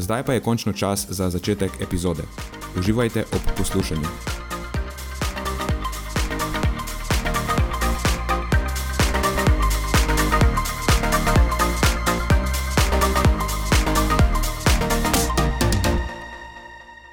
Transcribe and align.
Zdaj 0.00 0.24
pa 0.24 0.32
je 0.32 0.40
končno 0.40 0.72
čas 0.72 1.06
za 1.08 1.30
začetek 1.30 1.72
epizode. 1.80 2.22
Uživajte 2.78 3.24
ob 3.32 3.40
poslušanju. 3.56 4.08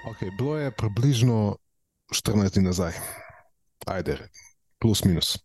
Okay, 0.05 0.31
bilo 0.37 0.57
je 0.57 0.71
približno 0.71 1.55
14 2.15 2.53
dni 2.53 2.63
nazaj, 2.63 2.93
ajde, 3.87 4.17
plus 4.79 5.03
minus. 5.03 5.37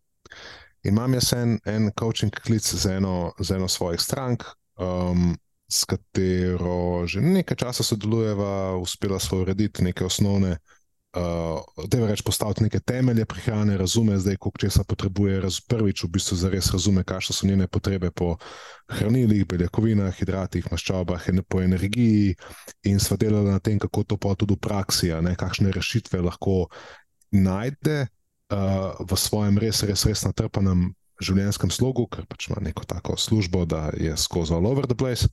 In 0.83 0.95
imam 0.95 1.15
jaz 1.15 1.33
en, 1.33 1.59
en 1.65 1.91
coaching 1.99 2.33
klic 2.47 2.75
za 2.75 2.93
eno, 2.93 3.33
za 3.39 3.57
eno 3.57 3.69
svojih 3.69 4.01
strank, 4.01 4.43
um, 4.79 5.37
s 5.73 5.89
katero 5.89 7.09
že 7.09 7.25
nekaj 7.25 7.57
časa 7.57 7.83
sodelujeva, 7.83 8.77
uspela 8.77 9.17
smo 9.17 9.41
urediti 9.41 9.81
neke 9.81 10.05
osnovne, 10.05 10.59
uh, 11.17 11.89
je 11.93 12.07
reč 12.07 12.23
postaviti 12.23 12.63
neke 12.63 12.81
temelje 12.81 13.25
prehrane, 13.25 13.77
razume 13.81 14.19
zdaj, 14.19 14.37
koliko 14.37 14.59
česa 14.59 14.85
potrebuje, 14.85 15.41
raz, 15.41 15.61
prvič 15.61 16.05
v 16.05 16.13
bistvu 16.13 16.37
zares 16.37 16.69
razume, 16.73 17.05
kakšne 17.05 17.33
so 17.35 17.49
njene 17.49 17.67
potrebe 17.67 18.11
po 18.11 18.37
hranilih, 18.93 19.47
beljakovinah, 19.49 20.13
hidratih, 20.15 20.69
maščobah, 20.71 21.25
po 21.49 21.63
energiji 21.63 22.37
in 22.85 23.01
sva 23.01 23.17
delala 23.17 23.57
na 23.57 23.59
tem, 23.59 23.79
kako 23.79 24.05
to 24.05 24.17
pa 24.21 24.37
tudi 24.37 24.55
v 24.55 24.61
praksi, 24.61 25.13
ne, 25.25 25.37
kakšne 25.37 25.73
rešitve 25.73 26.21
lahko 26.21 26.69
najde. 27.33 28.09
Uh, 28.53 28.93
v 29.09 29.17
svojem 29.17 29.57
res, 29.57 29.81
res, 29.89 30.05
res 30.05 30.27
natrpanem 30.29 30.93
življenjskem 31.25 31.71
slogu, 31.73 32.05
ker 32.13 32.27
pač 32.29 32.51
ima 32.51 32.61
neko 32.61 32.85
tako 32.85 33.17
službo, 33.17 33.65
da 33.65 33.89
je 33.97 34.13
skozi 34.21 34.53
all 34.53 34.69
over 34.69 34.85
the 34.85 34.97
place. 34.99 35.25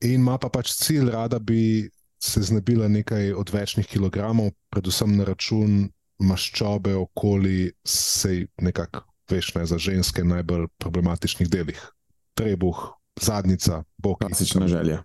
In 0.00 0.22
ima 0.22 0.38
pa 0.40 0.48
pač 0.48 0.72
cilj, 0.80 1.10
rada 1.12 1.38
bi 1.38 1.90
se 2.20 2.42
znebila 2.42 2.88
nekaj 2.88 3.32
odvečnih 3.32 3.86
kilogramov, 3.86 4.52
predvsem 4.72 5.16
na 5.16 5.24
račun 5.28 5.88
maščobe 6.20 6.94
okoli 6.96 7.70
sej 7.84 8.46
nekako 8.60 9.04
vešne 9.30 9.64
za 9.66 9.78
ženske 9.78 10.24
najbolj 10.24 10.66
problematičnih 10.78 11.48
delih. 11.48 11.80
Trebuh, 12.34 12.80
zadnica, 13.20 13.84
bok. 13.96 14.18
Klasična 14.20 14.68
želja. 14.68 15.02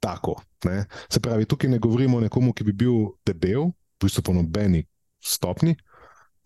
Tako. 0.00 0.38
Ne? 0.64 0.86
Se 1.10 1.20
pravi, 1.20 1.44
tukaj 1.44 1.70
ne 1.70 1.78
govorimo 1.78 2.16
o 2.16 2.20
nekomu, 2.20 2.52
ki 2.52 2.64
bi 2.64 2.72
bil 2.72 3.12
debel, 3.26 3.70
v 3.98 4.06
bistvu 4.06 4.22
po 4.22 4.32
nobeni 4.32 4.84
stopni, 5.20 5.76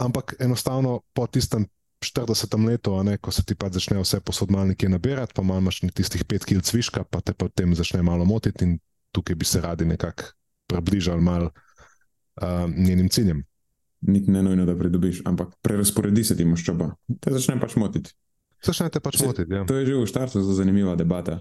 ampak 0.00 0.34
enostavno 0.40 1.00
po 1.12 1.26
tistem 1.26 1.66
40 2.02 2.66
letu, 2.66 3.02
ne, 3.02 3.16
ko 3.18 3.30
se 3.30 3.44
ti 3.44 3.54
pa 3.54 3.70
začne 3.70 4.00
vse 4.00 4.20
posodmalnike 4.20 4.88
nabirati, 4.88 5.32
pa 5.34 5.42
imaš 5.42 5.80
tistih 5.94 6.24
5 6.24 6.48
kg 6.48 6.62
cviška, 6.62 7.04
pa 7.04 7.20
te 7.20 7.32
potem 7.32 7.74
začne 7.74 8.02
malo 8.02 8.24
motiti 8.24 8.64
in 8.64 8.78
tukaj 9.12 9.36
bi 9.36 9.44
se 9.44 9.60
radi 9.60 9.84
nekako 9.84 10.32
približali 10.66 11.22
mal 11.22 11.44
uh, 11.44 12.70
njenim 12.76 13.08
ciljem. 13.08 13.44
Ni 14.00 14.20
ne 14.20 14.42
nujno, 14.42 14.64
da 14.66 14.74
pridobiš, 14.78 15.22
ampak 15.24 15.54
prerasporedi 15.62 16.24
se 16.24 16.36
ti 16.36 16.44
maščoba. 16.44 16.90
Te 17.20 17.30
začne 17.30 17.60
pač 17.60 17.76
motiti. 17.76 18.14
Začne 18.64 18.90
te 18.90 19.00
pač 19.00 19.20
motiti. 19.22 19.54
Ja. 19.54 19.66
To 19.66 19.78
je 19.78 19.86
že 19.86 19.98
v 19.98 20.06
štartu 20.06 20.42
zelo 20.42 20.54
zanimiva 20.54 20.96
debata. 20.98 21.40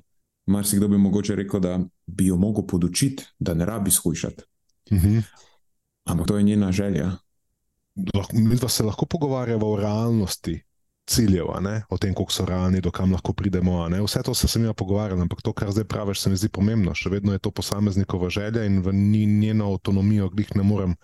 Mar 0.49 0.65
si 0.65 0.77
kdo 0.77 0.89
bi 0.89 0.97
mogoče 0.97 1.35
rekel, 1.37 1.61
da 1.61 1.79
bi 2.05 2.27
jo 2.29 2.37
mogel 2.37 2.65
podučiti, 2.67 3.25
da 3.39 3.53
ne 3.53 3.65
rabi 3.65 3.91
skušati. 3.91 4.43
Uh 4.91 4.97
mhm. 4.97 5.07
-huh. 5.07 5.23
Ampak 6.05 6.27
to 6.27 6.37
je 6.37 6.43
njena 6.43 6.71
želja 6.71 7.11
mi 8.33 8.57
pa 8.57 8.69
se 8.69 8.83
lahko 8.83 9.05
pogovarjamo 9.05 9.67
o 9.67 9.77
realnosti 9.77 10.61
ciljev, 11.11 11.49
o 11.89 11.97
tem, 11.97 12.13
kako 12.15 12.31
so 12.31 12.45
realni, 12.45 12.81
do 12.81 12.91
kam 12.91 13.11
lahko 13.11 13.33
pridemo. 13.33 13.83
Vse 14.05 14.23
to 14.23 14.33
se 14.37 14.47
sem 14.47 14.63
jim 14.65 14.75
pogovarjal, 14.77 15.21
ampak 15.21 15.41
to, 15.41 15.53
kar 15.53 15.71
zdaj 15.71 15.85
praviš, 15.89 16.21
se 16.21 16.29
mi 16.29 16.39
zdi 16.39 16.49
pomembno. 16.49 16.93
Še 16.95 17.11
vedno 17.11 17.35
je 17.35 17.41
to 17.43 17.51
posameznikova 17.51 18.29
želja 18.29 18.63
in 18.67 18.81
v 18.85 18.93
njeno 18.93 19.71
avtonomijo, 19.73 20.29
glih 20.29 20.55
ne 20.55 20.63
morem. 20.63 20.95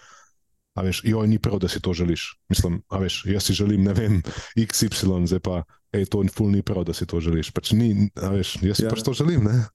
A 0.78 0.86
veš, 0.86 1.02
jo 1.10 1.24
ni 1.26 1.40
prav, 1.42 1.58
da 1.60 1.68
si 1.68 1.82
to 1.82 1.94
želiš. 1.98 2.38
Mislim, 2.54 2.82
a 2.94 3.02
veš, 3.02 3.24
jaz 3.26 3.50
si 3.50 3.56
želim, 3.58 3.84
ne 3.84 3.96
vem, 3.98 4.20
XY, 4.54 5.26
zdaj 5.26 5.42
pa, 5.42 5.64
hej, 5.96 6.06
to 6.06 6.22
ni 6.22 6.30
ful, 6.30 6.52
ni 6.54 6.62
prav, 6.62 6.86
da 6.86 6.94
si 6.94 7.08
to 7.10 7.20
želiš. 7.24 7.50
Pač 7.52 7.74
ni, 7.74 8.12
a 8.14 8.30
veš, 8.36 8.60
jaz 8.62 8.78
si 8.78 8.86
ja. 8.86 8.94
pač 8.94 9.02
to 9.02 9.16
želim, 9.18 9.50
ne? 9.50 9.66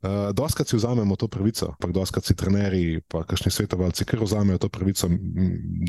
Uh, 0.00 0.32
doskrat 0.32 0.68
si 0.68 0.76
vzamemo 0.76 1.16
to 1.16 1.28
pravico, 1.28 1.74
pa 1.76 1.88
doskrat 1.92 2.24
si 2.24 2.32
trenerji, 2.34 3.02
pa 3.04 3.20
kakšni 3.28 3.52
svetovalci, 3.52 4.06
ker 4.08 4.22
vzamejo 4.24 4.58
to 4.64 4.68
pravico, 4.72 5.10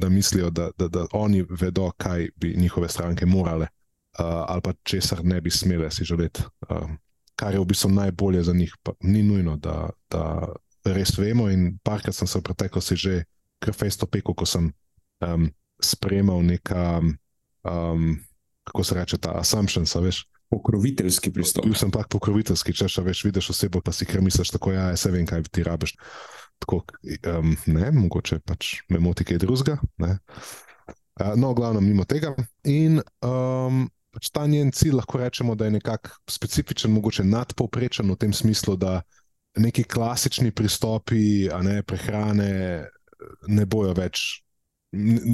da 0.02 0.10
mislijo, 0.10 0.50
da, 0.52 0.68
da, 0.78 0.88
da 0.88 1.06
oni 1.16 1.46
vedo, 1.48 1.92
kaj 1.98 2.28
bi 2.36 2.56
njihove 2.58 2.90
stranke 2.90 3.26
morale 3.26 3.72
uh, 4.20 4.44
ali 4.48 4.62
pa 4.62 4.74
česar 4.84 5.24
ne 5.24 5.42
bi 5.42 5.52
smele 5.52 5.92
si 5.92 6.04
želeti. 6.04 6.44
Uh, 6.70 6.90
kar 7.36 7.54
je 7.54 7.60
v 7.60 7.66
bistvu 7.66 7.90
najbolje 7.90 8.44
za 8.44 8.54
njih, 8.54 8.76
pa 8.84 8.92
ni 9.02 9.24
nujno, 9.24 9.58
da, 9.58 9.90
da 10.10 10.48
res 10.86 11.18
vemo. 11.18 11.50
In 11.50 11.80
parkrat 11.84 12.16
sem 12.16 12.28
se 12.28 12.40
v 12.40 12.44
preteklosti 12.44 12.96
že 12.96 13.24
krfesto 13.60 14.06
pekel, 14.06 14.36
ko 14.36 14.46
sem 14.46 14.72
um, 15.26 15.50
sprejemal 15.82 16.44
neka, 16.44 17.02
um, 17.64 18.20
kako 18.64 18.84
se 18.84 18.96
reče, 18.96 19.18
ta 19.18 19.40
assumption, 19.40 19.86
veš 19.86 20.26
pokroviteljski 20.52 21.32
pristop. 21.34 21.66
Bil 21.66 21.78
sem 21.80 21.92
pa 21.94 22.04
pokroviteljski, 22.12 22.76
če 22.76 22.90
še 22.92 23.06
veš, 23.06 23.24
vidiš 23.30 23.52
osebo, 23.56 23.82
pa 23.84 23.94
si 23.96 24.08
kar 24.10 24.24
misliš, 24.24 24.52
tako 24.56 24.76
ja, 24.76 24.90
se 25.00 25.12
vem, 25.14 25.26
kaj 25.30 25.48
ti 25.50 25.64
rabiš. 25.68 25.96
Tako, 26.62 26.84
um, 27.32 27.56
ne, 27.74 27.88
mogoče 27.96 28.42
pač 28.46 28.76
me 28.92 29.00
moti 29.02 29.26
kaj 29.26 29.42
drugega. 29.42 29.80
Uh, 30.02 31.34
no, 31.40 31.56
glavno, 31.58 31.82
mimo 31.82 32.06
tega. 32.06 32.36
In 32.70 33.00
um, 33.26 33.88
pač 34.14 34.30
ta 34.36 34.46
njen 34.50 34.74
cilj 34.76 35.00
lahko 35.00 35.24
rečemo, 35.24 35.56
da 35.56 35.70
je 35.70 35.78
nekako 35.80 36.20
specifičen, 36.30 36.94
mogoče 36.94 37.26
nadpovprečen 37.26 38.12
v 38.12 38.20
tem 38.20 38.36
smislu, 38.36 38.76
da 38.78 39.00
neki 39.58 39.88
klasični 39.90 40.54
pristopi, 40.56 41.50
a 41.52 41.60
ne 41.66 41.82
prehrane, 41.84 42.52
ne 43.48 43.66
bojo 43.66 43.96
več 43.98 44.44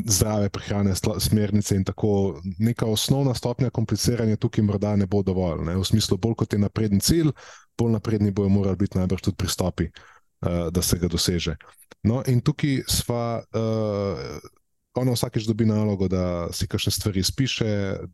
zdrave 0.05 0.49
prehrane, 0.49 0.93
smernice 1.19 1.75
in 1.75 1.83
tako. 1.83 2.41
Neka 2.59 2.85
osnovna 2.85 3.33
stopnja 3.33 3.69
kompliciranja 3.69 4.35
tukaj 4.35 4.63
morda 4.63 4.95
ne 4.95 5.05
bo 5.05 5.23
dovolj. 5.23 5.63
Ne? 5.65 5.77
V 5.77 5.85
smislu, 5.85 6.17
bolj 6.17 6.35
kot 6.43 6.53
je 6.53 6.59
napreden 6.59 6.99
cilj, 6.99 7.31
bolj 7.77 7.91
napredni 7.91 8.31
bojo 8.31 8.49
morali 8.49 8.77
biti 8.77 8.97
najbrž 8.97 9.21
tudi 9.21 9.37
pristopi, 9.37 9.89
uh, 9.89 10.67
da 10.71 10.81
se 10.81 10.97
ga 10.97 11.07
doseže. 11.07 11.55
No, 12.03 12.21
in 12.27 12.41
tukaj 12.41 12.83
sva. 12.87 13.41
Uh, 13.53 14.53
Ona 14.97 15.13
vsakeč 15.13 15.45
dobi 15.45 15.61
nalogo, 15.69 16.07
da 16.09 16.49
si 16.49 16.65
kakšne 16.65 16.89
stvari 16.91 17.21
spiše, 17.23 17.67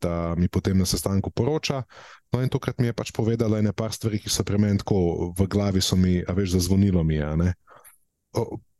da 0.03 0.35
mi 0.35 0.49
potem 0.51 0.75
na 0.77 0.83
sestanku 0.85 1.31
poroča. 1.31 1.85
No, 2.33 2.41
in 2.43 2.51
tokrat 2.51 2.81
mi 2.83 2.89
je 2.89 2.93
pač 2.93 3.13
povedala 3.15 3.61
nekaj 3.63 3.93
stvari, 3.95 4.19
ki 4.19 4.27
so 4.27 4.43
pri 4.43 4.59
meni 4.59 4.81
tako 4.83 5.31
v 5.31 5.47
glavi, 5.47 5.79
so 5.79 5.95
mi, 5.95 6.19
a 6.27 6.35
veš, 6.35 6.57
zazvonilo 6.57 7.03
mi 7.07 7.15
je 7.15 7.53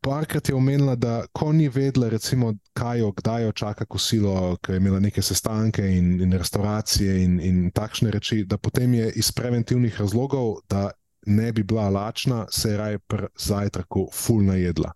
parkrat 0.04 0.50
je 0.50 0.56
omenila, 0.56 0.96
da 0.96 1.24
ko 1.32 1.52
ni 1.56 1.70
vedela, 1.70 2.10
recimo, 2.12 2.54
kaj 2.78 3.00
jo, 3.00 3.12
kdaj 3.16 3.44
jo 3.44 3.52
čaka 3.52 3.86
kosilo, 3.86 4.58
ker 4.62 4.76
je 4.76 4.82
imela 4.82 5.00
neke 5.00 5.22
sestanke 5.22 5.86
in, 5.98 6.18
in 6.22 6.36
restauracije 6.36 7.16
in, 7.24 7.40
in 7.40 7.64
takšne 7.72 8.12
reči, 8.12 8.44
da 8.44 8.58
potem 8.58 8.94
je 8.94 9.12
iz 9.16 9.32
preventivnih 9.32 10.00
razlogov, 10.02 10.58
da 10.70 10.90
ne 11.26 11.52
bi 11.56 11.64
bila 11.64 11.90
lačna, 11.90 12.46
se 12.52 12.72
je 12.72 12.78
raje 12.78 13.00
pri 13.00 13.28
zajtrku 13.40 14.10
fulna 14.14 14.56
jedla. 14.60 14.92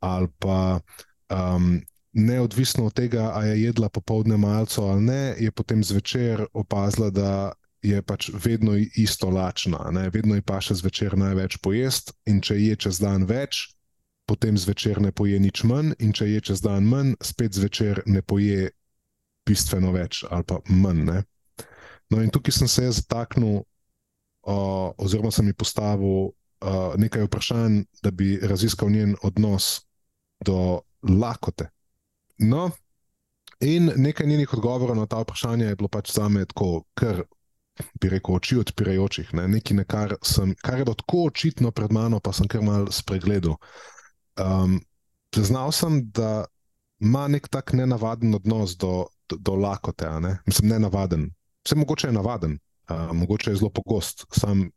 Ali 0.00 0.28
pa 0.38 0.80
um, 1.30 1.80
neodvisno 2.12 2.86
od 2.86 2.94
tega, 2.94 3.30
ali 3.34 3.48
je 3.48 3.62
jedla 3.62 3.88
popoldne 3.88 4.36
malce 4.36 4.80
ali 4.80 5.02
ne, 5.02 5.34
je 5.38 5.50
potem 5.50 5.84
zvečer 5.84 6.46
opazila, 6.52 7.10
da. 7.10 7.52
Je 7.84 7.98
pač 8.02 8.30
vedno 8.44 8.72
isto 8.96 9.28
lačna, 9.28 9.90
ne? 9.92 10.06
vedno 10.08 10.38
je 10.38 10.42
pa 10.42 10.56
še 10.56 10.72
zvečer 10.80 11.18
največ 11.20 11.58
pojest, 11.60 12.14
in 12.24 12.38
če 12.40 12.56
je 12.56 12.76
čez 12.80 12.96
dan 12.96 13.26
več, 13.28 13.73
potem 14.26 14.58
zvečer 14.58 15.00
ne 15.00 15.12
poje 15.12 15.38
nič 15.40 15.64
manj, 15.68 15.94
in 16.00 16.12
če 16.16 16.28
je 16.30 16.40
čez 16.50 16.64
dan 16.64 16.88
manj, 16.88 17.14
spet 17.22 17.54
zvečer 17.54 18.02
ne 18.06 18.22
poje 18.22 18.70
bistveno 19.44 19.92
več 19.92 20.24
ali 20.30 20.44
pa 20.48 20.60
manj. 20.68 21.04
Ne? 21.04 21.18
No, 22.12 22.20
in 22.22 22.32
tukaj 22.32 22.56
sem 22.56 22.68
se 22.68 22.88
zataknil, 23.00 23.60
uh, 23.60 24.88
oziroma 25.00 25.32
sem 25.32 25.48
ji 25.50 25.56
postavil 25.56 26.32
uh, 26.64 26.96
nekaj 27.00 27.28
vprašanj, 27.28 27.82
da 28.04 28.10
bi 28.10 28.36
raziskal 28.42 28.92
njen 28.92 29.16
odnos 29.22 29.84
do 30.44 30.80
lakote. 31.02 31.68
No, 32.38 32.70
in 33.60 33.92
nekaj 33.96 34.26
njenih 34.26 34.52
odgovorov 34.56 34.96
na 34.96 35.06
ta 35.06 35.22
vprašanja 35.22 35.70
je 35.70 35.76
bilo 35.80 35.88
pač 35.88 36.12
za 36.12 36.28
me 36.28 36.44
tako, 36.44 36.84
kar 36.94 37.24
bi 38.00 38.10
rekel, 38.10 38.36
oči 38.36 38.58
odpirajočih. 38.62 39.32
Ne? 39.34 39.48
Nekaj, 39.56 39.76
ne 39.76 39.84
kar, 39.84 40.16
sem, 40.22 40.54
kar 40.62 40.80
je 40.80 40.86
tako 40.92 41.26
očitno 41.30 41.72
pred 41.74 41.92
mano, 41.92 42.20
pa 42.20 42.32
sem 42.32 42.48
kar 42.48 42.62
mal 42.62 42.90
spregledal. 42.92 43.56
Um, 44.40 44.80
Znal 45.34 45.72
sem, 45.72 46.10
da 46.14 46.44
ima 47.02 47.28
nek 47.28 47.48
tak 47.48 47.72
nenavaden 47.72 48.34
odnos 48.34 48.76
do, 48.78 49.06
do, 49.28 49.36
do 49.36 49.54
lakote. 49.54 50.06
Ne? 50.20 50.38
Mislim, 50.46 50.68
ne 50.68 50.78
navaden. 50.78 51.30
Vse 51.66 51.74
mogoče 51.76 52.08
je 52.08 52.12
navaden, 52.12 52.58
uh, 52.90 53.10
mogoče 53.12 53.50
je 53.50 53.56
zelo 53.56 53.70
pogost. 53.70 54.26
Sam 54.32 54.68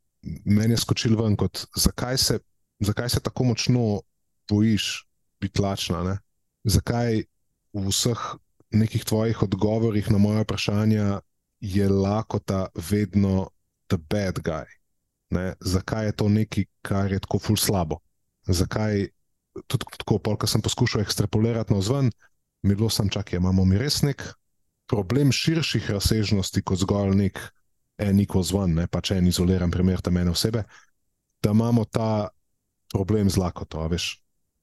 meni 0.45 0.73
je 0.73 0.77
skočil 0.77 1.15
ven, 1.19 1.35
kot, 1.35 1.65
zakaj, 1.75 2.17
se, 2.17 2.39
zakaj 2.79 3.09
se 3.09 3.19
tako 3.19 3.43
močno 3.43 4.01
bojiš 4.49 5.05
biti 5.41 5.61
lačna. 5.61 6.17
Zakaj 6.63 7.23
v 7.73 7.87
vseh 7.87 8.19
nekih 8.71 9.05
tvojih 9.05 9.43
odgovorih 9.43 10.11
na 10.11 10.17
moje 10.17 10.43
vprašanja 10.43 11.21
je 11.59 11.89
lakota 11.89 12.67
vedno 12.89 13.49
the 13.87 13.97
bad 13.97 14.39
guy? 14.39 14.65
Ne? 15.29 15.53
Zakaj 15.59 16.05
je 16.05 16.11
to 16.11 16.29
nekaj, 16.29 16.65
kar 16.81 17.11
je 17.11 17.19
tako 17.19 17.39
ful 17.39 17.57
slabo? 17.57 17.99
Zakaj 18.47 19.07
tudi 19.67 19.85
tako, 19.97 20.19
ko 20.19 20.47
sem 20.47 20.61
poskušal 20.61 21.01
ekstrapolirati 21.01 21.73
na 21.73 21.81
zven, 21.81 22.11
mi 22.63 22.75
bilo 22.75 22.89
sam 22.89 23.09
čak, 23.09 23.33
imamo 23.33 23.65
mi 23.65 23.77
res 23.77 24.01
nek 24.05 24.23
problem 24.87 25.31
širših 25.31 25.89
razsežnosti 25.91 26.63
kot 26.63 26.79
zgolj 26.79 27.15
nek 27.17 27.41
en 27.97 28.19
equals 28.21 28.53
one, 28.53 28.75
ne? 28.77 28.87
pa 28.87 29.01
če 29.01 29.17
en 29.17 29.27
izoliran 29.27 29.71
primer 29.73 30.01
te 30.01 30.13
mene 30.13 30.31
osebe, 30.31 30.63
da 31.43 31.51
imamo 31.51 31.85
ta 31.85 32.29
problem 32.93 33.29
z 33.29 33.41
lakoto, 33.41 33.83
veš, 33.91 34.13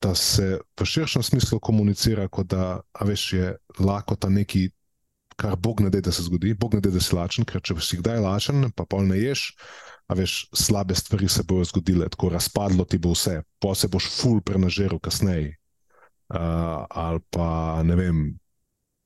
da 0.02 0.14
se 0.14 0.58
v 0.80 0.86
širšem 0.86 1.22
smislu 1.22 1.58
komunicira, 1.60 2.28
kot 2.28 2.52
da 2.52 2.80
veš, 3.04 3.32
je 3.32 3.52
lakota 3.80 4.28
nekaj, 4.28 4.68
kar 5.40 5.56
Bog 5.56 5.80
ne 5.82 5.90
da, 5.90 6.00
da 6.00 6.12
se 6.12 6.22
zgodi, 6.22 6.54
Bog 6.54 6.76
ne 6.76 6.80
da, 6.84 6.92
da 6.94 7.02
si 7.02 7.16
lačen, 7.16 7.46
ker 7.48 7.62
če 7.64 7.76
si 7.82 7.98
kdaj 8.00 8.22
lačen, 8.22 8.68
pa 8.76 8.86
pol 8.86 9.08
ne 9.08 9.18
ješ. 9.18 9.50
A 10.08 10.14
veš, 10.14 10.44
slabe 10.52 10.94
stvari 10.94 11.28
se 11.28 11.42
bodo 11.48 11.64
zgodile, 11.64 12.08
tako 12.12 12.28
razpadlo 12.34 12.84
ti 12.84 12.98
bo 12.98 13.14
vse, 13.14 13.38
pa 13.58 13.74
se 13.74 13.88
boš 13.88 14.10
ful 14.12 14.42
prenažeril 14.44 15.00
kasneje. 15.00 15.56
Uh, 16.28 16.84
ali 16.90 17.20
pa 17.30 17.80
ne 17.84 17.96
vem, 17.96 18.18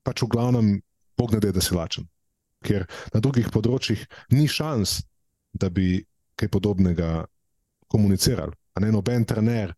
pač 0.06 0.22
v 0.22 0.30
glavnem, 0.32 0.76
Bog 1.18 1.34
ne 1.34 1.40
da, 1.42 1.50
da 1.54 1.62
si 1.62 1.74
lačen 1.74 2.06
ker 2.64 2.86
na 3.14 3.22
drugih 3.22 3.50
področjih 3.54 4.02
ni 4.34 4.48
šans, 4.50 5.00
da 5.54 5.70
bi 5.70 6.02
kaj 6.38 6.50
podobnega 6.52 7.24
komunicirali. 7.90 8.54
A 8.76 8.82
ne 8.84 8.92
noben 8.94 9.24
trener 9.26 9.74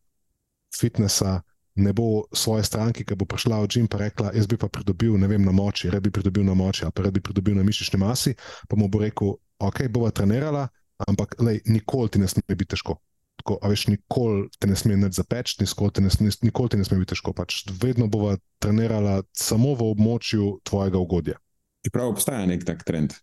fitnesa 0.77 1.41
ne 1.81 1.93
bo 1.97 2.27
svoje 2.37 2.67
stranke, 2.67 3.05
ki 3.07 3.17
bo 3.17 3.25
prišla 3.29 3.61
v 3.63 3.69
Džim 3.71 3.87
in 3.87 4.01
rekla: 4.03 4.33
Jaz 4.37 4.49
bi 4.51 4.59
pa 4.61 4.69
pridobil 4.69 5.17
vem, 5.17 5.45
na 5.45 5.53
moči, 5.53 5.91
red 5.91 6.03
bi 6.03 6.11
pridobil 6.11 6.45
na 6.45 6.55
moči, 6.55 6.85
ali 6.85 6.93
pa 6.93 7.07
red 7.07 7.15
bi 7.15 7.23
pridobil 7.25 7.57
na 7.57 7.65
mišični 7.65 8.01
masi. 8.01 8.35
Pa 8.69 8.77
mu 8.77 8.89
bo 8.89 9.01
rekel: 9.01 9.39
Ok, 9.61 9.87
bova 9.89 10.11
trenirala, 10.11 10.69
ampak 11.09 11.37
lej, 11.41 11.63
nikoli 11.67 12.11
ti 12.11 12.19
ne 12.19 12.29
sme 12.29 12.43
biti 12.49 12.75
težko. 12.75 12.99
Tako, 13.41 13.57
a 13.63 13.71
veš, 13.73 13.87
nikoli 13.89 14.51
te 14.61 14.69
ne 14.69 14.77
sme 14.77 14.99
več 15.01 15.17
zapeč, 15.17 15.57
nikoli 15.61 15.95
te 15.97 16.05
ne 16.05 16.11
nikoli 16.43 16.69
te 16.69 16.77
ne 16.77 16.85
sme 16.85 17.01
biti 17.01 17.15
težko. 17.15 17.33
Pač 17.33 17.65
vedno 17.81 18.09
bova 18.09 18.37
trenirala 18.61 19.23
samo 19.33 19.73
v 19.75 19.89
območju 19.97 20.61
tvojega 20.69 21.01
ugodja. 21.01 21.41
Čeprav 21.87 22.13
obstaja 22.13 22.45
nek 22.45 22.67
tak 22.69 22.85
trend. 22.85 23.17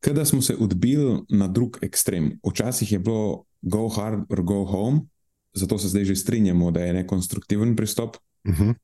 Kada 0.00 0.24
smo 0.24 0.40
se 0.40 0.56
odbili 0.56 1.20
na 1.28 1.48
drug 1.48 1.76
ekstrem, 1.84 2.38
včasih 2.40 2.92
je 2.92 2.98
bilo 2.98 3.44
go 3.60 3.88
hard 3.92 4.24
or 4.32 4.40
go 4.42 4.64
home, 4.64 5.04
zato 5.52 5.78
se 5.78 5.88
zdaj 5.92 6.04
že 6.04 6.16
strinjamo, 6.16 6.70
da 6.70 6.80
je 6.80 6.94
nekonstruktiven 7.02 7.76
pristop 7.76 8.16
uh 8.16 8.52
mhm. 8.52 8.70
-huh. 8.70 8.74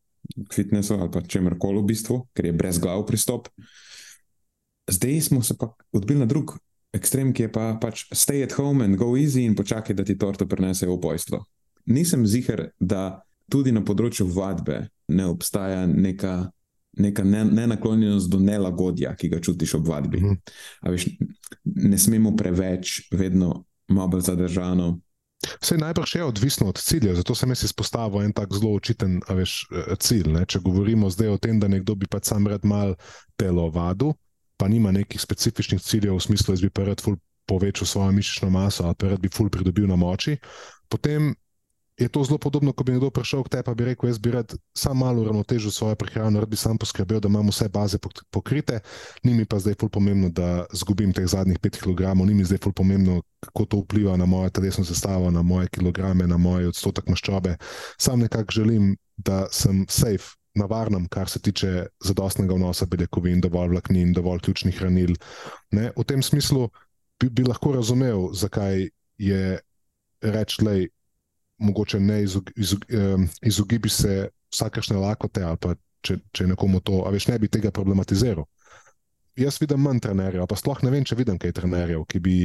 k 0.48 0.54
fitnessu 0.54 0.94
ali 0.94 1.10
pa 1.10 1.20
čemer 1.20 1.58
koli 1.58 1.80
v 1.80 1.86
bistvu, 1.86 2.28
ker 2.34 2.46
je 2.46 2.52
brez 2.52 2.78
glav 2.78 3.06
pristop. 3.06 3.48
Zdaj 4.90 5.20
smo 5.20 5.42
se 5.42 5.56
pa 5.58 5.74
odbili 5.92 6.20
na 6.20 6.26
drug 6.26 6.58
ekstrem, 6.96 7.32
ki 7.36 7.46
je 7.46 7.52
pa 7.52 7.68
pač 7.80 8.06
stay 8.12 8.42
at 8.44 8.56
home 8.56 8.84
and 8.84 8.98
go 9.00 9.14
easy 9.16 9.44
in 9.46 9.56
počakaj, 9.56 9.96
da 9.96 10.04
ti 10.04 10.18
torto 10.18 10.48
prenese 10.48 10.88
v 10.88 10.98
bojstvo. 11.00 11.44
Nisem 11.92 12.26
ziger, 12.26 12.70
da 12.80 13.20
tudi 13.52 13.72
na 13.72 13.84
področju 13.86 14.26
vadbe 14.34 14.86
ne 15.14 15.26
obstaja 15.30 15.84
neka 15.86 16.48
neka 16.96 17.24
nenaklonjenost 17.24 18.30
do 18.32 18.38
nelagodja, 18.40 19.14
ki 19.20 19.28
ga 19.28 19.40
čutiš 19.44 19.74
ob 19.76 19.88
vadbi. 19.88 20.20
Mm. 20.24 20.36
Veš, 20.88 21.10
ne 21.76 21.98
smemo 22.00 22.32
preveč, 22.36 23.02
vedno 23.12 23.66
malo 23.92 24.14
bolj 24.14 24.30
zadržano. 24.30 24.94
Vse 25.60 25.76
najbrž 25.76 26.14
je 26.16 26.24
odvisno 26.24 26.70
od 26.72 26.78
cilja, 26.80 27.14
zato 27.14 27.34
sem 27.36 27.52
jaz 27.52 27.66
izpostavil 27.68 28.24
en 28.24 28.32
tak 28.32 28.54
zelo 28.56 28.72
očiten 28.74 29.18
veš, 29.28 29.66
cilj. 30.00 30.30
Ne? 30.32 30.46
Če 30.48 30.62
govorimo 30.64 31.10
zdaj 31.12 31.34
o 31.34 31.38
tem, 31.38 31.60
da 31.60 31.68
nekdo 31.68 31.94
bi 31.94 32.08
pa 32.10 32.22
sam 32.24 32.48
rad 32.48 32.64
mal 32.64 32.96
telovadu, 33.36 34.14
pa 34.56 34.68
nima 34.68 34.92
nekih 34.92 35.20
specifičnih 35.20 35.82
ciljev 35.82 36.16
v 36.16 36.20
smislu, 36.20 36.56
da 36.56 36.68
bi 36.68 36.84
rad 36.84 37.02
povečal 37.46 37.86
svojo 37.86 38.12
mišično 38.12 38.50
maso 38.50 38.84
ali 38.84 38.94
pa 38.98 39.08
rad 39.08 39.20
bi 39.20 39.28
ful 39.28 39.50
pridobil 39.50 39.86
na 39.86 39.96
moči, 39.96 40.36
potem 40.88 41.34
je 41.96 42.08
to 42.08 42.24
zelo 42.24 42.38
podobno, 42.38 42.72
ko 42.72 42.84
bi 42.84 42.92
nekdo 42.92 43.08
prišel 43.10 43.40
k 43.44 43.56
tebi 43.56 43.72
in 43.72 43.76
bi 43.76 43.84
rekel: 43.84 44.08
Jaz 44.08 44.18
bi 44.18 44.30
rad 44.30 44.52
samo 44.76 45.04
malo 45.04 45.22
uravnotežil 45.22 45.70
svojo 45.70 45.96
prehrano, 45.96 46.40
rad 46.40 46.48
bi 46.48 46.56
sam 46.56 46.78
poskrbel, 46.78 47.20
da 47.20 47.28
imam 47.28 47.48
vse 47.48 47.68
baze 47.68 47.98
pokrite, 48.30 48.80
ni 49.24 49.34
mi 49.34 49.44
pa 49.44 49.58
zdaj 49.58 49.74
ful 49.80 49.88
pomembno, 49.88 50.28
da 50.28 50.66
zgubim 50.72 51.12
teh 51.12 51.26
zadnjih 51.26 51.58
5 51.58 51.80
kg, 51.80 52.12
ni 52.26 52.34
mi 52.34 52.44
zdaj 52.44 52.58
ful 52.58 52.72
pomembno, 52.72 53.22
kako 53.40 53.64
to 53.64 53.76
vpliva 53.80 54.16
na 54.16 54.26
mojo 54.26 54.50
telesno 54.50 54.84
sestavo, 54.84 55.30
na 55.30 55.42
moje 55.42 55.68
kilograme, 55.68 56.26
na 56.26 56.36
moj 56.36 56.68
odstotek 56.68 57.08
maščobe. 57.08 57.56
Sam 57.98 58.20
nekako 58.20 58.52
želim, 58.52 58.96
da 59.16 59.46
sem 59.50 59.86
safe. 59.88 60.36
Na 60.56 60.64
varnem, 60.70 61.04
kar 61.12 61.28
se 61.28 61.40
tiče 61.44 61.86
zadostnega 62.04 62.56
vnosa 62.56 62.86
beljakovin, 62.88 63.42
dovolj 63.44 63.74
vlaknin, 63.74 64.14
dovolj 64.16 64.40
ključnih 64.46 64.78
hranil. 64.78 65.12
Ne? 65.76 65.90
V 65.96 66.04
tem 66.08 66.22
smislu 66.24 66.70
bi, 67.20 67.28
bi 67.28 67.44
lahko 67.44 67.74
razumel, 67.76 68.30
zakaj 68.32 68.88
je 69.20 69.58
reč, 70.24 70.56
da 70.64 70.78
mogoče 71.58 72.00
ne 72.00 72.22
izog, 72.22 72.50
izog, 72.56 72.84
izogibi 73.42 73.88
se 73.88 74.28
vsakršne 74.52 74.96
lakote, 74.96 75.42
ali 75.44 75.60
pa 75.60 75.74
če, 76.04 76.18
če 76.32 76.46
nekomu 76.52 76.80
to, 76.84 77.02
a 77.06 77.12
veš, 77.12 77.28
ne 77.30 77.38
bi 77.40 77.50
tega 77.52 77.72
problematiziral. 77.74 78.46
Jaz 79.36 79.60
vidim 79.60 79.82
manj 79.84 80.00
trenerjev, 80.04 80.46
pa 80.48 80.56
sploh 80.56 80.80
ne 80.84 80.92
vem, 80.92 81.04
če 81.04 81.18
vidim 81.18 81.38
kaj 81.40 81.52
trenerjev, 81.58 82.06
ki, 82.08 82.20
bi, 82.24 82.36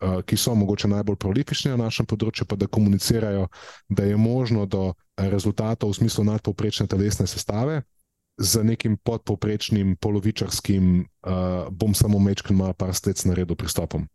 ki 0.00 0.36
so 0.36 0.54
mogoče 0.54 0.88
najbolj 0.88 1.16
prolifični 1.20 1.70
na 1.70 1.76
našem 1.84 2.06
področju, 2.08 2.46
pa 2.48 2.56
da 2.56 2.66
komunicirajo, 2.66 3.48
da 3.88 4.06
je 4.08 4.16
možno 4.16 4.66
do 4.66 4.94
rezultatov 5.16 5.92
v 5.92 5.98
smislu 6.00 6.24
nadpovprečne 6.24 6.86
telesne 6.88 7.26
sestave. 7.28 7.82
Z 8.40 8.64
nekim 8.64 8.96
podpovprečnim, 9.04 9.98
polovičarskim, 10.00 11.04
uh, 11.04 11.68
bom 11.68 11.92
samo 11.94 12.18
mečkal, 12.18 12.56
malo 12.56 12.72
par 12.72 12.94
stec 12.96 13.20
naredil 13.28 13.58
pristopom. 13.58 14.06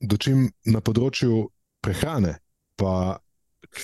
Dočim 0.00 0.48
na 0.64 0.80
področju 0.80 1.50
prehrane, 1.84 2.38
pa 2.80 3.18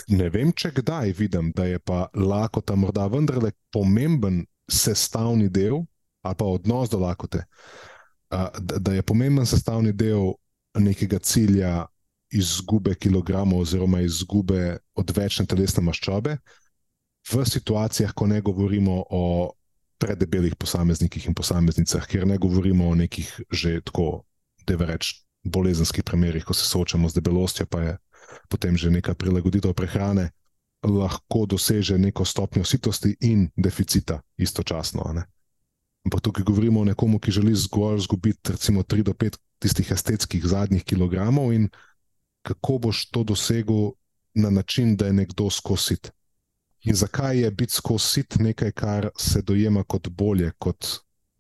ne 0.09 0.31
vem, 0.33 0.55
če 0.57 0.73
kdaj 0.81 1.13
vidim, 1.19 1.51
da 1.53 1.67
je 1.69 1.83
pa 1.83 2.07
lakota 2.17 2.79
morda 2.79 3.05
vendarle 3.13 3.53
pomemben 3.75 4.47
sestavni 4.71 5.51
del 5.53 5.83
ali 6.25 6.37
pa 6.41 6.47
odnos 6.49 6.89
do 6.89 6.97
lakote, 7.03 7.43
da 8.57 8.93
je 8.95 9.03
pomemben 9.05 9.45
sestavni 9.45 9.93
del 9.93 10.33
nekega 10.81 11.19
cilja 11.19 11.87
izgube 12.35 12.95
kilogramov 12.95 13.63
oziroma 13.63 14.01
izgube 14.03 14.79
odvečne 14.99 15.47
telesne 15.47 15.85
maščobe 15.87 16.39
v 17.33 17.45
situacijah, 17.49 18.13
ko 18.13 18.27
ne 18.27 18.41
govorimo 18.41 19.05
o 19.11 19.53
predebelih 19.99 20.57
posameznikih 20.57 21.29
in 21.31 21.35
posameznicah, 21.35 22.07
kjer 22.07 22.27
ne 22.27 22.39
govorimo 22.39 22.89
o 22.91 22.95
nekih 22.95 23.31
že 23.51 23.81
tako, 23.81 24.25
da 24.67 24.77
reč, 24.85 25.25
bolezenskih 25.45 26.05
primerih, 26.05 26.45
ko 26.45 26.55
se 26.55 26.67
soočamo 26.67 27.09
z 27.09 27.21
debelostjo, 27.21 27.67
pa 27.67 27.81
je 27.81 27.97
potem 28.49 28.77
že 28.77 28.91
neka 28.91 29.15
prilagoditev 29.15 29.75
prehrane, 29.77 30.31
lahko 30.85 31.47
doseže 31.47 31.99
neko 31.99 32.25
stopnjo 32.25 32.65
sitosti 32.65 33.17
in 33.21 33.49
deficita 33.57 34.21
istočasno. 34.37 35.05
Ampak 36.05 36.21
tukaj 36.21 36.45
govorimo 36.45 36.81
o 36.81 36.85
nekomu, 36.85 37.19
ki 37.19 37.33
želi 37.33 37.55
zgolj 37.55 38.03
izgubiti, 38.05 38.53
recimo, 38.53 38.83
3 38.83 39.03
do 39.03 39.13
5 39.13 39.39
tistih 39.59 39.91
estetskih 39.91 40.45
zadnjih 40.45 40.85
kilogramov, 40.85 41.53
in 41.53 41.69
kako 42.43 42.79
boš 42.79 43.07
to 43.11 43.25
dosegel 43.25 43.95
na 44.35 44.51
način, 44.51 44.97
da 44.97 45.07
je 45.07 45.13
nekdo 45.13 45.51
skosit. 45.51 46.11
In 46.85 46.95
zakaj 46.95 47.39
je 47.41 47.51
biti 47.51 47.73
skosit 47.73 48.37
nekaj, 48.39 48.73
kar 48.73 49.09
se 49.19 49.43
dojema 49.43 49.85
kot 49.85 50.09
bolje, 50.09 50.53
kot 50.59 50.87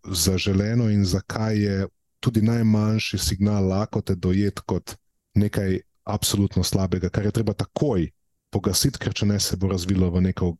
zaželeno, 0.04 0.88
in 0.90 1.04
zakaj 1.04 1.58
je 1.58 1.86
tudi 2.20 2.42
najmanjši 2.42 3.18
signal 3.18 3.68
lakote 3.68 4.14
dojet 4.14 4.60
kot 4.60 4.96
nekaj 5.34 5.80
absolutno 6.04 6.64
slabega, 6.64 7.08
kar 7.08 7.24
je 7.24 7.32
treba 7.32 7.52
takoj 7.52 8.08
pogasiti, 8.50 8.98
ker 8.98 9.12
če 9.12 9.26
ne 9.26 9.40
se 9.40 9.56
bo 9.56 9.68
razvilo 9.68 10.10
v 10.10 10.20
neko 10.20 10.54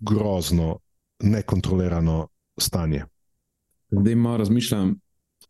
grozno, 0.00 0.78
nekontrolirano 1.20 2.28
stanje. 2.60 3.04
Zdaj 3.92 4.14
malo 4.14 4.36
razmišljam, 4.36 4.94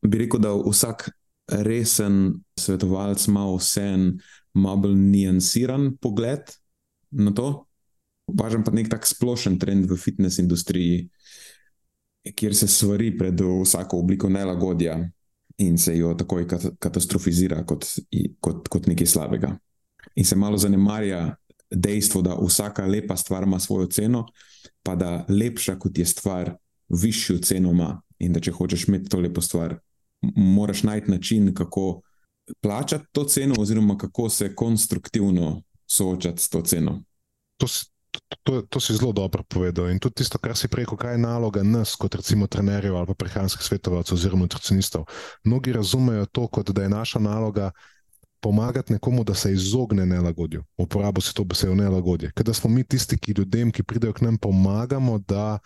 bi 0.02 0.18
rekel, 0.18 0.40
da 0.40 0.54
vsak 0.54 1.10
resen 1.48 2.34
svetovalec 2.58 3.26
ima 3.28 3.46
vse 3.56 3.82
en 3.82 4.06
malo 4.54 4.76
bolj 4.76 4.94
nijansiran 4.94 5.96
pogled 5.96 6.50
na 7.10 7.34
to. 7.34 7.66
Važen 8.26 8.64
pa 8.64 8.70
nek 8.70 8.88
tak 8.90 9.06
splošen 9.06 9.58
trend 9.58 9.90
v 9.90 9.96
fitness 9.96 10.38
industriji, 10.38 11.08
kjer 12.34 12.54
se 12.56 12.68
svari 12.68 13.10
pred 13.18 13.40
vsako 13.40 13.98
obliko 13.98 14.28
nelagodja 14.28 14.98
in 15.58 15.78
se 15.78 15.96
jo 15.98 16.14
takoj 16.14 16.46
katastrofizira 16.78 17.64
kot, 17.66 17.86
kot, 18.40 18.68
kot 18.68 18.86
nekaj 18.86 19.06
slabega. 19.06 19.56
In 20.16 20.24
se 20.24 20.36
malo 20.36 20.58
zanemarja 20.58 21.34
dejstvo, 21.70 22.22
da 22.22 22.36
vsaka 22.36 22.86
lepa 22.86 23.16
stvar 23.16 23.42
ima 23.42 23.58
svojo 23.60 23.86
ceno, 23.86 24.26
pa 24.82 24.94
da 24.96 25.24
lepša 25.28 25.78
kot 25.78 25.98
je 25.98 26.06
stvar, 26.06 26.54
višjo 26.88 27.38
ceno 27.38 27.70
ima. 27.70 28.00
In 28.22 28.32
da 28.32 28.40
če 28.40 28.54
hočeš 28.54 28.86
imeti 28.88 29.10
to 29.10 29.20
lepo 29.20 29.42
stvar, 29.42 29.76
moraš 30.36 30.82
najti 30.86 31.10
način, 31.10 31.54
kako 31.54 32.02
plačati 32.60 33.04
to 33.12 33.24
ceno, 33.24 33.54
oziroma 33.58 33.96
kako 33.98 34.28
se 34.28 34.54
konstruktivno 34.54 35.62
soočati 35.90 36.42
s 36.42 36.48
to 36.48 36.62
ceno. 36.62 37.02
To, 37.56 37.66
to, 38.42 38.62
to 38.62 38.80
si 38.80 38.94
zelo 38.96 39.12
dobro 39.12 39.42
povedal. 39.42 39.90
In 39.90 39.98
tudi 39.98 40.14
tisto, 40.22 40.38
kar 40.38 40.56
si 40.56 40.68
rekel, 40.72 40.96
kaj 40.96 41.14
je 41.14 41.18
naloga 41.18 41.62
nas, 41.62 41.94
kot 41.96 42.14
recimo 42.14 42.46
trenerjev 42.46 42.96
ali 42.96 43.14
prehranskih 43.18 43.66
svetovalcev 43.66 44.14
oziroma 44.14 44.46
nutricionistov. 44.46 45.04
Mnogi 45.44 45.72
razumejo 45.72 46.26
to, 46.26 46.46
kot 46.46 46.70
da 46.70 46.82
je 46.82 46.88
naša 46.88 47.18
naloga 47.18 47.70
pomagati 48.42 48.92
nekomu, 48.92 49.24
da 49.24 49.34
se 49.34 49.52
izogne 49.52 50.06
nelagodju. 50.06 50.64
Uporabo 50.76 51.20
si 51.20 51.34
to 51.34 51.44
besedo 51.44 51.74
nelagodje. 51.74 52.32
Ker 52.34 52.54
smo 52.54 52.70
mi 52.70 52.84
tisti, 52.84 53.18
ki 53.18 53.34
ljudem, 53.38 53.70
ki 53.70 53.82
pridejo 53.82 54.12
k 54.12 54.20
nam, 54.26 54.38
pomagamo, 54.38 55.18
da 55.18 55.58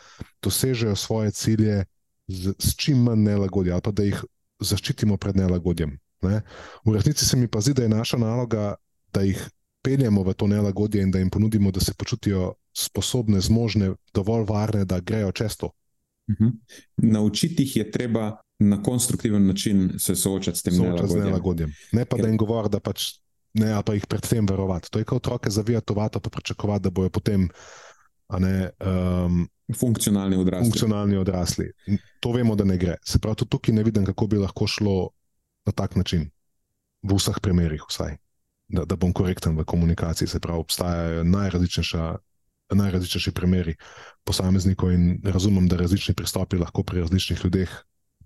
dosežejo 0.42 0.96
svoje 0.96 1.30
cilje 1.30 1.84
z, 2.28 2.54
z 2.58 2.74
čim 2.76 3.02
manj 3.02 3.22
nelagodja 3.22 3.74
ali 3.74 3.82
pa 3.82 3.90
da 3.90 4.06
jih 4.06 4.24
zaščitimo 4.60 5.16
pred 5.16 5.36
nelagodjem. 5.36 5.98
Ne? 6.22 6.40
V 6.84 6.94
resnici 6.94 7.26
se 7.26 7.36
mi 7.36 7.48
pa 7.48 7.60
zdi, 7.60 7.74
da 7.76 7.82
je 7.82 7.92
naša 7.92 8.18
naloga, 8.18 8.74
da 9.12 9.22
jih 9.22 9.40
peljemo 9.84 10.22
v 10.26 10.34
to 10.34 10.46
nelagodje 10.46 11.02
in 11.02 11.10
da 11.10 11.18
jim 11.18 11.30
ponudimo, 11.30 11.70
da 11.70 11.80
se 11.80 11.94
počutijo 11.94 12.54
sposobne, 12.76 13.40
zmožne, 13.40 13.92
dovolj 14.14 14.46
varne, 14.48 14.84
da 14.84 15.00
grejo 15.00 15.32
čez 15.32 15.56
to. 15.56 15.70
Mhm. 16.30 16.48
Naučiti 16.96 17.62
jih 17.62 17.76
je 17.76 17.90
treba 17.90 18.36
na 18.58 18.82
konstruktiven 18.82 19.46
način 19.46 19.92
se 19.98 20.16
soočati 20.16 20.58
s 20.58 20.62
tem 20.62 20.74
nelagodjem. 20.74 21.24
nelagodjem. 21.24 21.72
Ne 21.92 22.04
pa 22.04 22.16
Ker... 22.16 22.22
da 22.22 22.28
jim 22.28 22.36
govorijo, 22.36 22.68
da 22.68 22.80
pač 22.80 23.04
ne, 23.54 23.72
ali 23.72 23.84
pa 23.86 23.94
jih 23.94 24.06
predtem 24.06 24.46
verovati. 24.46 24.90
To 24.90 24.98
je 24.98 25.04
kot 25.04 25.16
otroke 25.16 25.50
zavijati 25.50 25.92
v 25.92 25.96
vato, 25.96 26.20
pa 26.20 26.30
pričakovati, 26.30 26.82
da 26.82 26.90
bojo 26.90 27.10
potem. 27.10 27.48
Ne, 28.28 28.70
um, 28.82 29.48
funkcionalni 29.74 30.36
odrasli. 30.36 30.70
Funkcionalni 30.70 31.16
odrasli. 31.16 31.72
To 32.20 32.32
vemo, 32.32 32.56
da 32.58 32.64
ne 32.64 32.78
gre. 32.78 32.96
Se 33.06 33.18
pravi, 33.22 33.36
tudi 33.42 33.50
tukaj 33.54 33.74
ne 33.74 33.82
vidim, 33.86 34.06
kako 34.06 34.26
bi 34.26 34.36
lahko 34.42 34.66
šlo 34.66 35.10
na 35.66 35.72
tak 35.72 35.96
način, 35.96 36.30
v 37.06 37.14
vseh 37.14 37.38
primerih, 37.42 37.82
vsaj, 37.86 38.16
da, 38.68 38.84
da 38.84 38.96
bom 38.96 39.12
korekten 39.12 39.58
v 39.58 39.64
komunikaciji. 39.64 40.28
Se 40.28 40.40
pravi, 40.40 40.58
obstajajo 40.58 41.24
najrazličnejši 41.24 43.32
primeri 43.34 43.74
posameznikov 44.26 44.92
in 44.92 45.20
razumem, 45.24 45.68
da 45.68 45.76
različni 45.76 46.14
pristopi 46.14 46.56
lahko 46.58 46.82
pri 46.82 47.00
različnih 47.00 47.44
ljudeh 47.44 47.70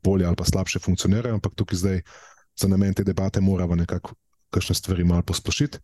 bolje 0.02 0.26
ali 0.26 0.36
pa 0.36 0.44
slabše 0.44 0.78
funkcionirajo, 0.78 1.34
ampak 1.34 1.54
tukaj 1.54 1.76
zdaj 1.76 2.00
za 2.56 2.68
namen 2.68 2.94
te 2.94 3.04
debate 3.04 3.40
moramo 3.40 3.76
nekako 3.76 4.14
kakšne 4.50 4.74
stvari 4.74 5.04
malo 5.04 5.22
posplošiti. 5.22 5.78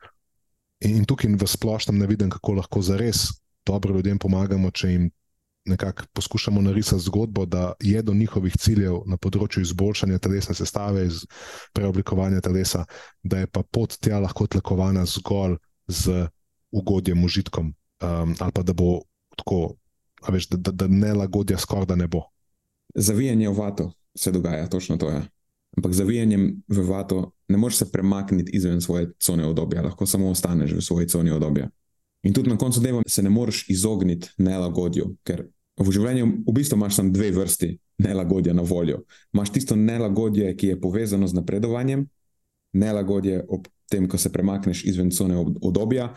In 0.80 1.04
tukaj 1.04 1.37
v 1.37 1.46
splošnem 1.46 1.99
ne 1.99 2.06
vidim, 2.06 2.30
kako 2.30 2.52
lahko 2.52 2.82
zares 2.82 3.26
dobro 3.66 3.94
ljudem 3.94 4.18
pomagamo, 4.18 4.70
če 4.70 4.90
jim 4.92 5.11
nekako 5.66 6.04
poskušamo 6.12 6.62
narisati 6.62 7.02
zgodbo, 7.02 7.46
da 7.46 7.73
je 7.80 8.02
do 8.02 8.14
njihovih 8.14 8.54
ciljev 8.58 9.00
na 9.06 9.16
področju 9.16 9.64
izboljšanja 9.66 10.18
telesne 10.23 10.54
sestave, 10.54 11.06
iz 11.06 11.25
preoblikovanja 11.75 12.40
telesa, 12.40 12.85
da 13.23 13.42
je 13.42 13.50
pa 13.50 13.62
pot 13.62 13.99
tja 13.99 14.20
lahko 14.23 14.46
tlakovana 14.46 15.04
zgolj 15.11 15.58
z 15.88 16.28
ugodjem, 16.70 17.25
užitkom, 17.25 17.73
um, 18.02 18.35
ali 18.38 18.52
pa 18.54 18.62
da 18.62 18.73
bo 18.73 19.00
tako, 19.37 19.76
veš, 20.28 20.49
da, 20.54 20.56
da, 20.68 20.73
da 20.85 20.88
ne 20.90 21.14
lagodja 21.14 21.58
skoraj 21.58 21.90
da 21.90 21.96
ne 21.99 22.06
bo. 22.06 22.23
Zavijanje 22.94 23.49
v 23.49 23.58
vato 23.58 23.90
se 24.16 24.32
dogaja, 24.32 24.68
točno 24.70 24.96
to 24.96 25.11
je. 25.11 25.25
Ampak 25.76 25.92
zavijanjem 25.92 26.62
v 26.68 26.85
vato 26.88 27.32
ne 27.49 27.58
moreš 27.58 27.82
se 27.82 27.90
premakniti 27.92 28.54
izven 28.56 28.80
svoje 28.80 29.11
cone 29.20 29.44
obdobja, 29.46 29.82
lahko 29.82 30.06
samo 30.06 30.30
ostaneš 30.30 30.73
v 30.78 30.80
svoji 30.82 31.08
coni 31.08 31.30
obdobja. 31.30 31.68
In 32.26 32.33
tudi 32.35 32.50
na 32.50 32.59
koncu 32.59 32.80
dneva 32.80 33.02
se 33.06 33.23
ne 33.23 33.30
moreš 33.30 33.68
izogniti 33.71 34.33
nelagodju, 34.42 35.12
ker 35.23 35.45
v 35.78 35.92
življenju 35.95 36.26
v 36.49 36.54
bistvu 36.56 36.75
imaš 36.75 36.97
samo 36.99 37.12
dve 37.14 37.30
vrsti 37.37 37.68
nelagodja 38.02 38.54
na 38.56 38.64
voljo. 38.66 39.04
Imáš 39.35 39.52
tisto 39.54 39.76
nelagodje, 39.76 40.50
ki 40.59 40.73
je 40.73 40.80
povezano 40.80 41.28
z 41.28 41.37
napredovanjem, 41.38 42.06
nelagodje 42.75 43.45
ob 43.49 43.68
tem, 43.90 44.09
ko 44.11 44.18
se 44.18 44.33
premakneš 44.33 44.83
izven 44.90 45.12
cone 45.14 45.38
obdobja, 45.38 46.09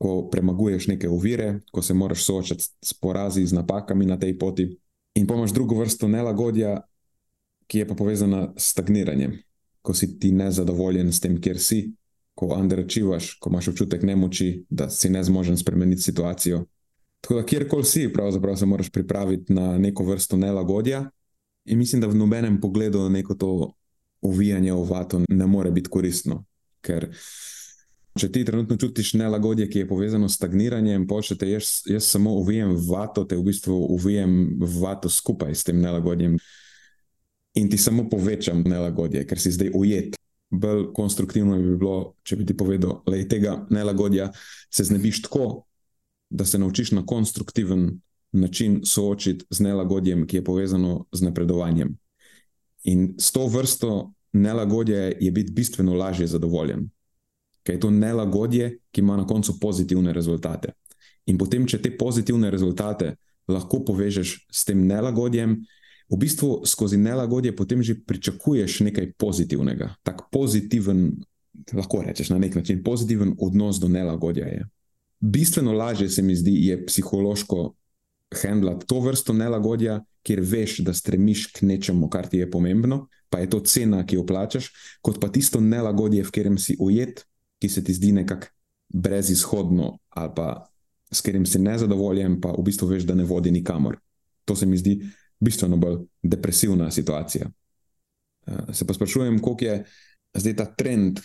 ko 0.00 0.24
premaguješ 0.32 0.88
neke 0.90 1.08
ovire, 1.08 1.60
ko 1.70 1.82
se 1.82 1.94
moraš 1.94 2.24
soočati 2.24 2.66
s 2.82 2.94
porazi, 2.94 3.46
z 3.46 3.54
napakami 3.54 4.08
na 4.08 4.18
tej 4.18 4.34
poti. 4.38 4.66
In 5.14 5.26
pa 5.26 5.36
imaš 5.38 5.54
drugo 5.54 5.78
vrsto 5.78 6.08
nelagodja, 6.08 6.80
ki 7.70 7.84
je 7.84 7.86
pa 7.86 7.94
povezana 7.94 8.48
s 8.56 8.72
stagniranjem, 8.74 9.38
ko 9.82 9.94
si 9.94 10.18
ti 10.18 10.32
nezadovoljen 10.34 11.12
s 11.12 11.20
tem, 11.20 11.38
kjer 11.40 11.60
si, 11.62 11.84
ko 12.34 12.54
underachivaš, 12.56 13.34
ko 13.40 13.50
imaš 13.50 13.68
občutek 13.68 14.02
nemoči, 14.02 14.64
da 14.70 14.88
si 14.90 15.10
ne 15.10 15.24
zmožen 15.24 15.56
spremeniti 15.56 16.02
situacijo, 16.02 16.64
Tako 17.20 17.34
da, 17.34 17.46
kjerkoli 17.46 17.84
si, 17.84 18.12
pravzaprav 18.12 18.56
se 18.56 18.66
moraš 18.66 18.90
pripraviti 18.90 19.52
na 19.52 19.78
neko 19.78 20.04
vrsto 20.04 20.36
nelagodja. 20.36 21.10
In 21.64 21.78
mislim, 21.78 22.00
da 22.00 22.06
v 22.06 22.14
nobenem 22.14 22.60
pogledu 22.60 23.08
neko 23.08 23.34
to 23.34 23.72
uvijanje 24.20 24.72
v 24.72 24.84
vato 24.90 25.20
ne 25.28 25.46
more 25.46 25.70
biti 25.70 25.90
koristno. 25.90 26.44
Ker 26.80 27.10
če 28.18 28.32
ti 28.32 28.44
trenutno 28.44 28.76
čutiš 28.76 29.12
nelagodje, 29.14 29.68
ki 29.70 29.78
je 29.78 29.88
povezano 29.88 30.28
s 30.28 30.36
stagniranjem, 30.36 31.06
počete 31.06 31.50
jaz, 31.50 31.82
jaz 31.86 32.08
samo 32.08 32.32
uvijem 32.40 32.72
v 32.74 32.88
vato, 32.88 33.24
te 33.24 33.36
v 33.36 33.44
bistvu 33.44 33.76
uvijem 33.94 34.56
v 34.60 34.80
vato 34.80 35.08
skupaj 35.08 35.54
s 35.54 35.64
tem 35.64 35.80
nelagodjem. 35.80 36.38
In 37.54 37.70
ti 37.70 37.78
samo 37.78 38.08
povečam 38.08 38.62
nelagodje, 38.66 39.26
ker 39.26 39.38
si 39.38 39.52
zdaj 39.52 39.70
ujet. 39.74 40.19
Bolj 40.50 40.88
konstruktivno 40.94 41.58
bi 41.58 41.76
bilo, 41.76 42.14
če 42.22 42.36
bi 42.36 42.46
ti 42.46 42.56
povedal, 42.56 43.02
da 43.06 43.18
tega 43.28 43.66
nelagodja 43.70 44.30
se 44.70 44.84
znebiš 44.84 45.22
tako, 45.22 45.64
da 46.30 46.44
se 46.44 46.58
naučiš 46.58 46.92
na 46.92 47.04
konstruktiven 47.06 48.00
način 48.32 48.80
soočiti 48.84 49.44
z 49.50 49.62
nelagodjem, 49.62 50.26
ki 50.26 50.36
je 50.36 50.44
povezano 50.44 51.04
z 51.12 51.22
napredovanjem. 51.22 51.96
In 52.84 53.14
s 53.18 53.32
to 53.32 53.46
vrsto 53.46 54.12
nelagodja 54.32 55.12
je 55.20 55.30
biti 55.30 55.52
bistveno 55.52 55.94
lažje 55.94 56.26
zadovoljen, 56.26 56.88
ker 57.62 57.74
je 57.74 57.80
to 57.80 57.90
nelagodje, 57.90 58.78
ki 58.90 59.00
ima 59.00 59.16
na 59.16 59.26
koncu 59.26 59.58
pozitivne 59.60 60.12
rezultate. 60.12 60.72
In 61.26 61.38
potem, 61.38 61.66
če 61.66 61.82
te 61.82 61.90
pozitivne 61.98 62.50
rezultate 62.50 63.14
lahko 63.48 63.82
povežeš 63.84 64.46
s 64.50 64.64
tem 64.64 64.86
nelagodjem, 64.86 65.58
v 66.10 66.16
bistvu 66.18 66.66
skozi 66.66 66.98
nelagodje 66.98 67.54
potem 67.56 67.82
že 67.82 67.94
pričakuješ 68.06 68.80
nekaj 68.80 69.12
pozitivnega. 69.18 69.94
Tak 70.02 70.28
pozitiven, 70.32 71.22
lahko 71.72 72.02
rečeš 72.02 72.30
na 72.30 72.38
nek 72.38 72.54
način, 72.54 72.82
pozitiven 72.82 73.34
odnos 73.38 73.78
do 73.78 73.88
nelagodja 73.88 74.46
je 74.46 74.66
bistveno 75.20 75.72
lažje 75.72 76.08
se 76.08 76.22
mi 76.22 76.36
zdi, 76.36 76.66
je 76.66 76.86
psihološko 76.86 77.74
handlati 78.42 78.86
to 78.86 79.00
vrsto 79.00 79.32
nelagodja, 79.32 80.04
kjer 80.22 80.40
veš, 80.40 80.78
da 80.78 80.94
stremiš 80.94 81.46
k 81.52 81.62
nečemu, 81.62 82.08
kar 82.08 82.28
ti 82.28 82.38
je 82.38 82.50
pomembno, 82.50 83.06
pa 83.28 83.38
je 83.38 83.50
to 83.50 83.60
cena, 83.60 84.06
ki 84.06 84.16
jo 84.16 84.26
plačaš, 84.26 84.70
kot 85.02 85.20
pa 85.20 85.28
tisto 85.28 85.60
nelagodje, 85.60 86.24
v 86.24 86.30
katerem 86.30 86.58
si 86.58 86.76
ujet, 86.80 87.24
ki 87.60 87.68
se 87.68 87.84
ti 87.84 87.94
zdi 87.94 88.12
nekako 88.12 88.46
brezizhodno 88.88 89.98
ali 90.08 90.30
pa 90.36 90.66
s 91.12 91.20
katerim 91.20 91.46
si 91.46 91.58
nezadovoljen, 91.58 92.40
pa 92.40 92.52
v 92.54 92.62
bistvu 92.62 92.86
veš, 92.88 93.04
da 93.04 93.14
ne 93.14 93.24
vodi 93.24 93.50
nikamor. 93.50 93.98
To 94.44 94.56
se 94.56 94.66
mi 94.66 94.78
zdi 94.78 95.00
bistveno 95.40 95.76
bolj 95.76 95.98
depresivna 96.22 96.90
situacija. 96.90 97.50
Eh, 98.46 98.72
se 98.72 98.86
pa 98.86 98.94
sprašujem, 98.94 99.38
koliko 99.38 99.64
je 99.64 99.84
zdaj 100.34 100.56
ta 100.56 100.64
trend 100.64 101.20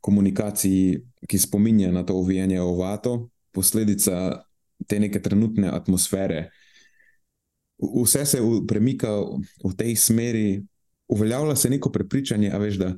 komunikaciji, 0.00 1.00
ki 1.28 1.38
spominja 1.38 1.92
na 1.92 2.06
to 2.06 2.14
uvijanje 2.14 2.60
v 2.60 2.78
vato, 2.78 3.28
posledica 3.52 4.42
te 4.86 5.00
neke 5.00 5.22
trenutne 5.22 5.68
atmosfere. 5.68 6.50
Vse 8.02 8.24
se 8.26 8.40
premika 8.68 9.10
v 9.64 9.72
tej 9.76 9.96
smeri, 9.96 10.62
uveljavlja 11.08 11.56
se 11.56 11.70
neko 11.70 11.92
prepričanje, 11.92 12.52
veš, 12.58 12.78
da 12.80 12.94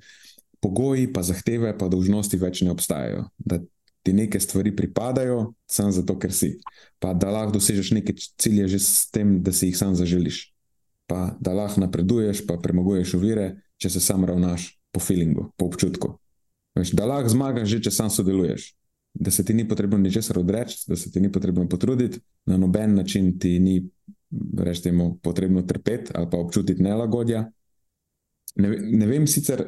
pogoji, 0.60 1.12
pa 1.12 1.22
zahteve, 1.22 1.74
pa 1.78 1.88
dolžnosti 1.88 2.36
več 2.36 2.62
ne 2.62 2.70
obstajajo. 2.70 3.24
Da 3.38 3.60
ti 4.02 4.12
neke 4.12 4.40
stvari 4.40 4.76
pripadajo, 4.76 5.52
samo 5.66 5.92
zato, 5.92 6.18
ker 6.18 6.32
si. 6.32 6.54
Pa 6.98 7.12
da 7.14 7.30
lahko 7.30 7.58
dosežeš 7.58 7.92
neke 7.98 8.14
cilje 8.16 8.68
že 8.74 8.78
s 8.78 9.10
tem, 9.10 9.38
da 9.42 9.52
si 9.52 9.70
jih 9.70 9.78
sam 9.78 9.94
zaželiš. 9.98 10.46
Pa 11.08 11.32
da 11.40 11.54
lahko 11.56 11.80
napreduješ, 11.80 12.44
pa 12.46 12.58
premaguješ 12.60 13.14
ovire, 13.16 13.54
če 13.80 13.90
se 13.96 14.00
sam 14.04 14.26
ravnaš 14.28 14.74
po 14.92 15.00
feelingu, 15.00 15.48
po 15.56 15.70
občutku. 15.70 16.18
Veš, 16.76 16.92
da 16.92 17.08
lahko 17.08 17.32
zmagaš, 17.32 17.68
že 17.72 17.80
če 17.88 17.94
sam 17.94 18.12
sodeluješ 18.12 18.72
da 19.14 19.30
se 19.30 19.44
ti 19.44 19.54
ni 19.54 19.68
potrebno 19.68 19.98
ničesar 19.98 20.38
odreči, 20.38 20.84
da 20.86 20.96
se 20.96 21.10
ti 21.10 21.20
ni 21.20 21.32
potrebno 21.32 21.68
potruditi, 21.68 22.20
na 22.46 22.56
noben 22.56 22.94
način 22.94 23.38
ti 23.38 23.58
ni 23.58 23.90
rečemo, 24.58 25.18
potrebno 25.22 25.62
trpeti 25.62 26.12
ali 26.14 26.26
pa 26.30 26.36
občutiti 26.36 26.82
nelagodja. 26.82 27.50
Ne, 28.56 28.68
ne 28.78 29.06
vem 29.06 29.26
sicer, 29.26 29.64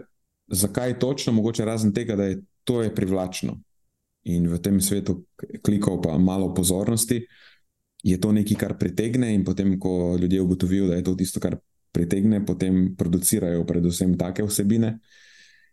zakaj 0.47 0.99
točno, 0.99 1.33
mogoče 1.33 1.65
razen 1.65 1.95
tega, 1.95 2.17
da 2.17 2.25
je 2.25 2.43
to 2.65 2.83
je 2.83 2.95
privlačno. 2.95 3.61
In 4.23 4.49
v 4.49 4.59
tem 4.59 4.81
svetu 4.81 5.25
klikov 5.65 6.03
pa 6.03 6.19
malo 6.19 6.55
pozornosti, 6.55 7.27
je 8.03 8.17
to 8.21 8.33
nekaj, 8.33 8.57
kar 8.57 8.77
pritegne, 8.79 9.35
in 9.35 9.45
potem, 9.45 9.79
ko 9.81 10.17
ljudje 10.21 10.41
ugotovijo, 10.41 10.89
da 10.89 10.99
je 10.99 11.05
to 11.05 11.15
tisto, 11.15 11.41
kar 11.41 11.59
pritegne, 11.93 12.45
potem 12.47 12.95
producirajo 12.97 13.65
predvsem 13.67 14.17
take 14.19 14.45
vsebine, 14.47 14.99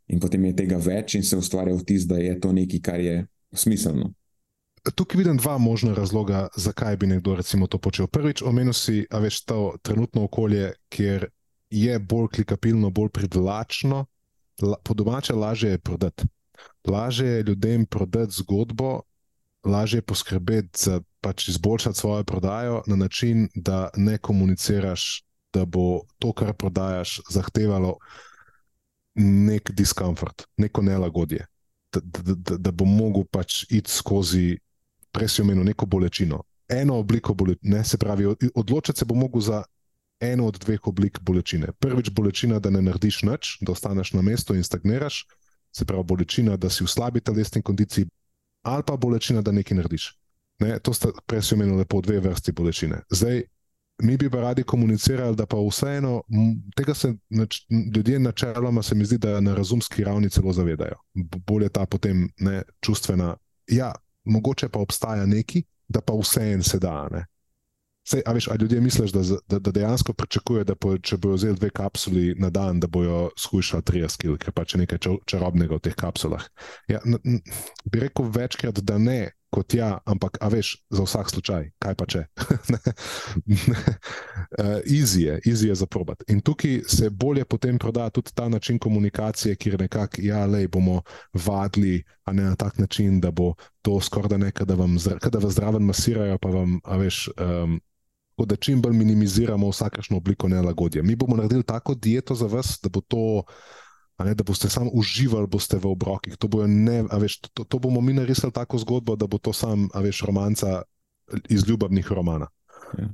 in 0.07 0.19
potem 0.19 0.45
je 0.49 0.55
tega 0.63 0.77
več, 0.81 1.15
in 1.15 1.23
se 1.23 1.37
ustvarja 1.37 1.75
vtis, 1.77 2.07
da 2.07 2.19
je 2.19 2.37
to 2.39 2.51
nekaj, 2.55 2.81
kar 2.83 2.99
je 3.03 3.19
smiselno. 3.53 4.13
Tukaj 4.87 5.19
vidim 5.19 5.37
dva 5.37 5.57
možna 5.59 5.93
razloga, 5.93 6.47
zakaj 6.55 6.95
bi 6.97 7.09
nekdo 7.11 7.35
recimo 7.35 7.67
to 7.67 7.77
počel. 7.77 8.07
Prvič, 8.07 8.41
omenil 8.41 8.73
si, 8.73 9.03
a 9.11 9.19
veš, 9.19 9.41
to 9.43 9.59
trenutno 9.83 10.23
okolje, 10.23 10.71
kjer 10.89 11.27
je 11.69 11.99
bolj 11.99 12.29
klikabilno, 12.37 12.89
bolj 12.89 13.09
privlačno, 13.09 14.05
po 14.83 14.93
domače 14.93 15.35
lažje 15.35 15.75
je 15.75 15.79
prodati. 15.79 16.27
Lažje 16.87 17.27
je 17.27 17.43
ljudem 17.43 17.85
prodati 17.85 18.31
zgodbo, 18.31 19.01
lažje 19.67 19.97
je 19.97 20.01
poskrbeti 20.01 20.79
za 20.79 21.01
pač 21.21 21.47
izboljšati 21.47 21.99
svojo 21.99 22.23
prodajo 22.23 22.81
na 22.87 22.95
način, 22.95 23.49
da 23.55 23.89
ne 23.95 24.17
komuniciraš, 24.17 25.23
da 25.53 25.65
bo 25.65 26.01
to, 26.19 26.33
kar 26.33 26.53
prodajaš, 26.53 27.19
zahtevalo 27.29 27.97
nek 29.15 29.71
diskomfort, 29.71 30.43
neko 30.57 30.81
nelagodje. 30.81 31.45
Da, 31.93 31.99
da, 32.03 32.33
da, 32.35 32.57
da 32.57 32.71
bo 32.71 32.85
mogel 32.85 33.23
pač 33.31 33.63
iti 33.69 33.91
skozi 33.91 34.57
prej 35.11 35.27
si 35.27 35.41
omenil 35.41 35.63
neko 35.63 35.85
bolečino. 35.85 36.43
Eno 36.69 36.99
obliko 36.99 37.33
bolečine, 37.33 37.83
se 37.83 37.97
pravi, 37.97 38.27
odločiti 38.55 38.99
se 38.99 39.05
bo 39.05 39.15
mogel 39.15 39.41
za 39.41 39.63
eno 40.19 40.47
od 40.47 40.59
dveh 40.59 40.87
oblik 40.87 41.19
bolečine. 41.21 41.71
Prvič, 41.79 42.09
bolečina, 42.09 42.59
da 42.59 42.69
ne 42.69 42.81
narediš 42.81 43.21
nič, 43.23 43.57
da 43.61 43.71
ostaneš 43.71 44.13
na 44.13 44.21
mestu 44.21 44.55
in 44.55 44.63
stagniraš, 44.63 45.25
se 45.71 45.85
pravi, 45.85 46.03
bolečina, 46.03 46.57
da 46.57 46.69
si 46.69 46.83
v 46.83 46.91
slabi 46.91 47.21
telesni 47.21 47.61
kondiciji, 47.61 48.07
ali 48.67 48.83
pa 48.87 48.97
bolečina, 48.97 49.41
da 49.41 49.51
nekaj 49.51 49.77
narediš. 49.77 50.11
Ne, 50.59 50.79
to 50.79 50.93
sta 50.93 51.09
prej 51.25 51.41
si 51.41 51.53
omenili 51.55 51.85
po 51.85 52.01
dve 52.01 52.19
vrsti 52.19 52.51
bolečine. 52.51 53.01
Zdaj, 53.09 53.43
mi 54.03 54.17
bi 54.17 54.29
pa 54.29 54.41
radi 54.41 54.63
komunicirali, 54.63 55.35
da 55.35 55.45
pa 55.45 55.57
vseeno, 55.57 56.23
tega 56.75 56.93
se 56.93 57.13
nač, 57.29 57.61
ljudje 57.95 58.19
načeloma, 58.19 58.83
se 58.83 58.95
mi 58.95 59.05
zdi, 59.05 59.17
da 59.17 59.39
na 59.41 59.55
razumski 59.55 60.03
ravni 60.03 60.29
celo 60.29 60.53
zavedajo. 60.53 60.97
Bolje 61.47 61.69
ta 61.69 61.85
potem 61.85 62.29
ne 62.39 62.61
čustvena. 62.81 63.35
Ja, 63.67 63.93
mogoče 64.23 64.69
pa 64.69 64.79
obstaja 64.79 65.25
neki, 65.25 65.63
da 65.87 66.01
pa 66.01 66.13
vse 66.13 66.51
en 66.53 66.63
se 66.63 66.79
da. 66.79 67.07
Sej, 68.07 68.21
a 68.25 68.31
veš, 68.31 68.47
a 68.47 68.55
ljudje 68.55 68.81
misliš, 68.81 69.11
da, 69.11 69.21
da, 69.47 69.59
da 69.59 69.71
dejansko 69.71 70.13
pričakujejo, 70.13 70.63
da 70.63 70.75
po, 70.75 70.93
če 70.97 71.17
bojo 71.17 71.35
vzeli 71.35 71.59
dve 71.59 71.69
kapsuli 71.75 72.35
na 72.39 72.49
dan, 72.49 72.79
da 72.79 72.87
bojo 72.87 73.29
skušali 73.35 73.83
30 73.83 74.21
kg, 74.21 74.37
ker 74.39 74.53
pač 74.55 74.75
je 74.75 74.79
nekaj 74.79 75.01
čarobnega 75.27 75.75
v 75.75 75.83
teh 75.83 75.95
kapsulah. 75.95 76.45
Ja, 76.87 77.01
n, 77.03 77.19
n, 77.19 77.41
bi 77.83 78.05
rekel 78.05 78.29
večkrat, 78.31 78.79
da 78.79 78.95
ne, 78.97 79.33
kot 79.51 79.73
ja, 79.75 79.89
ampak 80.07 80.37
a 80.39 80.47
veš, 80.51 80.73
za 80.87 81.03
vsak 81.03 81.31
slučaj, 81.33 81.67
kaj 81.83 81.97
pa 81.99 82.07
če. 82.07 82.21
Easy 84.97 85.25
je, 85.25 85.35
easy 85.43 85.67
je 85.67 85.75
za 85.75 85.87
probat. 85.87 86.23
In 86.31 86.39
tukaj 86.39 86.85
se 86.87 87.09
bolje 87.09 87.43
potem 87.45 87.75
proda 87.79 88.07
tudi 88.09 88.31
ta 88.35 88.47
način 88.49 88.79
komunikacije, 88.79 89.55
kjer 89.55 89.79
nekako, 89.83 90.23
ja, 90.23 90.45
le 90.45 90.67
bomo 90.71 91.01
vadili, 91.33 92.03
a 92.23 92.31
ne 92.31 92.43
na 92.43 92.55
tak 92.55 92.79
način, 92.79 93.19
da 93.19 93.31
bo 93.31 93.53
to 93.81 93.99
skoraj 94.01 94.29
da 94.29 94.37
nekaj, 94.37 94.65
da, 94.65 94.75
da 94.75 95.39
vas 95.43 95.53
zraven 95.59 95.83
masirajo, 95.83 96.37
pa 96.39 96.55
vam, 96.55 96.79
a 96.83 96.97
veš. 97.03 97.27
Um, 97.35 97.79
Da 98.37 98.55
čim 98.55 98.81
bolj 98.81 98.93
minimiziramo 98.93 99.69
vsakršno 99.69 100.17
obliko 100.17 100.47
nelagodja. 100.47 101.03
Mi 101.03 101.15
bomo 101.15 101.35
naredili 101.35 101.63
tako 101.63 101.95
dieto 101.95 102.35
za 102.35 102.45
vas, 102.45 102.79
da 102.83 102.89
bo 102.89 103.01
to 103.01 103.43
ne, 104.23 104.33
da 104.33 104.43
boste 104.43 104.69
samo 104.69 104.91
uživali 104.93 105.47
boste 105.47 105.77
v 105.77 105.89
obrokih. 105.89 106.37
To, 106.37 106.67
ne, 106.67 107.03
veš, 107.03 107.39
to, 107.39 107.63
to 107.63 107.79
bomo 107.79 108.01
mi 108.01 108.13
narisali 108.13 108.53
tako 108.53 108.77
zgodbo, 108.77 109.15
da 109.15 109.27
bo 109.27 109.37
to 109.37 109.53
sam, 109.53 109.89
a 109.93 110.01
veš, 110.01 110.21
romanca 110.21 110.81
iz 111.49 111.67
ljubavnih 111.69 112.11
romana. 112.11 112.47
Ja. 112.97 113.09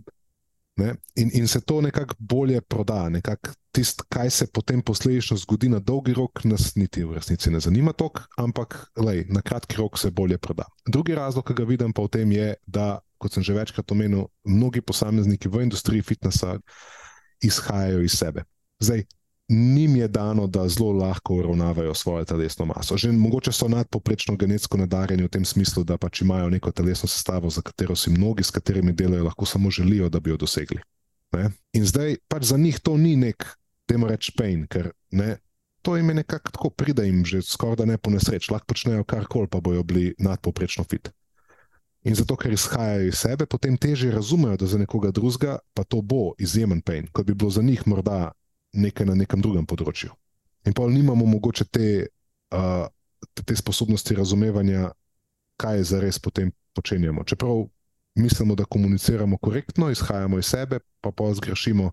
In, 0.75 1.29
in 1.33 1.47
se 1.47 1.61
to 1.61 1.81
nekako 1.81 2.15
bolje 2.19 2.61
proda, 2.61 3.09
nekako 3.09 3.53
tisto, 3.71 4.03
kaj 4.09 4.29
se 4.29 4.47
potem 4.47 4.81
posledično 4.81 5.37
zgodi 5.37 5.69
na 5.69 5.79
dolgi 5.79 6.13
rok, 6.13 6.43
nas 6.43 6.75
niti 6.75 7.03
v 7.03 7.13
resnici 7.13 7.51
ne 7.51 7.59
zanima 7.59 7.93
toliko, 7.93 8.21
ampak 8.37 8.79
lej, 8.97 9.25
na 9.29 9.41
kratki 9.41 9.77
rok 9.77 9.99
se 9.99 10.11
bolje 10.11 10.37
proda. 10.37 10.65
Drugi 10.87 11.15
razlog, 11.15 11.45
ki 11.47 11.53
ga 11.53 11.63
vidim 11.69 11.93
pa 11.93 12.01
v 12.01 12.09
tem, 12.09 12.31
je, 12.31 12.55
da, 12.65 12.99
kot 13.17 13.33
sem 13.33 13.43
že 13.43 13.53
večkrat 13.53 13.91
omenil, 13.91 14.25
mnogi 14.43 14.81
posamezniki 14.81 15.49
v 15.49 15.63
industriji 15.67 16.01
fitnesa 16.01 16.57
izhajajo 17.43 18.01
iz 18.01 18.17
sebe. 18.17 18.43
Zdaj, 18.79 19.05
njim 19.49 19.95
je 19.95 20.07
dano, 20.07 20.47
da 20.47 20.67
zelo 20.67 20.91
lahko 20.91 21.35
uravnavajo 21.35 21.93
svojo 21.93 22.25
telesno 22.25 22.65
maso. 22.65 22.97
Že 22.97 23.11
mogoče 23.11 23.51
so 23.51 23.67
nadpoprečno 23.67 24.35
genetsko 24.35 24.77
nadarjeni 24.77 25.23
v 25.23 25.29
tem 25.29 25.45
smislu, 25.45 25.83
da 25.83 25.97
pač 25.97 26.21
imajo 26.21 26.49
neko 26.49 26.71
telesno 26.71 27.09
sestavo, 27.09 27.49
za 27.49 27.61
katero 27.61 27.95
si 27.95 28.09
mnogi, 28.09 28.43
s 28.43 28.51
katerimi 28.51 28.93
delajo, 28.93 29.23
lahko 29.23 29.45
samo 29.45 29.71
želijo, 29.71 30.09
da 30.09 30.19
bi 30.19 30.29
jo 30.29 30.37
dosegli. 30.37 30.79
Ne? 31.31 31.51
In 31.73 31.85
zdaj 31.85 32.15
pač 32.27 32.43
za 32.43 32.57
njih 32.57 32.79
to 32.79 32.97
ni 32.97 33.15
nek, 33.15 33.45
temu 33.85 34.07
reč, 34.07 34.31
pain, 34.37 34.67
ker 34.67 34.91
ne, 35.11 35.37
to 35.81 35.97
jim 35.97 36.09
je 36.09 36.15
nekako 36.15 36.51
tako, 36.51 36.69
pride 36.69 37.05
jim 37.05 37.25
že 37.25 37.41
skoraj 37.41 37.75
da 37.75 37.85
ne 37.85 37.97
po 37.97 38.09
nesreč, 38.09 38.49
lahko 38.49 38.65
počnejo 38.71 39.03
karkoli, 39.03 39.47
pa 39.47 39.59
bojo 39.59 39.83
bili 39.83 40.15
nadpoprečno 40.19 40.85
fit. 40.89 41.11
In 42.03 42.15
zato, 42.15 42.35
ker 42.35 42.51
izhajajo 42.51 43.07
iz 43.07 43.15
sebe, 43.15 43.45
potem 43.45 43.77
teže 43.77 44.11
razumejo, 44.11 44.57
da 44.57 44.67
za 44.67 44.77
nekoga 44.77 45.11
drugega 45.11 45.59
pa 45.73 45.83
to 45.83 46.01
bo 46.01 46.33
izjemen 46.37 46.81
pain, 46.81 47.07
kot 47.11 47.25
bi 47.25 47.33
bilo 47.33 47.49
za 47.49 47.61
njih 47.61 47.87
morda 47.87 48.31
nekaj 48.73 49.05
na 49.05 49.15
nekem 49.15 49.41
drugem 49.41 49.65
področju. 49.65 50.11
In 50.65 50.73
pa 50.73 50.87
nimamo 50.87 51.25
mogoče 51.25 51.65
te, 51.65 51.87
uh, 52.55 52.87
te 53.45 53.55
sposobnosti 53.55 54.15
razumevanja, 54.15 54.91
kaj 55.59 55.83
za 55.83 55.99
res 56.01 56.19
potem 56.19 56.51
počenjamo. 56.73 57.23
Čeprav 57.23 57.67
mislimo, 58.15 58.55
da 58.55 58.65
komuniciramo 58.65 59.37
korektno, 59.37 59.89
izhajamo 59.91 60.39
iz 60.39 60.45
sebe, 60.45 60.79
pa 61.01 61.11
pa 61.11 61.33
zgrešimo 61.33 61.91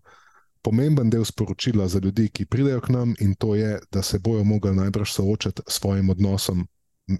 pomemben 0.63 1.11
del 1.11 1.25
sporočila 1.25 1.89
za 1.89 1.99
ljudi, 1.99 2.29
ki 2.29 2.47
pridejo 2.47 2.81
k 2.81 2.93
nam, 2.93 3.15
in 3.21 3.35
to 3.35 3.55
je, 3.55 3.79
da 3.93 4.03
se 4.03 4.19
bojo 4.19 4.45
mogli 4.45 4.75
najbrž 4.77 5.13
soočati 5.13 5.63
s 5.69 5.81
svojim 5.81 6.11
odnosom, 6.11 6.67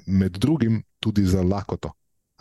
med 0.07 0.33
drugim 0.33 0.83
tudi 1.01 1.25
za 1.27 1.43
lakoto. 1.43 1.93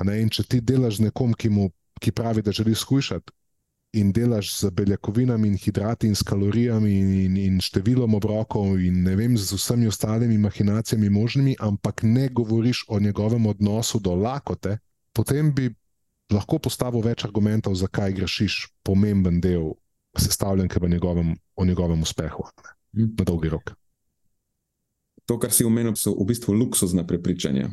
In 0.03 0.29
če 0.29 0.43
ti 0.43 0.61
delaš 0.61 0.99
z 0.99 1.09
nekom, 1.09 1.33
ki, 1.33 1.49
mu, 1.49 1.69
ki 1.99 2.11
pravi, 2.11 2.41
da 2.41 2.51
želi 2.51 2.75
skušati, 2.75 3.31
in 3.91 4.11
delaš 4.13 4.53
z 4.59 4.69
beljakovinami 4.69 5.47
in 5.47 5.57
hidrati 5.57 6.07
in 6.07 6.15
s 6.15 6.23
kalorijami 6.23 6.91
in, 6.99 7.09
in, 7.25 7.37
in 7.37 7.57
številom 7.61 8.13
obrokov 8.19 8.77
in 8.77 9.01
ne 9.03 9.15
vem, 9.17 9.37
z 9.37 9.57
vsemi 9.57 9.89
ostalimi 9.89 10.37
mahinacijami 10.37 11.09
možnimi, 11.09 11.55
ampak 11.59 12.03
ne 12.03 12.27
govoriš 12.29 12.85
o 12.87 12.99
njegovem 12.99 13.49
odnosu 13.49 13.99
do 13.99 14.13
lakote, 14.15 14.77
potem 15.13 15.53
bi 15.53 15.71
lahko 16.29 16.59
postavil 16.61 17.01
več 17.01 17.25
argumentov, 17.25 17.75
zakaj 17.75 18.13
grešiš 18.13 18.67
pomemben 18.85 19.41
del 19.41 19.73
sestavljanke 20.17 20.79
v 20.81 20.89
njegovem, 20.89 21.33
o 21.55 21.65
njegovem 21.65 22.01
uspehu 22.01 22.45
ne, 22.93 23.09
na 23.17 23.25
dolgi 23.25 23.49
rok. 23.49 23.73
To, 25.25 25.37
kar 25.37 25.53
si 25.53 25.65
omenil, 25.65 25.95
so 25.97 26.13
v 26.17 26.29
bistvu 26.29 26.53
luksuzna 26.57 27.05
prepričanja. 27.05 27.69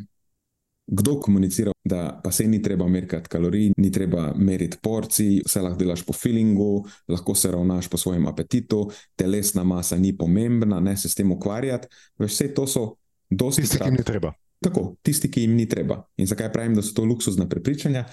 Kdo 0.87 1.17
komunicira, 1.21 1.73
da 1.85 2.21
pa 2.25 2.31
se 2.31 2.47
ni 2.47 2.61
treba 2.63 2.87
meriti 2.89 3.17
kalorij, 3.29 3.73
ni 3.77 3.91
treba 3.93 4.33
meriti 4.39 4.79
porcij, 4.83 5.41
vse 5.47 5.63
lahko 5.63 5.79
delaš 5.79 6.05
po 6.07 6.15
feelingu, 6.15 6.87
lahko 7.09 7.35
se 7.35 7.51
ravnaš 7.51 7.89
po 7.91 7.99
svojem 7.99 8.27
apetitu, 8.27 8.85
telesna 9.17 9.65
masa 9.65 9.99
ni 9.99 10.17
pomembna, 10.17 10.81
ne 10.81 10.97
se 10.97 11.09
s 11.09 11.15
tem 11.15 11.33
ukvarjati. 11.33 11.89
Vse 12.23 12.53
to 12.55 12.67
so 12.67 12.87
dosti 13.31 13.63
tisti, 13.63 13.79
ki 13.79 13.91
jim 13.91 13.99
ni 13.99 14.07
treba. 14.07 14.33
Tako, 14.63 14.95
tisti, 15.03 15.31
ki 15.31 15.43
jim 15.43 15.57
ni 15.59 15.67
treba. 15.69 16.05
In 16.17 16.31
zakaj 16.31 16.53
pravim, 16.53 16.75
da 16.79 16.83
so 16.83 16.95
to 16.95 17.05
luksuzna 17.05 17.49
prepričanja? 17.49 18.07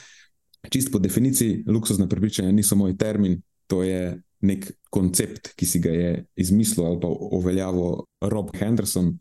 Čist 0.69 0.91
po 0.91 0.99
definiciji, 0.99 1.63
luksuzna 1.67 2.07
prepričanja 2.09 2.51
niso 2.51 2.75
moj 2.75 2.97
termin, 2.97 3.41
to 3.67 3.83
je 3.83 4.15
nek 4.43 4.65
koncept, 4.91 5.53
ki 5.55 5.65
si 5.65 5.79
ga 5.79 5.93
je 5.93 6.11
izmislil 6.35 6.85
ali 6.85 6.99
pa 7.01 7.07
uveljavil 7.07 8.03
Rob 8.21 8.51
Henderson 8.57 9.13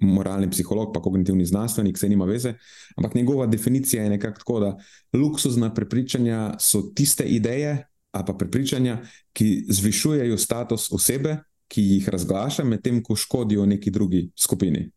moralni 0.00 0.50
psiholog, 0.50 0.92
pa 0.94 1.02
kognitivni 1.02 1.44
znanstvenik, 1.44 1.98
se 1.98 2.08
nima 2.08 2.24
veze. 2.24 2.54
Ampak 2.96 3.14
njegova 3.14 3.46
definicija 3.46 4.02
je 4.02 4.10
nekako 4.10 4.38
tako, 4.38 4.60
da 4.60 4.78
luksuzna 5.12 5.74
prepričanja 5.74 6.54
so 6.60 6.82
tiste 6.82 7.24
ideje 7.24 7.86
ali 8.12 8.24
pa 8.26 8.32
prepričanja, 8.32 8.98
ki 9.32 9.64
zvišujejo 9.68 10.36
status 10.38 10.92
osebe, 10.92 11.36
ki 11.68 11.82
jih 11.82 12.08
razglaša, 12.08 12.64
medtem 12.64 13.02
ko 13.02 13.16
škodijo 13.16 13.66
neki 13.66 13.90
drugi 13.90 14.30
skupini. 14.36 14.90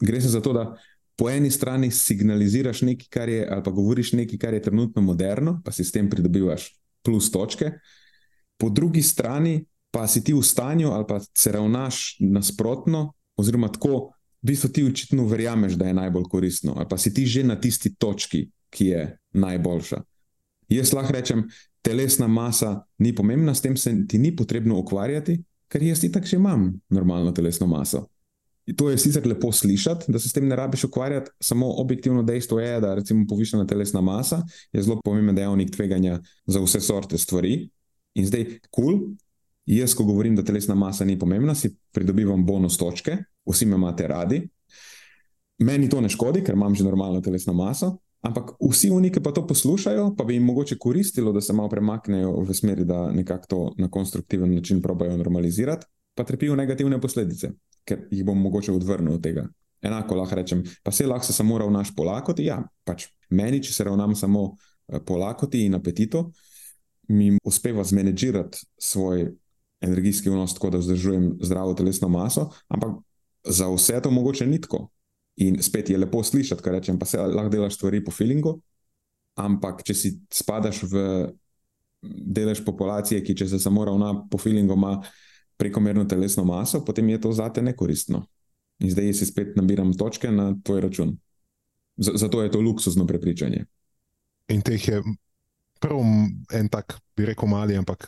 Gre 0.00 0.20
se 0.20 0.28
za 0.28 0.40
to, 0.40 0.52
da 0.52 0.76
po 1.16 1.28
eni 1.30 1.50
strani 1.50 1.90
signaliziraš 1.90 2.82
nekaj, 2.82 3.06
kar 3.10 3.28
je, 3.28 3.42
ali 3.50 3.62
pa 3.64 3.70
govoriš 3.70 4.12
nekaj, 4.12 4.38
kar 4.38 4.54
je 4.54 4.62
trenutno 4.62 5.02
moderno, 5.02 5.60
pa 5.64 5.72
si 5.72 5.84
s 5.84 5.92
tem 5.92 6.10
pridobivaš 6.10 6.70
plus 7.02 7.30
točke, 7.30 7.72
po 8.56 8.70
drugi 8.70 9.02
strani 9.02 9.64
pa 9.90 10.06
si 10.06 10.24
ti 10.24 10.32
v 10.32 10.42
stanju 10.42 10.92
ali 10.92 11.04
pa 11.08 11.20
se 11.20 11.52
ravnaš 11.52 12.16
nasprotno, 12.20 13.12
oziroma 13.36 13.68
tako, 13.72 14.12
v 14.42 14.46
bistvu 14.52 14.68
ti 14.72 14.84
očitno 14.84 15.26
verjameš, 15.26 15.74
da 15.74 15.86
je 15.86 15.94
najbolj 15.94 16.28
koristno, 16.30 16.74
ali 16.76 16.86
pa 16.90 16.98
si 16.98 17.14
ti 17.14 17.26
že 17.26 17.44
na 17.44 17.58
tisti 17.60 17.94
točki, 17.94 18.48
ki 18.70 18.86
je 18.86 19.02
najboljša. 19.32 20.02
Jaz 20.68 20.92
lahko 20.92 21.12
rečem, 21.12 21.46
telesna 21.82 22.26
masa 22.28 22.82
ni 22.98 23.14
pomembna, 23.14 23.54
s 23.54 23.64
tem 23.64 23.76
se 23.76 23.94
ti 24.08 24.18
ni 24.18 24.34
potrebno 24.36 24.78
ukvarjati, 24.78 25.38
ker 25.68 25.82
jaz 25.82 26.00
ti 26.00 26.12
tako 26.12 26.26
že 26.26 26.36
imam 26.36 26.72
normalno 26.88 27.32
telesno 27.32 27.66
maso. 27.66 28.06
To 28.76 28.90
je 28.90 28.98
sicer 28.98 29.24
lepo 29.26 29.48
slišati, 29.52 30.12
da 30.12 30.18
se 30.18 30.28
s 30.28 30.32
tem 30.32 30.48
ne 30.48 30.56
rabiš 30.56 30.84
ukvarjati, 30.84 31.30
samo 31.40 31.70
objektivno 31.80 32.22
dejstvo 32.22 32.60
je, 32.60 32.80
da 32.80 32.94
recimo 32.94 33.24
povišena 33.28 33.66
telesna 33.66 34.00
masa 34.00 34.42
je 34.72 34.82
zelo 34.82 35.00
pomemben 35.04 35.34
dejavnik 35.34 35.70
tveganja 35.72 36.20
za 36.46 36.60
vse 36.60 36.80
sorte 36.80 37.18
stvari. 37.18 37.70
In 38.14 38.26
zdaj, 38.26 38.44
kul, 38.70 38.84
cool, 38.84 39.00
jaz, 39.76 39.94
ko 39.94 40.04
govorim, 40.08 40.36
da 40.36 40.44
telesna 40.44 40.74
masa 40.74 41.04
ni 41.04 41.18
pomembna, 41.18 41.54
si 41.54 41.74
pridobivam 41.92 42.44
bonus 42.46 42.78
točke, 42.80 43.16
vsi 43.48 43.66
me 43.66 43.76
imate 43.76 44.08
radi. 44.08 44.42
Meni 45.58 45.88
to 45.90 46.00
ne 46.00 46.08
škodi, 46.08 46.44
ker 46.46 46.54
imam 46.54 46.74
že 46.74 46.86
normalno 46.86 47.20
telesno 47.20 47.52
maso, 47.52 47.96
ampak 48.22 48.54
vsi 48.62 48.90
oni, 48.94 49.10
ki 49.12 49.22
pa 49.22 49.32
to 49.34 49.46
poslušajo, 49.46 50.12
pa 50.16 50.24
bi 50.24 50.38
jim 50.38 50.44
mogoče 50.46 50.78
koristilo, 50.78 51.32
da 51.32 51.40
se 51.40 51.52
malo 51.52 51.68
premaknejo 51.68 52.36
v 52.46 52.54
smeri, 52.54 52.84
da 52.84 53.08
nekako 53.12 53.46
to 53.46 53.62
na 53.78 53.90
konstruktiven 53.90 54.54
način 54.54 54.82
probajo 54.82 55.16
normalizirati, 55.16 55.86
pa 56.14 56.24
trpijo 56.24 56.56
negativne 56.56 57.00
posledice 57.00 57.52
ker 57.88 58.04
jih 58.12 58.24
bom 58.26 58.38
mogoče 58.42 58.74
odvrnil 58.76 59.16
od 59.16 59.24
tega. 59.24 59.46
Enako 59.82 60.18
lahko 60.18 60.36
rečem, 60.36 60.64
pa 60.84 60.92
se 60.92 61.06
lahko 61.06 61.32
samo 61.32 61.58
ravnaš 61.62 61.94
po 61.96 62.04
lakoti. 62.08 62.48
Ja, 62.48 62.60
pač 62.84 63.08
meni, 63.30 63.62
če 63.62 63.72
se 63.72 63.86
ravnam 63.88 64.16
samo 64.18 64.50
eh, 64.52 65.00
po 65.06 65.18
lakoti 65.20 65.64
in 65.66 65.78
apetitu, 65.78 66.26
mi 67.08 67.30
uspeva 67.46 67.84
zmanjšati 67.88 68.66
svoj 68.76 69.30
energijski 69.80 70.30
vnos, 70.30 70.54
tako 70.54 70.70
da 70.70 70.78
vzdržujem 70.78 71.38
zdravo 71.42 71.74
telesno 71.74 72.08
maso, 72.08 72.48
ampak 72.68 72.98
za 73.44 73.68
vse 73.70 74.00
to 74.02 74.10
mogoče 74.10 74.46
ni 74.46 74.60
tako. 74.60 74.88
In 75.36 75.62
spet 75.62 75.90
je 75.90 75.98
lepo 75.98 76.22
slišati, 76.22 76.62
kar 76.62 76.72
rečem, 76.72 76.98
pa 76.98 77.06
se 77.06 77.18
lahko 77.18 77.48
delaš 77.48 77.76
stvari 77.76 78.02
po 78.04 78.10
feelingu, 78.10 78.56
ampak 79.38 79.84
če 79.86 79.94
si 79.94 80.10
spadaš 80.34 80.82
v 80.82 81.04
delež 82.02 82.64
populacije, 82.66 83.22
ki 83.22 83.36
če 83.38 83.48
se 83.48 83.60
samo 83.62 83.84
ravna 83.86 84.12
po 84.30 84.38
feelingu, 84.38 84.74
ima 84.74 84.98
prekomerno 85.58 86.04
telesno 86.10 86.44
maso, 86.44 86.82
potem 86.84 87.08
je 87.14 87.20
to 87.20 87.32
zate 87.32 87.62
nekoristno. 87.62 88.24
In 88.82 88.90
zdaj 88.90 89.14
si 89.14 89.26
spet 89.26 89.56
nabiram 89.58 89.90
točke 89.94 90.30
na 90.30 90.52
tvoj 90.64 90.80
račun. 90.86 91.16
Z 91.98 92.14
zato 92.14 92.42
je 92.42 92.50
to 92.50 92.60
luksuzno 92.62 93.06
prepričanje. 93.06 93.64
In 94.54 94.62
teh 94.62 94.88
je 94.88 95.02
prvo 95.80 96.02
en 96.54 96.68
tak, 96.70 96.98
bi 97.16 97.26
rekel, 97.26 97.50
mali, 97.50 97.74
ampak 97.76 98.06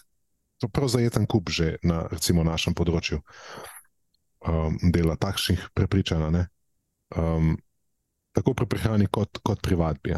prav 0.68 0.88
zajeten 0.92 1.26
kup 1.26 1.50
že 1.50 1.78
na 1.82 2.04
recimo, 2.10 2.44
našem 2.44 2.74
področju 2.74 3.20
um, 4.44 4.76
dela 4.92 5.16
takšnih 5.16 5.70
prepričanj. 5.74 6.44
Um, 7.16 7.56
tako 8.36 8.54
pri 8.54 8.66
prehrani, 8.66 9.08
kot, 9.10 9.40
kot 9.42 9.62
pri 9.62 9.78
vadbi. 9.78 10.14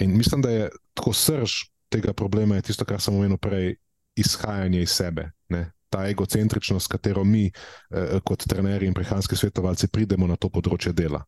In 0.00 0.16
mislim, 0.16 0.42
da 0.42 0.50
je 0.50 0.70
tako 0.94 1.12
srž 1.12 1.68
tega 1.92 2.12
problema, 2.12 2.60
tisto, 2.60 2.84
kar 2.84 3.00
sem 3.00 3.14
omenil 3.14 3.38
prej, 3.38 3.76
izhajanje 4.16 4.82
iz 4.82 4.92
sebe. 4.92 5.30
Ne? 5.48 5.70
ta 5.92 6.08
egocentričnost, 6.08 6.84
s 6.84 6.88
katero 6.88 7.24
mi, 7.24 7.46
eh, 7.46 8.20
kot 8.24 8.46
trenerji 8.48 8.88
in 8.88 8.94
prehranski 8.94 9.36
svetovalci, 9.36 9.92
pridemo 9.92 10.26
na 10.26 10.36
to 10.36 10.48
področje 10.48 10.92
dela. 10.96 11.20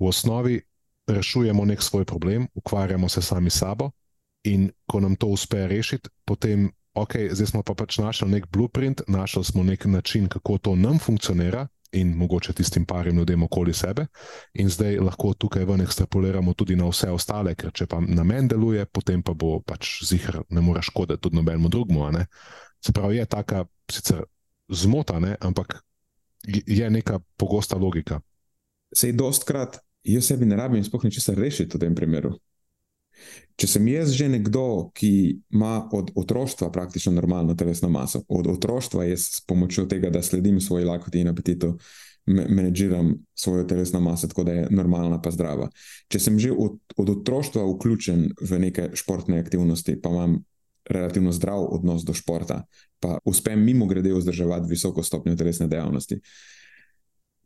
V 0.00 0.08
osnovi 0.08 0.62
rešujemo 1.08 1.64
nek 1.68 1.82
svoj 1.82 2.06
problem, 2.08 2.48
ukvarjamo 2.54 3.08
se 3.08 3.22
sami 3.22 3.50
s 3.50 3.60
sabo, 3.60 3.90
in 4.44 4.70
ko 4.88 5.00
nam 5.00 5.16
to 5.16 5.26
uspe 5.26 5.66
rešiti, 5.68 6.08
potem, 6.24 6.70
ok, 6.94 7.12
zdaj 7.32 7.46
smo 7.46 7.62
pa 7.62 7.74
pač 7.74 7.98
našli 7.98 8.28
nek 8.30 8.46
blueprint, 8.50 9.02
našli 9.08 9.44
smo 9.44 9.62
nek 9.62 9.84
način, 9.84 10.28
kako 10.28 10.58
to 10.58 10.76
nam 10.76 10.98
funkcionira. 10.98 11.68
In 11.94 12.16
mogoče 12.18 12.52
tistim 12.52 12.84
parim 12.84 13.16
ljudem 13.16 13.42
okoli 13.42 13.72
sebe, 13.72 14.06
in 14.54 14.68
zdaj 14.68 14.96
lahko 14.98 15.34
tukaj 15.38 15.64
ven 15.64 15.80
ekstrapoliramo 15.80 16.54
tudi 16.54 16.74
na 16.76 16.88
vse 16.90 17.12
ostale, 17.14 17.52
ker 17.54 17.70
če 17.70 17.86
pa 17.86 18.00
na 18.02 18.24
meni 18.26 18.50
deluje, 18.50 18.82
potem 18.86 19.22
pa 19.22 19.30
bo 19.34 19.60
pač 19.62 20.00
zihar, 20.02 20.40
ne 20.50 20.60
more 20.60 20.82
škoditi 20.82 21.22
tudi 21.22 21.38
nobenemu 21.38 21.70
drugemu. 21.70 22.24
Se 22.82 22.92
pravi, 22.92 23.16
je 23.16 23.26
taka 23.26 23.64
sicer 23.90 24.24
zmota, 24.68 25.20
ne, 25.20 25.36
ampak 25.40 25.84
je 26.66 26.90
neka 26.90 27.20
pogosta 27.36 27.78
logika. 27.78 28.18
Sej 28.90 29.12
dostkrat, 29.12 29.78
jaz 30.02 30.26
sebi 30.26 30.50
ne 30.50 30.56
rabim 30.56 30.84
sploh 30.84 31.04
ničesar 31.04 31.38
rešiti 31.38 31.76
v 31.76 31.86
tem 31.86 31.94
primeru. 31.94 32.34
Če 33.54 33.68
sem 33.70 33.86
jaz 33.86 34.14
že 34.16 34.26
nekdo, 34.28 34.90
ki 34.98 35.10
ima 35.54 35.84
od 35.94 36.10
otroštva 36.18 36.72
praktično 36.74 37.12
normalno 37.14 37.54
telesno 37.54 37.88
maso, 37.88 38.24
od 38.28 38.48
otroštva 38.50 39.06
jaz 39.06 39.28
s 39.36 39.44
pomočjo 39.46 39.86
tega, 39.90 40.10
da 40.10 40.22
sledim 40.22 40.58
svoji 40.60 40.88
lakoti 40.88 41.22
in 41.22 41.30
apetitu, 41.30 41.76
menedžiram 42.26 43.12
svojo 43.36 43.66
telesno 43.68 44.00
maso, 44.00 44.28
tako 44.28 44.44
da 44.44 44.52
je 44.52 44.66
normalna 44.70 45.20
pa 45.22 45.30
zdrava. 45.30 45.68
Če 46.08 46.18
sem 46.18 46.38
že 46.40 46.50
od, 46.50 46.80
od 46.96 47.10
otroštva 47.18 47.62
vključen 47.68 48.32
v 48.40 48.58
neke 48.58 48.88
športne 48.96 49.38
aktivnosti, 49.38 50.00
pa 50.02 50.10
imam 50.10 50.40
relativno 50.90 51.32
zdrav 51.32 51.64
odnos 51.70 52.04
do 52.04 52.14
športa, 52.16 52.64
pa 53.00 53.18
uspem 53.24 53.60
mimo 53.60 53.86
grede 53.86 54.12
vzdrževati 54.12 54.68
visoko 54.68 55.02
stopnjo 55.02 55.36
telesne 55.36 55.68
dejavnosti. 55.68 56.20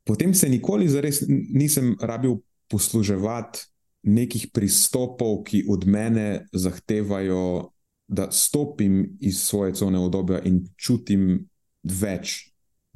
Potem 0.04 0.34
se 0.34 0.48
nikoli 0.48 0.88
zares 0.88 1.20
nisem 1.28 1.96
rabil 2.00 2.38
posluževati 2.68 3.66
nekih 4.02 4.48
pristopov, 4.54 5.42
ki 5.44 5.64
od 5.68 5.86
mene 5.86 6.46
zahtevajo, 6.52 7.70
da 8.08 8.30
stopim 8.32 9.18
iz 9.20 9.42
svoje 9.44 9.74
cone 9.76 9.98
obdobja 9.98 10.40
in 10.48 10.62
čutim 10.76 11.42
več 11.84 12.38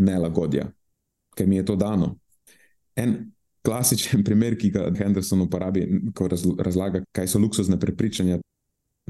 nelagodja, 0.01 0.71
ker 1.37 1.47
mi 1.47 1.59
je 1.59 1.67
to 1.69 1.77
dano. 1.77 2.15
En 2.97 3.19
klasičen 3.63 4.25
primer, 4.29 4.57
ki 4.57 4.71
ga 4.73 4.87
Henderson 4.97 5.45
uporabi, 5.45 5.85
ko 6.17 6.31
razlaga, 6.59 7.05
kaj 7.13 7.29
so 7.29 7.43
luksuzne 7.43 7.81
prepričanja, 7.81 8.41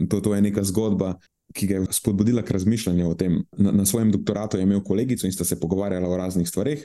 To, 0.08 0.20
to 0.20 0.34
je 0.34 0.42
neka 0.42 0.64
zgodba, 0.64 1.18
ki 1.52 1.66
ga 1.66 1.74
je 1.74 1.86
spodbudila 1.92 2.42
k 2.42 2.50
razmišljanju 2.50 3.08
o 3.08 3.14
tem. 3.14 3.42
Na, 3.58 3.72
na 3.72 3.86
svojem 3.86 4.12
doktoratu 4.12 4.56
je 4.56 4.62
imel 4.62 4.80
kolegico 4.82 5.26
in 5.26 5.32
sta 5.32 5.44
se 5.44 5.60
pogovarjala 5.60 6.08
o 6.08 6.16
raznih 6.16 6.48
stvareh. 6.48 6.80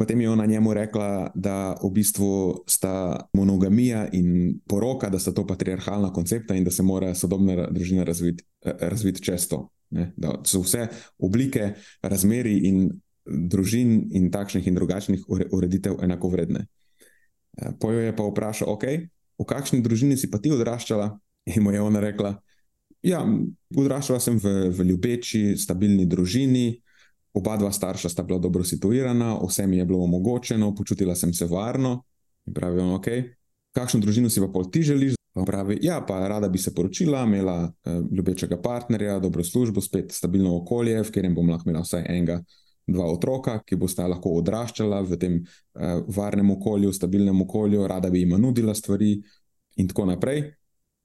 Potem 0.00 0.20
je 0.20 0.30
ona 0.32 0.46
njemu 0.46 0.72
rekla, 0.74 1.30
da 1.34 1.76
v 1.82 1.90
bistvu 1.92 2.64
sta 2.64 3.28
monogamija 3.36 4.06
in 4.16 4.54
poroka, 4.64 5.10
da 5.12 5.18
sta 5.20 5.34
to 5.36 5.44
patriarhalna 5.46 6.08
koncepta 6.12 6.56
in 6.56 6.64
da 6.64 6.72
se 6.72 6.82
mora 6.82 7.12
sodobna 7.14 7.66
družina 7.68 8.04
razviti 8.08 8.44
razvit 8.64 9.20
čez 9.20 9.44
to. 9.48 9.68
Ne? 9.90 10.12
Da 10.16 10.38
so 10.48 10.62
vse 10.64 10.86
oblike 11.18 11.74
razmeri 12.02 12.56
in 12.70 12.88
družin 13.26 14.08
in 14.16 14.30
takšnih 14.32 14.66
in 14.66 14.80
drugačnih 14.80 15.28
ureditev 15.52 16.00
enako 16.02 16.32
vredne. 16.32 16.66
Pojo 17.80 18.00
je 18.00 18.16
pa 18.16 18.24
vprašal, 18.24 18.72
ok, 18.72 18.84
v 19.36 19.46
kakšni 19.46 19.82
družini 19.84 20.16
si 20.16 20.30
pa 20.30 20.40
ti 20.40 20.52
odraščala? 20.52 21.12
In 21.44 21.62
mu 21.62 21.72
je 21.76 21.80
ona 21.80 22.00
rekla, 22.00 22.38
ja, 23.04 23.20
odraščala 23.76 24.20
sem 24.20 24.40
v, 24.40 24.70
v 24.72 24.88
ljubeči, 24.94 25.58
stabilni 25.60 26.08
družini, 26.08 26.80
oba 27.32 27.56
dva 27.56 27.72
starša 27.72 28.08
sta 28.08 28.22
bila 28.22 28.38
dobro 28.38 28.64
situirana, 28.64 29.36
vse 29.46 29.66
mi 29.66 29.78
je 29.78 29.84
bilo 29.84 30.02
omogočeno, 30.04 30.74
počutila 30.74 31.14
sem 31.14 31.34
se 31.34 31.46
varno. 31.46 32.02
In 32.46 32.54
pravi, 32.54 32.80
on, 32.80 32.94
ok, 32.96 33.08
kakšno 33.76 34.00
družino 34.00 34.30
si 34.30 34.40
pa 34.40 34.48
pol 34.48 34.70
ti 34.70 34.82
želiš? 34.82 35.14
Pa 35.32 35.44
pravi, 35.46 35.78
ja, 35.82 36.00
pa 36.06 36.24
rada 36.28 36.48
bi 36.48 36.58
se 36.58 36.74
poročila, 36.74 37.22
imela 37.22 37.62
uh, 37.62 38.00
ljubečega 38.10 38.58
partnerja, 38.62 39.18
dobro 39.18 39.44
službo, 39.44 39.80
spet 39.80 40.12
stabilno 40.12 40.56
okolje, 40.56 40.98
v 41.02 41.06
katerem 41.06 41.34
bom 41.34 41.50
lahko 41.50 41.70
imela 41.70 41.84
vsaj 41.86 42.06
enega. 42.08 42.40
Dva 42.90 43.06
otroka, 43.06 43.60
ki 43.62 43.76
bosta 43.78 44.08
lahko 44.10 44.32
odraščala 44.40 45.04
v 45.06 45.18
tem 45.20 45.36
uh, 45.38 46.00
varnem 46.10 46.50
okolju, 46.56 46.90
stabilnem 46.92 47.44
okolju, 47.44 47.86
rada 47.86 48.10
bi 48.10 48.24
jim 48.24 48.34
nudila 48.42 48.74
stvari, 48.74 49.20
in 49.76 49.88
tako 49.88 50.08
naprej. 50.10 50.42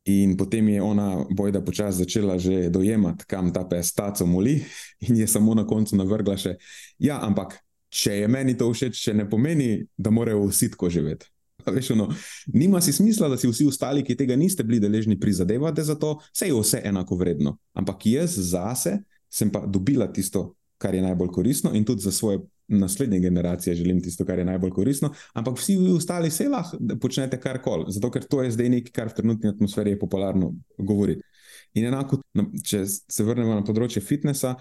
In 0.06 0.36
potem 0.38 0.68
je 0.70 0.82
ona, 0.82 1.26
bojda, 1.34 1.62
počasi 1.66 2.04
začela 2.06 2.38
že 2.38 2.70
dojemati, 2.70 3.26
kam 3.26 3.50
ta 3.54 3.64
pes 3.66 3.90
taco 3.94 4.26
moli, 4.30 4.62
in 5.02 5.18
je 5.18 5.28
samo 5.28 5.56
na 5.58 5.66
koncu 5.66 5.98
navrgla 5.98 6.38
še: 6.38 6.58
Ja, 7.02 7.18
ampak 7.26 7.58
če 7.90 8.22
je 8.22 8.28
meni 8.30 8.54
to 8.58 8.70
všeč, 8.70 9.00
še 9.02 9.14
ne 9.18 9.26
pomeni, 9.30 9.88
da 9.98 10.14
morajo 10.14 10.46
vsi 10.46 10.70
tako 10.76 10.92
živeti. 10.94 11.32
Veš, 11.66 11.96
ono, 11.96 12.12
nima 12.54 12.82
si 12.82 12.94
smisla, 12.94 13.32
da 13.32 13.38
si 13.42 13.50
vsi 13.50 13.66
ostali, 13.66 14.04
ki 14.06 14.14
tega 14.14 14.36
niste 14.38 14.64
bili 14.64 14.78
deležni, 14.80 15.18
prizadevate 15.18 15.82
za 15.82 15.96
to, 15.98 16.20
vse 16.30 16.52
je 16.52 16.60
vse 16.60 16.82
enako 16.86 17.18
vredno. 17.18 17.56
Ampak 17.74 18.06
jaz 18.06 18.38
zase 18.38 19.00
sem 19.34 19.50
pa 19.50 19.66
dobila 19.66 20.06
tisto, 20.14 20.54
kar 20.78 20.94
je 20.94 21.02
najbolj 21.02 21.32
koristno, 21.34 21.74
in 21.74 21.86
tudi 21.88 22.06
za 22.06 22.14
svoje 22.14 22.44
naslednje 22.68 23.20
generacije 23.20 23.76
želim 23.76 24.02
tisto, 24.04 24.26
kar 24.26 24.40
je 24.40 24.46
najbolj 24.46 24.72
koristno, 24.72 25.12
ampak 25.34 25.58
vsi 25.58 25.78
ostali 25.96 26.32
se 26.32 26.50
lahko 26.50 26.78
počnete 27.02 27.40
karkoli, 27.40 27.86
zato 27.88 28.12
ker 28.12 28.24
to 28.24 28.44
je 28.44 28.52
zdaj 28.52 28.70
nekaj, 28.70 28.92
kar 28.92 29.10
v 29.12 29.18
trenutni 29.22 29.50
atmosferi 29.50 29.96
je 29.96 30.00
popularno 30.00 30.54
govoriti. 30.78 31.22
In 31.74 31.86
enako, 31.86 32.22
če 32.64 32.86
se 32.88 33.24
vrnemo 33.24 33.56
na 33.56 33.64
področje 33.64 34.02
fitnesa, 34.02 34.56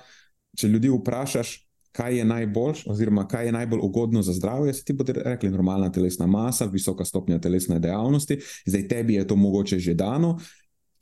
če 0.59 0.69
ljudi 0.69 0.90
vprašaš, 0.93 1.55
kaj 1.95 2.17
je 2.19 2.25
najboljš, 2.27 2.87
oziroma 2.90 3.23
kaj 3.31 3.47
je 3.47 3.53
najbolj 3.55 3.81
ugodno 3.87 4.23
za 4.23 4.33
zdravje, 4.35 4.75
se 4.75 4.85
ti 4.85 4.93
bodo 4.93 5.14
rekli: 5.14 5.51
normalna 5.51 5.93
telesna 5.93 6.27
masa, 6.27 6.67
visoka 6.67 7.05
stopnja 7.05 7.38
telesne 7.38 7.79
dejavnosti, 7.81 8.40
zdaj 8.67 8.88
tebi 8.88 9.14
je 9.14 9.27
to 9.27 9.37
mogoče 9.37 9.79
že 9.79 9.95
dano. 9.95 10.38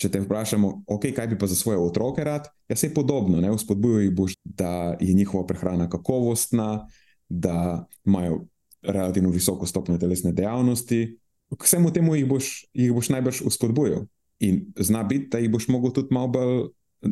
Če 0.02 0.10
te 0.10 0.18
vprašamo, 0.18 0.68
okay, 0.90 1.12
kaj 1.14 1.28
bi 1.30 1.36
pa 1.38 1.46
za 1.46 1.54
svoje 1.54 1.78
otroke 1.78 2.24
rad, 2.26 2.48
ja, 2.68 2.76
se 2.76 2.88
je 2.88 2.94
podobno. 2.94 3.38
Spodbujal 3.58 4.02
jih 4.02 4.14
boš, 4.18 4.34
da 4.44 4.96
je 5.00 5.14
njihova 5.14 5.46
prehrana 5.46 5.86
kakovostna, 5.90 6.88
da 7.28 7.86
imajo 8.06 8.40
relativno 8.82 9.30
visoko 9.30 9.66
stopnjo 9.66 10.00
telesne 10.02 10.32
dejavnosti. 10.32 11.18
K 11.54 11.64
vsemu 11.64 11.92
temu 11.94 12.16
jih 12.16 12.26
boš, 12.26 12.50
jih 12.74 12.90
boš 12.92 13.12
najbrž 13.14 13.44
uspodbujal. 13.46 14.08
In 14.42 14.72
zna 14.74 15.04
biti, 15.06 15.28
da 15.30 15.38
jih 15.38 15.52
boš 15.52 15.68
mogel 15.70 15.92
tudi 15.94 16.14
malo 16.14 16.32
bolj, 16.34 16.64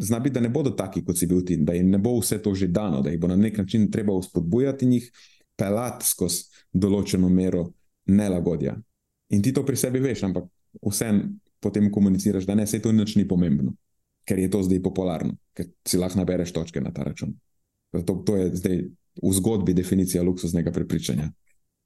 zna 0.03 0.18
biti, 0.18 0.35
da 0.35 0.40
ne 0.40 0.50
bodo 0.50 0.72
taki, 0.74 1.05
kot 1.07 1.18
si 1.18 1.29
bil 1.31 1.44
ti, 1.46 1.61
da 1.62 1.76
jim 1.79 1.90
ne 1.90 1.98
bo 2.03 2.16
vse 2.18 2.40
to 2.42 2.55
že 2.55 2.66
dano, 2.74 3.05
da 3.07 3.14
jih 3.14 3.20
bo 3.20 3.31
na 3.31 3.37
nek 3.38 3.59
način 3.59 3.90
treba 3.90 4.16
uspodbujati 4.18 4.88
in 4.88 4.96
jih 4.98 5.07
pelati 5.55 6.09
skozi 6.11 6.66
določeno 6.72 7.31
mero 7.31 7.68
nelagodja. 8.11 8.74
In 9.31 9.42
ti 9.42 9.55
to 9.55 9.62
pri 9.62 9.79
sebi 9.79 10.03
veš, 10.03 10.24
ampak 10.26 10.50
vsem 10.83 11.22
potem 11.60 11.90
komuniciraš, 11.92 12.46
da 12.48 12.54
ne, 12.54 12.66
se 12.66 12.80
to 12.82 12.92
nič 12.92 13.16
ni 13.16 13.26
pomembno, 13.28 13.74
ker 14.28 14.38
je 14.38 14.50
to 14.50 14.62
zdaj 14.64 14.82
popularno, 14.82 15.36
ker 15.56 15.70
si 15.86 16.00
lahko 16.00 16.20
nabereš 16.20 16.52
točke 16.56 16.80
na 16.80 16.92
ta 16.94 17.04
račun. 17.06 17.34
To, 17.92 18.14
to 18.26 18.36
je 18.36 18.50
zdaj 18.56 18.82
v 19.20 19.32
zgodbi 19.36 19.74
definicija 19.74 20.22
luksuznega 20.24 20.72
prepričanja. 20.72 21.30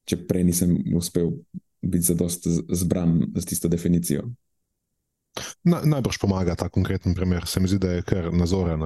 Če 0.04 0.20
prej 0.28 0.44
nisem 0.44 0.76
uspel 0.96 1.32
biti 1.84 2.12
zadost 2.12 2.46
zbran 2.68 3.32
z 3.34 3.44
tisto 3.48 3.68
definicijo. 3.72 4.26
Na, 5.64 5.80
najbrž 5.82 6.20
pomaga 6.20 6.54
ta 6.54 6.68
konkreten 6.68 7.16
primer, 7.16 7.48
se 7.48 7.60
mi 7.60 7.68
zdi, 7.68 7.80
da 7.80 7.96
je 7.96 8.04
kar 8.06 8.28
nazoren. 8.32 8.84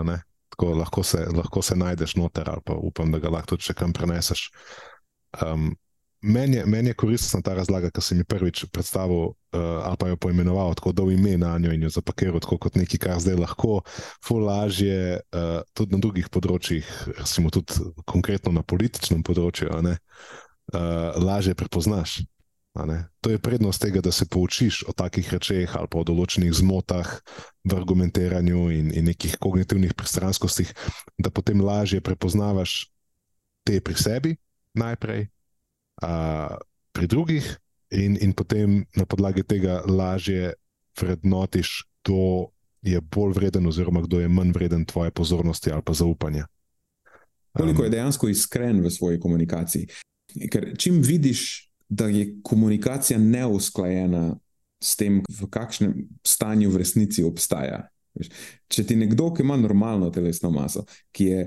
Tako 0.54 0.70
lahko 0.78 1.02
se, 1.04 1.26
lahko 1.34 1.62
se 1.62 1.76
najdeš 1.76 2.16
noter, 2.16 2.48
ali 2.48 2.64
pa 2.64 2.78
upam, 2.78 3.12
da 3.12 3.20
ga 3.20 3.34
lahko 3.34 3.56
tudi 3.56 3.74
kam 3.76 3.92
preneseš. 3.92 4.48
Um, 5.42 5.74
Meni 6.20 6.56
je, 6.56 6.66
men 6.66 6.86
je 6.86 6.94
koristna 6.98 7.40
ta 7.42 7.54
razlaga, 7.54 7.92
ki 7.94 8.02
si 8.02 8.16
mi 8.18 8.24
prvič 8.26 8.64
predstavil, 8.74 9.36
uh, 9.52 9.86
ali 9.86 9.96
pa 9.98 10.08
jo 10.08 10.16
poimenoval, 10.16 10.74
tako 10.74 10.92
da 10.92 11.02
v 11.02 11.16
ime 11.16 11.36
na 11.38 11.58
njo 11.58 11.72
in 11.72 11.82
jo 11.82 11.90
zapakiral 11.90 12.40
kot 12.40 12.76
nekaj, 12.76 12.98
kar 12.98 13.20
zdaj 13.20 13.36
lahko, 13.36 13.82
fu 14.24 14.38
lažje, 14.38 15.20
uh, 15.32 15.60
tudi 15.74 15.94
na 15.96 16.00
drugih 16.02 16.30
področjih, 16.30 16.86
recimo 17.18 17.50
tudi 17.50 17.92
konkretno 18.06 18.52
na 18.52 18.62
političnem 18.62 19.22
področju, 19.22 19.70
uh, 19.70 19.94
lažje 21.22 21.54
prepoznaš. 21.54 22.20
To 22.78 23.30
je 23.32 23.40
prednost 23.42 23.82
tega, 23.82 23.98
da 23.98 24.12
se 24.14 24.22
poučiš 24.30 24.84
o 24.86 24.92
takih 24.94 25.26
rečeh 25.32 25.72
ali 25.74 25.88
pa 25.90 25.98
o 25.98 26.04
določenih 26.06 26.52
zmotah 26.54 27.10
v 27.66 27.74
argumentiranju 27.74 28.60
in, 28.70 28.92
in 28.94 29.08
nekih 29.10 29.34
kognitivnih 29.42 29.96
pristranskostih, 29.98 30.70
da 31.18 31.32
potem 31.34 31.58
lažje 31.58 31.98
prepoznavaš 31.98 32.86
te 33.66 33.80
pri 33.82 33.98
sebi 33.98 34.36
najprej 34.78 35.26
pri 36.92 37.06
drugih, 37.06 37.46
in, 37.90 38.18
in 38.20 38.32
potem 38.32 38.84
na 38.96 39.06
podlagi 39.06 39.42
tega 39.42 39.82
lažje 39.86 40.52
vrednotiš, 41.00 41.84
kdo 42.02 42.50
je 42.82 43.00
bolj 43.00 43.32
vreden, 43.34 43.66
oziroma 43.66 44.02
kdo 44.02 44.20
je 44.20 44.28
manj 44.28 44.52
vreden 44.52 44.84
tvoje 44.84 45.10
pozornosti 45.10 45.70
ali 45.72 45.82
pa 45.84 45.92
zaupanja. 45.92 46.46
Koliko 47.52 47.84
je 47.84 47.90
dejansko 47.90 48.28
iskren 48.28 48.80
v 48.80 48.90
svoji 48.90 49.20
komunikaciji? 49.20 49.88
Ker 50.50 50.74
čim 50.78 51.02
vidiš, 51.02 51.70
da 51.88 52.06
je 52.06 52.36
komunikacija 52.42 53.18
neusklajena 53.18 54.36
s 54.80 54.96
tem, 54.96 55.22
v 55.40 55.48
kakšnem 55.50 55.94
stanju 56.26 56.70
v 56.70 56.82
resnici 56.84 57.24
obstaja. 57.24 57.88
Če 58.68 58.84
ti 58.86 58.96
nekdo, 58.96 59.30
ki 59.34 59.42
ima 59.42 59.56
normalno 59.56 60.10
telesno 60.10 60.50
maso, 60.50 60.84
ki 61.12 61.24
je, 61.24 61.44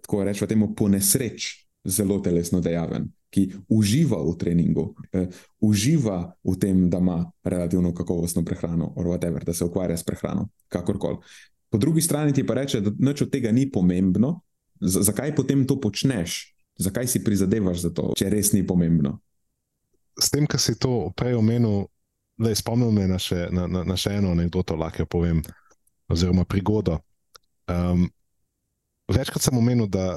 tako 0.00 0.24
rečemo, 0.24 0.70
po 0.74 0.88
nesreč 0.88 1.66
zelo 1.84 2.20
telesno 2.20 2.60
dejaven, 2.60 3.10
ki 3.30 3.46
uživa 3.68 4.18
v 4.26 4.34
treningu, 4.38 4.90
eh, 5.12 5.28
uživa 5.62 6.34
v 6.44 6.56
tem, 6.58 6.88
da 6.90 6.98
ima 6.98 7.30
relativno 7.44 7.94
kakovostno 7.94 8.44
prehrano, 8.44 8.92
whatever, 8.96 9.44
da 9.44 9.54
se 9.54 9.64
ukvarja 9.64 9.96
s 9.96 10.04
prehrano, 10.04 10.48
kakorkoli. 10.68 11.18
Po 11.70 11.78
drugi 11.78 12.02
strani 12.02 12.34
ti 12.34 12.46
pa 12.46 12.54
reče, 12.54 12.80
da 12.80 12.90
nič 12.98 13.22
od 13.22 13.30
tega 13.30 13.52
ni 13.52 13.70
pomembno, 13.70 14.40
Z 14.80 15.04
zakaj 15.04 15.36
potem 15.36 15.68
to 15.68 15.76
počneš, 15.76 16.56
zakaj 16.80 17.04
si 17.04 17.20
prizadevaš 17.20 17.84
za 17.84 17.90
to, 17.92 18.16
če 18.16 18.32
res 18.32 18.56
ni 18.56 18.64
pomembno. 18.64 19.20
S 20.16 20.32
tem, 20.32 20.48
kar 20.48 20.60
si 20.60 20.72
to 20.80 21.12
prej 21.12 21.36
omenil, 21.36 21.84
da 22.40 22.48
je 22.48 22.56
spomnil 22.56 22.88
me 22.88 23.04
na 23.04 23.20
še, 23.20 23.52
na, 23.52 23.68
na, 23.68 23.84
na 23.84 23.96
še 24.00 24.16
eno 24.16 24.32
anegdoto, 24.32 24.76
lahko 24.80 25.04
povem, 25.04 25.44
oziroma 26.08 26.48
prigodo. 26.48 26.96
Um, 27.68 28.08
večkrat 29.12 29.44
sem 29.44 29.60
omenil, 29.60 29.84
da 29.84 30.16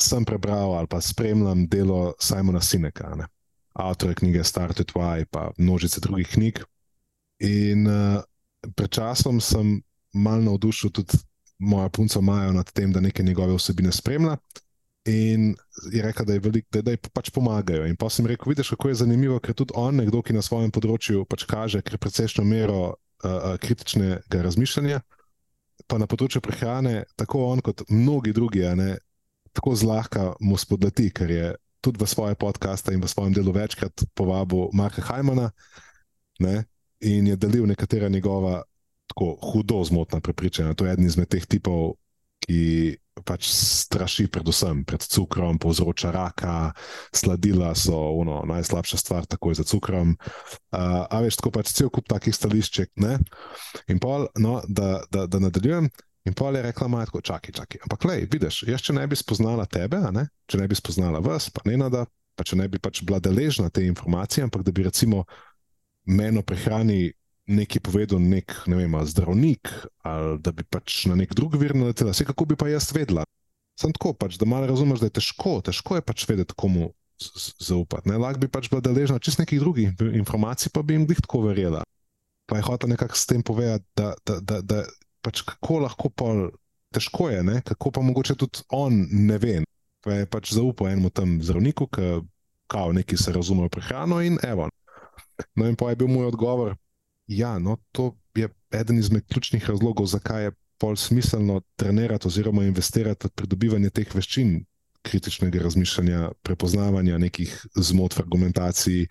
sem 0.00 0.24
prebral 0.24 0.74
ali 0.74 0.86
pa 0.86 1.00
spremljam 1.00 1.66
delo 1.68 2.14
Simona 2.20 2.60
Sineka, 2.60 3.14
ne? 3.16 3.28
avtorja 3.78 4.14
knjige 4.14 4.44
Start 4.44 4.80
with 4.80 4.94
Why, 4.94 5.24
pa 5.30 5.50
množice 5.58 6.00
drugih 6.00 6.28
knjig. 6.28 6.62
In 7.38 7.86
uh, 7.86 8.22
pred 8.74 8.90
časom 8.90 9.40
sem 9.40 9.78
mal 10.12 10.42
navdušil 10.42 10.90
tudi 10.90 11.18
moja 11.58 11.88
punca 11.88 12.20
Maja 12.20 12.52
nad 12.52 12.72
tem, 12.72 12.92
da 12.92 13.00
nekaj 13.00 13.24
njegove 13.24 13.54
vsebine 13.54 13.92
spremlja. 13.92 14.36
In 15.08 15.54
je 15.92 16.02
rekel, 16.02 16.26
da 16.26 16.32
je 16.32 16.40
velik, 16.40 16.66
da, 16.70 16.82
da 16.82 16.90
je 16.90 16.98
pač 17.12 17.30
pomagajo. 17.30 17.86
In 17.86 17.96
pa 17.96 18.10
sem 18.10 18.26
rekel, 18.26 18.50
vidiš, 18.50 18.74
kako 18.74 18.88
je 18.88 18.94
zanimivo, 18.94 19.38
ker 19.40 19.54
tudi 19.54 19.72
on, 19.76 19.96
nekdo, 19.96 20.22
ki 20.22 20.36
na 20.36 20.42
svojem 20.42 20.74
področju 20.74 21.24
pač 21.24 21.46
kaže, 21.48 21.80
precejšno 21.82 22.44
mero 22.44 22.80
uh, 22.90 23.54
kritičnega 23.62 24.42
razmišljanja, 24.44 25.00
pa 25.86 25.98
na 25.98 26.06
področju 26.10 26.42
prehrane, 26.44 27.04
tako 27.16 27.46
on 27.46 27.62
kot 27.64 27.86
mnogi 27.88 28.34
drugi, 28.36 28.66
ne, 28.76 28.96
tako 29.58 29.74
zlahka 29.74 30.32
mu 30.40 30.54
spodleti, 30.54 31.10
ker 31.10 31.30
je 31.30 31.46
tudi 31.82 31.98
v 31.98 32.06
svoje 32.06 32.34
podcaste 32.38 32.94
in 32.94 33.02
v 33.02 33.10
svojem 33.10 33.34
delu 33.34 33.50
večkrat 33.50 34.06
povabil 34.14 34.70
Marka 34.74 35.02
Hajmana 35.02 35.50
ne, 36.38 36.64
in 37.02 37.26
je 37.26 37.36
delil 37.36 37.66
nekatera 37.66 38.08
njegova 38.08 38.62
tako 39.08 39.34
hudo 39.42 39.82
zmotna 39.84 40.20
prepričanja. 40.20 40.74
To 40.74 40.86
je 40.86 40.92
eden 40.92 41.06
izmed 41.06 41.28
teh 41.28 41.46
tipov, 41.46 41.96
ki 42.44 42.94
pač 43.26 43.50
straši 43.50 44.28
predvsem 44.30 44.84
pred 44.86 45.02
cukrom, 45.02 45.58
povzroča 45.58 46.12
raka, 46.14 46.70
sladila 47.10 47.74
so 47.74 47.96
ono, 48.20 48.44
najslabša 48.46 48.96
stvar, 48.96 49.26
takoj 49.26 49.58
za 49.58 49.64
cukrom. 49.66 50.14
Uh, 50.70 51.08
a 51.10 51.18
veš, 51.24 51.40
tako 51.40 51.50
pač 51.58 51.72
cel 51.74 51.90
kup 51.90 52.06
takih 52.06 52.34
stališček. 52.34 52.94
In 53.90 53.98
pol, 53.98 54.28
no, 54.38 54.60
da, 54.68 55.02
da, 55.10 55.26
da 55.26 55.42
nadaljujem. 55.42 55.90
In 56.26 56.34
pa 56.34 56.50
je 56.50 56.62
rekla, 56.62 56.88
da 56.88 57.00
je 57.00 57.06
tako, 57.06 57.20
čakaj, 57.20 57.52
čakaj. 57.52 57.80
Ampak, 57.86 58.04
lej, 58.04 58.26
vidiš, 58.32 58.62
jaz 58.68 58.82
če 58.84 58.96
ne 58.96 59.06
bi 59.06 59.16
spoznala 59.16 59.66
tebe, 59.66 60.00
ne? 60.12 60.26
če 60.50 60.58
ne 60.58 60.66
bi 60.68 60.76
spoznala 60.76 61.22
vas, 61.24 61.48
pa 61.50 61.62
ne 61.64 61.76
nada, 61.80 62.04
pa 62.36 62.44
če 62.44 62.58
ne 62.58 62.66
bi 62.68 62.80
pač 62.82 63.02
bila 63.06 63.20
deležna 63.22 63.70
te 63.70 63.86
informacije, 63.86 64.44
ampak 64.44 64.66
da 64.66 64.74
bi 64.74 64.84
recimo 64.86 65.24
meni 66.08 66.42
prehrani 66.42 67.12
nekaj 67.48 67.80
povedal 67.80 68.20
nek 68.20 68.52
ne 68.68 68.76
vem, 68.76 68.94
zdravnik 69.08 69.70
ali 70.04 70.36
da 70.44 70.52
bi 70.52 70.64
pač 70.68 71.06
na 71.08 71.16
nek 71.16 71.32
drug 71.36 71.56
vir 71.56 71.72
naletela, 71.76 72.12
vse 72.12 72.28
kako 72.28 72.50
bi 72.52 72.58
pa 72.60 72.68
jaz 72.68 72.90
vedela. 72.92 73.24
Sem 73.78 73.92
tako, 73.94 74.12
pač, 74.18 74.36
da 74.36 74.46
malo 74.48 74.66
razumeš, 74.66 75.00
da 75.00 75.08
je 75.08 75.16
težko, 75.20 75.60
težko 75.64 75.96
je 75.96 76.04
pač 76.04 76.26
vedeti, 76.28 76.56
komu 76.58 76.90
zaupati. 77.62 78.10
Lahko 78.10 78.42
bi 78.42 78.50
pač 78.50 78.68
bila 78.70 78.82
deležna 78.82 79.18
čist 79.22 79.38
nekih 79.38 79.60
drugih 79.62 79.94
informacij, 80.18 80.72
pa 80.74 80.82
bi 80.82 80.96
jim 80.96 81.06
jih 81.08 81.22
tako 81.22 81.46
verjela. 81.46 81.84
Pa 82.48 82.58
je 82.58 82.66
hotel 82.66 82.90
nekako 82.90 83.18
s 83.18 83.26
tem 83.28 83.42
povedati, 83.42 83.84
da, 83.96 84.14
da, 84.26 84.40
da, 84.40 84.60
da 84.62 84.82
pač 85.22 85.42
kako 85.46 85.78
lahko 85.84 86.10
pa 86.10 86.32
težko 86.94 87.30
je, 87.30 87.42
ne? 87.42 87.60
kako 87.64 87.90
pa 87.90 88.02
mogoče 88.02 88.34
tudi 88.34 88.64
on 88.68 89.06
ne 89.10 89.38
ve. 89.38 89.60
Pa 90.04 90.14
je 90.14 90.26
pač 90.30 90.52
zaupal 90.54 90.92
enemu 90.92 91.10
tam 91.10 91.38
zdravniku, 91.42 91.88
ki 91.90 92.20
kao 92.70 92.92
neki 92.92 93.16
se 93.16 93.32
razume 93.32 93.66
v 93.66 93.72
prehrano 93.72 94.20
in 94.22 94.38
evo. 94.44 94.68
No 95.56 95.66
in 95.66 95.76
pa 95.76 95.90
je 95.90 95.98
bil 95.98 96.08
moj 96.10 96.30
odgovor, 96.30 96.76
ja, 97.26 97.58
no 97.58 97.76
to 97.92 98.14
je 98.36 98.48
eden 98.74 98.98
izmed 98.98 99.26
ključnih 99.26 99.64
razlogov, 99.70 100.06
zakaj 100.06 100.48
je 100.48 100.54
pol 100.78 100.96
smiselno 100.96 101.60
trenirati 101.76 102.28
oziroma 102.28 102.64
investirati 102.64 103.26
v 103.26 103.34
pridobivanje 103.34 103.90
teh 103.90 104.14
veščin 104.14 104.60
kritičnega 105.02 105.62
razmišljanja, 105.62 106.30
prepoznavanja 106.42 107.18
nekih 107.18 107.54
zmot 107.74 108.14
v 108.14 108.22
argumentaciji, 108.22 109.08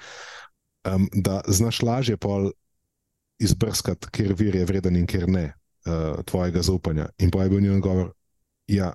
um, 0.88 1.08
da 1.14 1.42
znaš 1.48 1.82
lažje 1.82 2.18
pol 2.18 2.52
izbrskati, 3.40 4.12
kjer 4.12 4.36
vir 4.38 4.56
je 4.56 4.66
vreden 4.66 4.96
in 5.00 5.08
kjer 5.08 5.28
ne 5.30 5.48
uh, 5.88 6.20
tvojega 6.28 6.62
zaupanja. 6.62 7.08
In 7.24 7.32
pa 7.32 7.44
je 7.44 7.50
bil 7.50 7.64
njen 7.64 7.80
odgovor, 7.80 8.12
ja, 8.68 8.92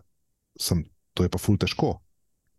sem, 0.61 0.85
to 1.17 1.25
je 1.25 1.33
pa 1.33 1.41
ful 1.41 1.59
težko. 1.59 1.97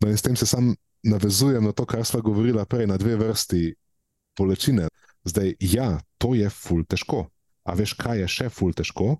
No, 0.02 0.10
in 0.10 0.18
s 0.18 0.26
tem 0.26 0.36
se 0.36 0.50
sam 0.50 0.74
navezujem 1.04 1.64
na 1.64 1.72
to, 1.72 1.86
kar 1.86 2.06
smo 2.06 2.22
govorili 2.22 2.66
prej, 2.66 2.88
na 2.88 2.98
dve 2.98 3.16
vrsti 3.16 3.76
bolečine. 4.38 4.88
Zdaj, 5.24 5.56
ja, 5.60 6.00
to 6.18 6.34
je 6.36 6.50
ful 6.50 6.84
težko. 6.84 7.28
A 7.64 7.76
veš, 7.78 7.96
kaj 8.00 8.24
je 8.24 8.28
še 8.28 8.50
ful 8.52 8.74
težko? 8.76 9.18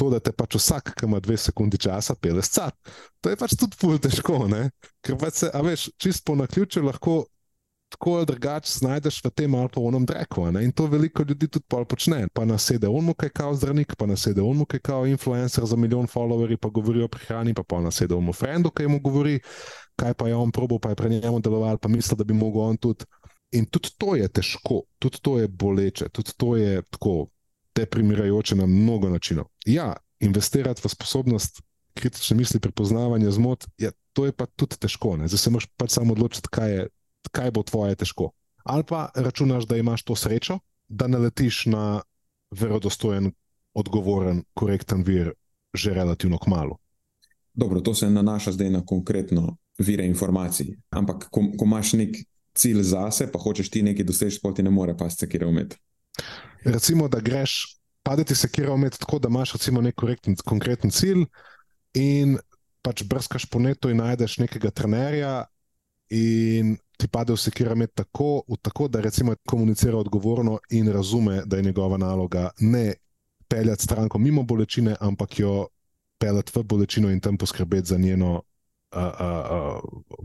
To, 0.00 0.08
da 0.12 0.20
te 0.20 0.32
pač 0.32 0.56
vsak, 0.56 0.94
ki 0.96 1.06
ima 1.08 1.20
dve 1.20 1.36
sekunde 1.36 1.76
časa, 1.80 2.16
pele 2.16 2.42
scat. 2.44 2.76
To 3.20 3.32
je 3.32 3.36
pač 3.36 3.56
tudi 3.56 3.76
ful 3.76 4.00
težko, 4.00 4.46
ne? 4.48 4.70
ker 5.04 5.16
pač 5.20 5.44
se, 5.44 5.50
a 5.52 5.60
veš, 5.64 5.90
čisto 6.00 6.32
po 6.32 6.36
naključju 6.40 6.84
lahko 6.84 7.24
tako 7.90 8.14
ali 8.16 8.26
drugače 8.26 8.72
znajdeš 8.72 9.20
v 9.24 9.30
tem 9.30 9.54
ali 9.54 9.68
pa 9.74 9.80
onem 9.80 10.06
dreku. 10.06 10.46
In 10.62 10.72
to 10.72 10.86
veliko 10.86 11.24
ljudi 11.28 11.48
tudi 11.48 11.64
počne. 11.88 12.28
Pa 12.32 12.44
na 12.44 12.58
sede 12.58 12.88
on, 12.88 13.12
ki 13.14 13.26
je 13.26 13.30
kao 13.30 13.54
zdravnik, 13.54 13.96
pa 13.96 14.06
na 14.06 14.16
sede 14.16 14.42
on, 14.42 14.64
ki 14.64 14.76
je 14.76 14.80
kao 14.80 15.06
influencer 15.06 15.66
za 15.66 15.76
milijon 15.76 16.06
followerji, 16.06 16.56
pa 16.56 16.68
govori 16.68 17.02
o 17.02 17.08
prehrani, 17.08 17.54
pa 17.54 17.62
pa 17.62 17.80
na 17.80 17.90
sede 17.90 18.14
on, 18.14 18.32
frendu, 18.32 18.70
ki 18.70 18.86
mu 18.88 19.00
govori, 19.00 19.40
kaj 19.96 20.14
pa 20.14 20.28
je 20.28 20.36
on 20.36 20.52
probo, 20.52 20.78
pa 20.78 20.94
je 20.94 20.96
pri 20.96 21.10
njemu 21.10 21.40
deloval, 21.40 21.78
pa 21.78 21.88
misli, 21.88 22.16
da 22.16 22.24
bi 22.24 22.34
mogel 22.34 22.62
on 22.62 22.76
tudi. 22.76 23.04
In 23.52 23.66
tudi 23.66 23.90
to 23.98 24.14
je 24.14 24.28
težko, 24.28 24.84
tudi 24.98 25.18
to 25.22 25.38
je 25.38 25.48
boleče, 25.48 26.08
tudi 26.08 26.32
to 26.36 26.56
je 26.56 26.82
tako 26.82 27.26
deprimirajoče 27.74 28.56
na 28.56 28.66
mnogo 28.66 29.10
načinov. 29.10 29.50
Ja, 29.66 29.96
investirati 30.20 30.82
v 30.84 30.88
sposobnost 30.88 31.62
kritične 31.94 32.36
misli, 32.36 32.60
prepoznavanja 32.60 33.30
zmot, 33.30 33.66
ja, 33.78 33.90
to 34.12 34.26
je 34.26 34.32
pa 34.32 34.46
tudi 34.46 34.78
težko. 34.78 35.16
Ne? 35.16 35.28
Zdaj 35.28 35.38
se 35.38 35.50
moraš 35.50 35.66
pač 35.76 35.90
samo 35.90 36.14
odločiti, 36.14 36.48
kaj 36.50 36.70
je 36.70 36.88
kaj 37.28 37.50
bo 37.50 37.62
tvoje 37.62 37.94
težko. 37.94 38.30
Ali 38.64 38.84
pa 38.84 39.08
računaš, 39.14 39.66
da 39.66 39.76
imaš 39.76 40.02
to 40.02 40.16
srečo, 40.16 40.58
da 40.88 41.06
naletiš 41.06 41.66
na 41.66 42.02
verodostojen, 42.50 43.32
odgovoren, 43.74 44.44
korekten 44.54 45.04
vir 45.06 45.32
že 45.74 45.94
relativno 45.94 46.38
kmalo. 46.38 46.76
Dobro, 47.54 47.80
to 47.80 47.94
se 47.94 48.10
nanaša 48.10 48.52
zdaj 48.52 48.70
na 48.70 48.86
konkretno 48.86 49.56
vire 49.78 50.06
informacij. 50.06 50.74
Ampak, 50.90 51.28
ko, 51.30 51.44
ko 51.58 51.64
imaš 51.64 51.92
nek 51.92 52.16
cilj 52.54 52.82
zase, 52.82 53.28
pa 53.32 53.38
hočeš 53.38 53.70
ti 53.70 53.82
nekaj 53.82 54.04
doseči, 54.04 54.40
pa 54.42 54.52
ti 54.54 54.62
ne 54.62 54.70
more 54.70 54.96
pasti 54.96 55.26
sekira 55.26 55.46
umet. 55.46 55.76
Recimo, 56.64 57.08
da 57.08 57.20
greš, 57.20 57.78
padeti 58.02 58.34
sekira 58.34 58.74
umet 58.74 58.98
tako, 58.98 59.18
da 59.18 59.28
imaš 59.28 59.52
recimo 59.52 59.80
nek 59.80 59.94
korekten, 59.94 60.36
konkreten 60.44 60.90
cilj 60.90 61.24
in 61.94 62.38
pač 62.82 63.04
brskaš 63.04 63.46
po 63.46 63.60
netu 63.60 63.90
in 63.90 64.00
najdeš 64.02 64.38
nekega 64.42 64.70
trenerja 64.70 65.44
in 66.10 66.76
ti 66.96 67.08
pade 67.08 67.32
v 67.32 67.40
sekira 67.40 67.72
umet 67.72 67.94
tako, 67.94 68.42
tako, 68.62 68.88
da 68.88 69.00
recimo 69.00 69.34
komunicira 69.46 69.96
odgovorno 69.96 70.58
in 70.70 70.92
razume, 70.92 71.42
da 71.46 71.56
je 71.56 71.62
njegova 71.62 71.96
naloga 71.96 72.50
ne 72.60 72.94
peljati 73.48 73.82
stranko 73.82 74.18
mimo 74.18 74.42
bolečine, 74.42 74.96
ampak 75.00 75.38
jo 75.38 75.66
peljati 76.18 76.52
v 76.54 76.62
bolečino 76.62 77.10
in 77.10 77.20
tam 77.20 77.36
poskrbeti 77.36 77.88
za 77.88 77.98
njeno 77.98 78.42
uh, 78.94 79.02
uh, 79.02 79.80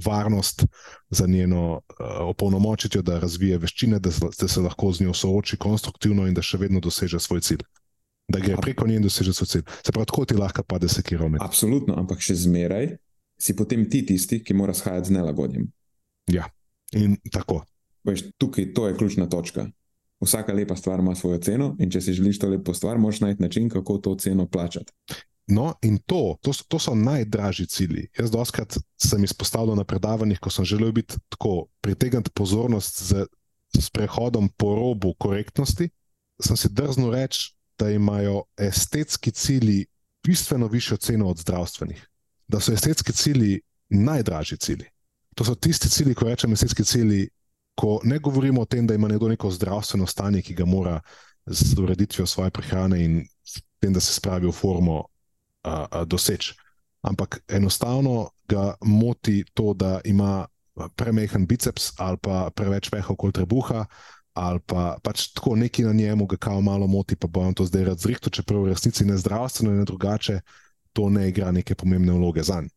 varnost, 0.05 0.65
za 1.09 1.27
njeno 1.27 1.73
uh, 1.73 2.05
opolnomočitev, 2.19 3.01
da 3.01 3.19
razvije 3.19 3.57
veščine, 3.57 3.99
da, 3.99 4.09
da 4.39 4.47
se 4.47 4.61
lahko 4.61 4.91
z 4.91 5.03
njo 5.03 5.13
sooči 5.13 5.57
konstruktivno 5.57 6.27
in 6.27 6.33
da 6.33 6.41
še 6.41 6.57
vedno 6.57 6.79
doseže 6.79 7.19
svoj 7.19 7.41
cilj. 7.41 7.63
Da 8.27 8.39
gre 8.39 8.57
preko 8.57 8.87
nje 8.87 8.95
in 8.95 9.03
doseže 9.05 9.33
svoj 9.33 9.47
cilj. 9.47 9.63
Se 9.85 9.91
pravi, 9.91 10.05
tako 10.05 10.25
ti 10.25 10.37
lahko 10.37 10.63
pade 10.63 10.89
se 10.89 11.03
kilometr. 11.03 11.45
Absolutno, 11.45 11.95
ampak 11.97 12.21
še 12.21 12.35
zmeraj 12.35 12.95
si 13.37 13.55
potem 13.55 13.83
ti 13.89 14.05
tisti, 14.05 14.39
ki 14.43 14.53
mora 14.53 14.73
shajati 14.73 15.11
z 15.11 15.17
nelagodjem. 15.17 15.67
Ja, 16.31 16.49
in 16.93 17.17
tako. 17.31 17.63
Veš, 18.03 18.23
tukaj 18.37 18.73
to 18.73 18.87
je 18.87 18.97
ključna 18.97 19.29
točka. 19.29 19.67
Vsaka 20.21 20.53
lepa 20.53 20.75
stvar 20.75 20.99
ima 20.99 21.15
svojo 21.15 21.37
ceno, 21.37 21.75
in 21.79 21.91
če 21.91 22.01
si 22.01 22.13
želiš 22.13 22.39
to 22.39 22.49
lepo 22.49 22.73
stvar, 22.73 22.97
moraš 22.97 23.19
najti 23.19 23.43
način, 23.43 23.69
kako 23.69 23.97
to 23.97 24.15
ceno 24.15 24.47
plačati. 24.47 24.93
No, 25.47 25.73
in 25.81 25.97
to, 26.05 26.37
to, 26.41 26.51
to 26.67 26.79
so 26.79 26.95
najdražji 26.95 27.65
cilji. 27.67 28.07
Jaz 28.17 28.31
doskrat 28.31 28.77
sem 28.97 29.23
izpostavljal 29.23 29.75
na 29.75 29.83
predavanjih, 29.83 30.39
ko 30.39 30.49
sem 30.49 30.65
želel 30.65 30.91
biti 30.91 31.15
tako 31.29 31.67
pritegniti 31.81 32.31
pozornost 32.33 33.03
z, 33.03 33.25
z 33.77 33.89
prehodom 33.89 34.49
po 34.57 34.75
robu 34.75 35.13
korektnosti. 35.19 35.89
Sem 36.41 36.57
si 36.57 36.69
drznil 36.71 37.11
reči, 37.11 37.53
da 37.79 37.91
imajo 37.91 38.43
estetski 38.57 39.31
cilji 39.31 39.85
bistveno 40.25 40.67
višjo 40.67 40.97
ceno 40.97 41.29
od 41.29 41.37
zdravstvenih. 41.37 42.07
Da 42.47 42.59
so 42.59 42.73
estetski 42.73 43.13
cilji 43.13 43.61
najdražji 43.89 44.57
cilji. 44.57 44.85
To 45.35 45.43
so 45.43 45.55
tisti 45.55 45.89
cilji, 45.89 46.15
ko 46.15 46.29
rečem 46.29 46.53
estetski 46.53 46.83
cilji, 46.83 47.29
ko 47.75 47.99
ne 48.03 48.19
govorimo 48.19 48.61
o 48.61 48.65
tem, 48.65 48.87
da 48.87 48.95
ima 48.95 49.07
nekdo 49.07 49.27
neko 49.27 49.51
zdravstveno 49.51 50.07
stanje, 50.07 50.41
ki 50.41 50.53
ga 50.53 50.65
mora 50.65 50.99
z 51.45 51.75
ureditvijo 51.79 52.25
svoje 52.25 52.51
prehrane 52.51 53.03
in 53.03 53.25
tem, 53.79 53.93
da 53.93 53.99
se 53.99 54.13
spravi 54.13 54.47
v 54.47 54.51
formo 54.51 55.03
doseči. 56.05 56.53
Ampak 57.01 57.43
enostavno 57.47 58.29
ga 58.47 58.73
moti 58.81 59.43
to, 59.53 59.73
da 59.73 59.99
ima 60.05 60.45
premehen 60.95 61.45
biceps 61.47 61.91
ali 61.97 62.17
pa 62.17 62.49
preveč 62.55 62.89
peha 62.89 63.13
okoli 63.13 63.33
trebuha. 63.33 63.85
Ali 64.35 64.59
pa 64.67 64.97
pač 65.03 65.29
tako 65.31 65.55
neki 65.55 65.83
na 65.83 65.93
njemu, 65.93 66.25
ga 66.25 66.37
kao 66.37 66.61
malo 66.61 66.87
moti, 66.87 67.15
pa 67.15 67.27
bo 67.27 67.39
on 67.39 67.53
to 67.53 67.63
zdaj 67.65 67.85
razrihtel, 67.87 68.33
čeprav 68.35 68.65
v 68.65 68.73
resnici 68.73 69.05
ne 69.07 69.15
zdravstveno, 69.17 69.71
ne 69.71 69.85
drugače, 69.87 70.41
to 70.93 71.09
ne 71.09 71.29
igra 71.29 71.51
neke 71.55 71.75
pomembne 71.75 72.11
vloge 72.13 72.43
za 72.43 72.59
njega. 72.61 72.74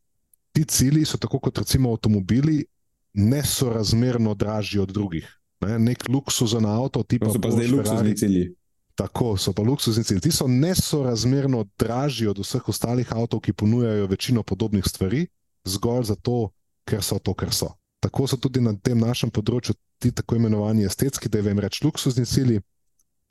Ti 0.59 0.65
cilji 0.67 1.05
so 1.07 1.15
tako 1.17 1.39
kot 1.39 1.57
recimo 1.57 1.93
avtomobili, 1.95 2.65
nesorazmerno 3.13 4.33
dražji 4.35 4.79
od 4.79 4.91
drugih. 4.91 5.39
Ne? 5.63 5.79
Nek 5.79 6.03
luksuzen 6.09 6.65
avto, 6.65 7.03
ti 7.03 7.19
pa, 7.19 7.31
pa 7.41 7.51
zdaj 7.51 7.67
luksuzni 7.67 8.15
cilji. 8.17 8.49
Tako 8.95 9.37
so 9.37 9.53
pa 9.55 9.63
luksuzni 9.63 10.03
cilji. 10.03 10.21
Ti 10.27 10.31
so 10.31 10.47
nesorazmerno 10.47 11.63
dražji 11.79 12.27
od 12.27 12.43
vseh 12.43 12.67
ostalih 12.69 13.07
avtomobilov, 13.07 13.45
ki 13.47 13.53
ponujajo 13.53 14.07
večino 14.11 14.43
podobnih 14.43 14.83
stvari, 14.83 15.27
zgolj 15.63 16.11
zato, 16.11 16.49
ker 16.83 17.03
so 17.03 17.19
to, 17.23 17.33
kar 17.33 17.55
so. 17.55 17.71
Tako 18.03 18.27
so 18.27 18.35
tudi 18.35 18.59
na 18.59 18.75
tem 18.75 18.99
našem 18.99 19.31
področju 19.31 19.77
ti 19.99 20.11
tako 20.11 20.35
imenovani 20.35 20.83
estetski, 20.87 21.31
da 21.31 21.39
jim 21.39 21.59
rečem 21.59 21.87
luksuzni 21.87 22.25
cilji, 22.25 22.59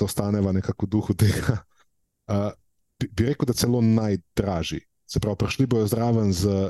da 0.00 0.08
ostaneva 0.08 0.52
nekako 0.56 0.88
v 0.88 0.96
duhu 0.96 1.14
tega. 1.14 1.60
Uh, 2.28 2.50
bi, 3.00 3.06
bi 3.08 3.24
rekel, 3.24 3.46
da 3.48 3.54
celo 3.56 3.78
najdražji. 3.80 4.82
Se 5.08 5.16
pravi, 5.16 5.38
prišli 5.40 5.64
bojo 5.64 5.86
zraven 5.88 6.28
z 6.36 6.68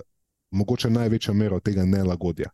mogoče 0.51 0.91
največjo 0.91 1.35
mero 1.35 1.61
tega 1.61 1.85
nelagodja 1.85 2.51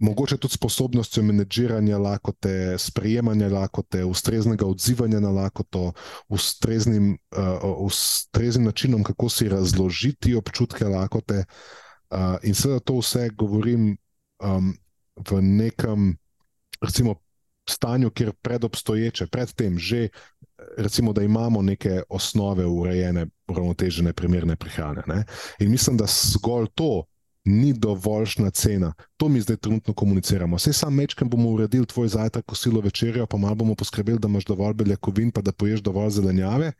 mogoče 0.00 0.36
tudi 0.36 0.54
sposobnostjo 0.54 1.22
menedžiranja 1.22 1.98
lakote, 1.98 2.78
sprejemanja 2.78 3.48
lakote, 3.48 4.04
ustreznega 4.04 4.66
odzivanja 4.66 5.20
na 5.20 5.30
lakoto, 5.30 5.92
ustreznim, 6.28 7.18
uh, 7.36 7.84
ustreznim 7.84 8.64
načinom, 8.64 9.02
kako 9.04 9.28
si 9.28 9.48
razložiti 9.48 10.34
občutke 10.34 10.84
lakote. 10.84 11.44
Uh, 12.10 12.18
in 12.42 12.54
seveda 12.54 12.80
to 12.80 12.98
vse 12.98 13.28
govorim 13.36 13.96
um, 14.42 14.72
v 15.30 15.42
nekem, 15.42 16.16
recimo, 16.80 17.14
stanju, 17.68 18.10
kjer 18.10 18.32
predobstoječe, 18.42 19.26
predtem 19.26 19.78
že. 19.78 20.08
Recimo, 20.76 21.12
da 21.12 21.22
imamo 21.22 21.62
neke 21.62 22.02
osnove 22.08 22.66
urejene, 22.66 23.26
uravnotežene, 23.48 24.12
primerne 24.12 24.56
prehrane. 24.56 25.02
Ne? 25.06 25.24
In 25.58 25.70
mislim, 25.70 25.96
da 25.96 26.04
zgolj 26.06 26.66
to, 26.74 27.04
ni 27.50 27.72
dovoljšna 27.72 28.50
cena. 28.50 28.92
To 29.16 29.28
mi 29.28 29.40
zdaj 29.40 29.56
trenutno 29.56 29.94
komuniciramo. 29.94 30.56
Vse 30.56 30.72
sam 30.72 30.94
mečkam 30.94 31.28
bomo 31.28 31.50
uredili 31.50 31.86
tvoj 31.86 32.08
zajtrk, 32.08 32.46
kosilo 32.46 32.80
večerjo, 32.80 33.26
pa 33.26 33.36
malo 33.36 33.54
bomo 33.54 33.74
poskrbeli, 33.74 34.18
da 34.18 34.28
imaš 34.28 34.44
dovolj 34.44 34.74
beljakovin, 34.74 35.30
pa 35.30 35.42
da 35.42 35.52
poješ 35.52 35.80
dovolj 35.80 36.10
zelenjave. 36.10 36.72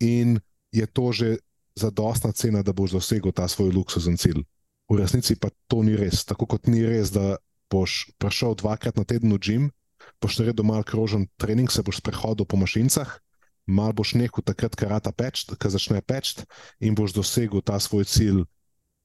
In 0.00 0.38
je 0.72 0.86
to 0.86 1.12
že 1.12 1.36
zadostna 1.74 2.32
cena, 2.32 2.62
da 2.62 2.72
boš 2.72 2.90
dosegel 2.90 3.32
ta 3.32 3.48
svoj 3.48 3.70
luksuzen 3.70 4.16
cilj. 4.16 4.44
V 4.88 4.98
resnici 4.98 5.36
pa 5.36 5.50
to 5.66 5.82
ni 5.82 5.96
res. 5.96 6.24
Tako 6.24 6.46
kot 6.46 6.66
ni 6.66 6.86
res, 6.86 7.10
da 7.10 7.36
boš 7.70 8.06
prišel 8.18 8.54
dvakrat 8.54 8.96
na 8.96 9.04
teden 9.04 9.32
v 9.32 9.38
gim, 9.38 9.70
boš 10.22 10.38
naredil 10.38 10.64
mal 10.64 10.84
krožen 10.86 11.26
trening, 11.36 11.70
se 11.72 11.82
boš 11.82 11.98
sprehodil 11.98 12.46
po 12.46 12.56
mašincah. 12.56 13.18
Mal 13.66 13.90
boš 13.92 14.14
nehal 14.14 14.44
takrat, 14.46 14.76
ko 14.78 15.68
začne 15.68 15.98
peč, 15.98 16.38
in 16.78 16.94
boš 16.94 17.12
dosegel 17.18 17.58
ta 17.66 17.80
svoj 17.82 18.06
cilj, 18.06 18.46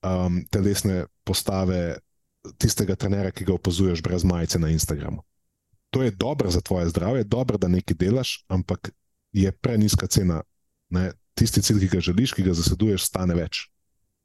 um, 0.02 0.42
telesne 0.50 1.06
postave 1.24 1.98
tistega 2.58 2.96
trenera, 2.96 3.32
ki 3.32 3.46
ga 3.46 3.54
opazuješ 3.54 4.02
brez 4.02 4.24
majice 4.24 4.60
na 4.60 4.70
Instagramu. 4.70 5.24
To 5.92 6.04
je 6.04 6.12
dobro 6.12 6.52
za 6.52 6.62
tvoje 6.62 6.90
zdravje, 6.90 7.24
dobro, 7.24 7.58
da 7.58 7.68
nekaj 7.68 7.96
delaš, 7.96 8.46
ampak 8.48 8.92
je 9.32 9.52
preniska 9.52 10.08
cena. 10.08 10.42
Ne? 10.90 11.12
Tisti 11.34 11.62
cilj, 11.62 11.80
ki 11.80 11.96
ga 11.96 12.00
želiš, 12.00 12.34
ki 12.34 12.44
ga 12.44 12.54
zaseduješ, 12.54 13.06
stane 13.06 13.36
več. 13.36 13.68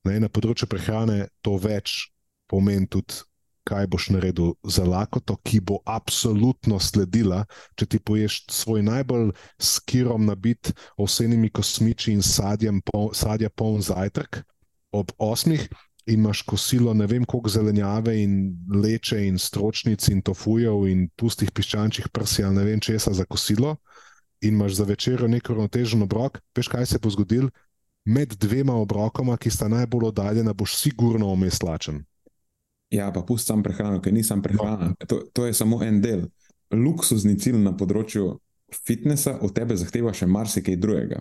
Ne? 0.04 0.20
Na 0.20 0.28
področju 0.28 0.68
prehrane 0.70 1.28
to 1.42 1.56
več 1.58 2.10
pomeni 2.50 2.86
tudi, 2.86 3.22
kaj 3.66 3.88
boš 3.90 4.08
naredil 4.14 4.54
za 4.62 4.84
lakoto, 4.86 5.34
ki 5.42 5.58
bo 5.60 5.80
absolutno 5.90 6.78
sledila, 6.78 7.42
če 7.74 7.86
ti 7.90 7.98
poješ 7.98 8.44
svoj 8.54 8.84
najbolj 8.86 9.32
skirom 9.58 10.28
nabit 10.30 10.70
ovsenimi 10.94 11.50
kosmiči 11.50 12.14
in 12.14 12.22
sadjem, 12.22 12.78
pol, 12.86 13.10
sadja 13.10 13.50
poln 13.50 13.82
zajtrk 13.82 14.44
ob 14.96 15.12
osmih 15.18 15.68
in 16.06 16.20
imaš 16.20 16.42
kosilo, 16.46 16.94
ne 16.94 17.06
vem, 17.10 17.24
koliko 17.24 17.50
zelenjave 17.50 18.14
in 18.22 18.54
leče 18.82 19.18
in 19.26 19.38
stročnic 19.38 20.08
in 20.08 20.22
tofujev 20.22 20.86
in 20.86 21.08
pustih 21.18 21.50
piščančjih 21.50 22.08
prsi 22.14 22.44
ali 22.46 22.60
ne 22.60 22.64
vem 22.64 22.80
česa 22.80 23.12
za 23.12 23.24
kosilo, 23.24 23.76
in 24.40 24.54
imaš 24.54 24.72
za 24.78 24.84
večerjo 24.84 25.28
neko 25.28 25.54
ravnotežen 25.54 26.02
obrok, 26.02 26.38
veš, 26.56 26.68
kaj 26.68 26.86
se 26.86 26.98
bo 27.02 27.10
zgodil. 27.10 27.48
Med 28.04 28.36
dvema 28.38 28.74
obrokoma, 28.74 29.36
ki 29.36 29.50
sta 29.50 29.68
najbolj 29.68 30.12
oddaljena, 30.12 30.52
boš 30.54 30.76
sigurno 30.78 31.32
vmes 31.34 31.62
lačen. 31.62 32.04
Ja, 32.90 33.10
pa 33.12 33.22
pusti 33.26 33.50
sam 33.50 33.62
prehrano, 33.66 33.98
ker 34.02 34.14
nisem 34.14 34.42
prehrana. 34.42 34.92
No. 34.92 35.06
To, 35.10 35.22
to 35.32 35.46
je 35.46 35.54
samo 35.54 35.80
en 35.82 35.98
del. 36.02 36.28
Luksuzni 36.70 37.34
cilj 37.38 37.58
na 37.64 37.72
področju 37.76 38.36
fitnesa 38.86 39.40
od 39.42 39.54
tebe 39.54 39.74
zahteva 39.78 40.12
še 40.14 40.28
marsikaj 40.30 40.78
drugega. 40.78 41.18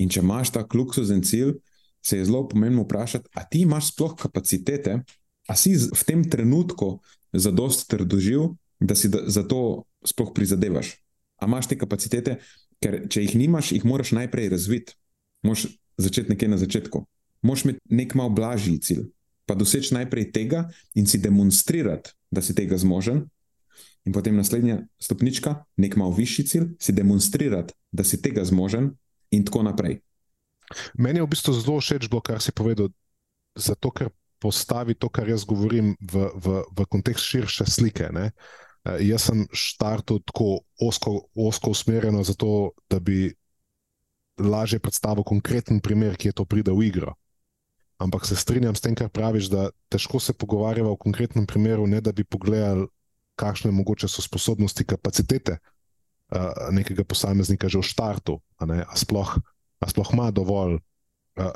In 0.00 0.08
če 0.08 0.22
imaš 0.24 0.54
tak 0.56 0.72
luksuzen 0.74 1.20
cilj, 1.26 1.58
se 2.02 2.18
je 2.18 2.24
zelo 2.24 2.48
pomembno 2.48 2.82
vprašati, 2.82 3.28
ali 3.34 3.46
ti 3.50 3.60
imaš 3.60 3.92
sploh 3.92 4.14
kapacitete, 4.18 5.02
ali 5.46 5.58
si 5.58 5.76
v 5.76 6.04
tem 6.06 6.24
trenutku 6.30 7.00
za 7.32 7.50
dost 7.50 7.88
trdoživ, 7.90 8.54
da 8.80 8.94
si 8.94 9.10
za 9.26 9.42
to 9.42 9.84
sploh 10.04 10.32
prizadevaš. 10.34 10.96
Ali 11.36 11.50
imaš 11.50 11.68
te 11.68 11.78
kapacitete, 11.78 12.38
ker 12.80 13.04
če 13.08 13.24
jih 13.24 13.36
nimaš, 13.36 13.72
jih 13.72 13.84
moraš 13.84 14.12
najprej 14.16 14.48
razviti. 14.48 14.96
Moš 15.44 15.66
začeti 16.00 16.32
nekje 16.32 16.48
na 16.48 16.58
začetku. 16.60 17.04
Moš 17.42 17.64
imeti 17.64 17.80
nek 17.88 18.14
mal 18.14 18.30
blažji 18.32 18.78
cilj, 18.80 19.04
pa 19.46 19.54
doseči 19.56 19.94
najprej 19.96 20.30
tega 20.32 20.68
in 20.94 21.06
si 21.06 21.20
demonstrirati, 21.20 22.12
da 22.30 22.42
si 22.44 22.56
tega 22.56 22.76
zmožen. 22.80 23.26
In 24.08 24.16
potem 24.16 24.36
naslednja 24.36 24.80
stopnička, 25.00 25.64
nek 25.76 25.96
mal 26.00 26.12
višji 26.16 26.44
cilj, 26.48 26.68
si 26.80 26.92
demonstrirati, 26.96 27.74
da 27.92 28.04
si 28.04 28.20
tega 28.22 28.44
zmožen, 28.48 28.94
in 29.30 29.44
tako 29.44 29.62
naprej. 29.62 30.00
Meni 30.94 31.18
je 31.18 31.26
v 31.26 31.32
bistvu 31.32 31.54
zelo 31.58 31.78
všeč 31.82 32.06
bilo, 32.06 32.22
kar 32.22 32.38
si 32.42 32.54
povedal, 32.54 32.90
zato 33.58 33.90
ker 33.90 34.10
postavi 34.40 34.96
to, 34.96 35.10
kar 35.12 35.28
jaz 35.28 35.44
govorim, 35.44 35.94
v, 36.00 36.30
v, 36.34 36.64
v 36.64 36.86
kontekst 36.88 37.26
širše 37.26 37.66
slike. 37.68 38.08
Ne? 38.14 38.32
Jaz 39.04 39.28
sem 39.28 39.44
štartil 39.52 40.22
tako 40.24 40.64
osko, 40.80 41.28
osko 41.36 41.74
usmerjeno, 41.76 42.24
zato 42.24 42.72
da 42.88 42.96
bi 42.96 43.28
lažje 44.40 44.80
predstavil 44.80 45.26
konkreten 45.26 45.82
primer, 45.84 46.16
ki 46.16 46.32
je 46.32 46.38
to 46.40 46.48
pridel 46.48 46.78
v 46.80 46.88
igro. 46.88 47.12
Ampak 48.00 48.24
se 48.24 48.32
strinjam 48.32 48.72
s 48.72 48.80
tem, 48.80 48.96
kar 48.96 49.12
praviš, 49.12 49.52
da 49.52 49.68
težko 49.92 50.16
se 50.16 50.32
pogovarjava 50.32 50.88
o 50.88 50.96
konkretnem 50.96 51.44
primeru, 51.44 51.84
ne 51.84 52.00
da 52.00 52.16
bi 52.16 52.24
pogledali, 52.24 52.88
kakšne 53.36 53.72
mogoče 53.72 54.08
so 54.08 54.24
sposobnosti, 54.24 54.84
kapacitete 54.84 55.56
uh, 55.56 56.72
nekega 56.72 57.04
posameznika 57.04 57.68
že 57.68 57.80
v 57.80 57.88
štartu, 57.88 58.40
a, 58.60 58.64
a, 58.64 58.96
sploh, 58.96 59.36
a 59.80 59.88
sploh 59.90 60.12
ima 60.12 60.30
dovolj 60.30 60.76
uh, 60.76 61.50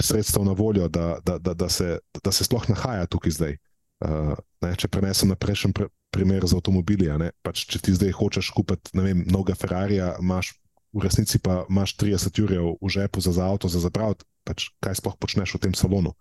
sredstev 0.00 0.44
na 0.44 0.52
voljo, 0.52 0.88
da, 0.88 1.18
da, 1.24 1.38
da, 1.38 1.54
da, 1.54 1.68
se, 1.68 1.98
da 2.24 2.32
se 2.32 2.44
sploh 2.44 2.68
nahaja 2.68 3.06
tukaj 3.06 3.36
zdaj. 3.36 3.56
Uh, 4.04 4.34
ne, 4.60 4.74
če 4.76 4.90
prenesem 4.92 5.32
na 5.32 5.38
prejšnji 5.40 5.72
pr 5.76 5.88
primer 6.16 6.46
z 6.48 6.56
avtomobili, 6.56 7.10
pač, 7.44 7.66
če 7.68 7.80
ti 7.82 7.92
zdaj 7.92 8.14
hočeš 8.16 8.48
kupiti 8.56 8.94
novega 8.96 9.52
Ferrarija, 9.58 10.14
imaš 10.22 10.54
v 10.96 11.02
resnici 11.04 11.36
pa 11.42 11.66
imaš 11.68 11.92
30 12.00 12.40
ur 12.40 12.52
v 12.80 12.88
žepu 12.88 13.20
za, 13.20 13.34
za 13.36 13.44
avto, 13.44 13.68
za 13.68 13.82
zapraviti, 13.84 14.24
pač, 14.46 14.70
kaj 14.80 14.96
sploh 14.96 15.18
počneš 15.20 15.56
v 15.56 15.62
tem 15.66 15.74
salonu. 15.76 16.14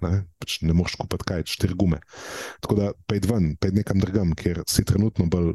Ne, 0.00 0.24
pač 0.40 0.62
ne 0.64 0.72
moreš 0.72 0.96
kupiti 0.96 1.28
kaj, 1.28 1.44
štiri 1.44 1.76
gume. 1.76 2.00
Tako 2.64 2.78
da 2.78 2.86
pej 3.04 3.20
ven, 3.28 3.52
pej 3.60 3.74
nekam 3.76 4.00
drugam, 4.00 4.32
kjer 4.32 4.62
si 4.64 4.86
trenutno 4.86 5.28
bolj 5.28 5.52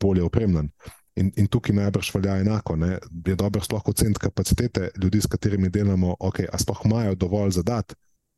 bolje 0.00 0.22
opremljen. 0.22 0.68
In, 1.16 1.30
in 1.40 1.46
tukaj 1.48 1.72
najbrž 1.72 2.10
velja 2.14 2.34
enako. 2.42 2.76
Ne? 2.76 2.98
Je 3.26 3.34
dobro 3.34 3.62
sploh 3.64 3.82
oceniti 3.88 4.20
kapacitete 4.20 4.90
ljudi, 5.02 5.20
s 5.20 5.26
katerimi 5.26 5.70
delamo, 5.72 6.16
okay, 6.20 6.44
a 6.52 6.58
sploh 6.58 6.82
imajo 6.84 7.14
dovolj 7.14 7.54
za 7.56 7.62
dat, 7.62 7.94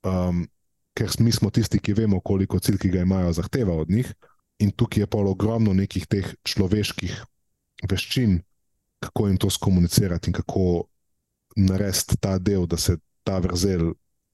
um, 0.06 0.44
ker 0.94 1.10
mi 1.18 1.32
smo 1.32 1.50
tisti, 1.50 1.80
ki 1.82 1.96
vemo, 1.98 2.20
koliko 2.20 2.58
cilj, 2.58 2.78
ki 2.78 2.92
ga 2.94 3.02
imajo, 3.02 3.32
zahteva 3.32 3.74
od 3.74 3.90
njih. 3.90 4.12
In 4.58 4.70
tukaj 4.70 5.02
je 5.02 5.06
pa 5.06 5.18
ogromno 5.18 5.74
nekih 5.74 6.06
teh 6.06 6.30
človeških 6.42 7.18
veščin, 7.90 8.38
kako 9.02 9.26
jim 9.26 9.36
to 9.38 9.50
skomunicirati 9.50 10.30
in 10.30 10.34
kako 10.34 10.86
narediti 11.56 12.16
ta 12.20 12.38
del, 12.38 12.66
da 12.66 12.76
se 12.76 12.96
ta 13.22 13.38
vrzel 13.38 13.92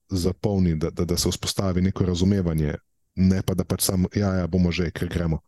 zapolni, 0.09 0.75
da, 0.75 0.89
da, 0.89 1.05
da 1.05 1.17
se 1.17 1.29
vzpostavi 1.29 1.81
neko 1.81 2.05
razumevanje, 2.05 2.75
ne 3.15 3.41
pa 3.41 3.53
da 3.53 3.63
pač 3.63 3.81
samo, 3.81 4.09
ja, 4.15 4.33
ja, 4.33 4.47
bomo 4.47 4.71
že, 4.71 4.91
ker 4.91 5.09
gremo. 5.09 5.41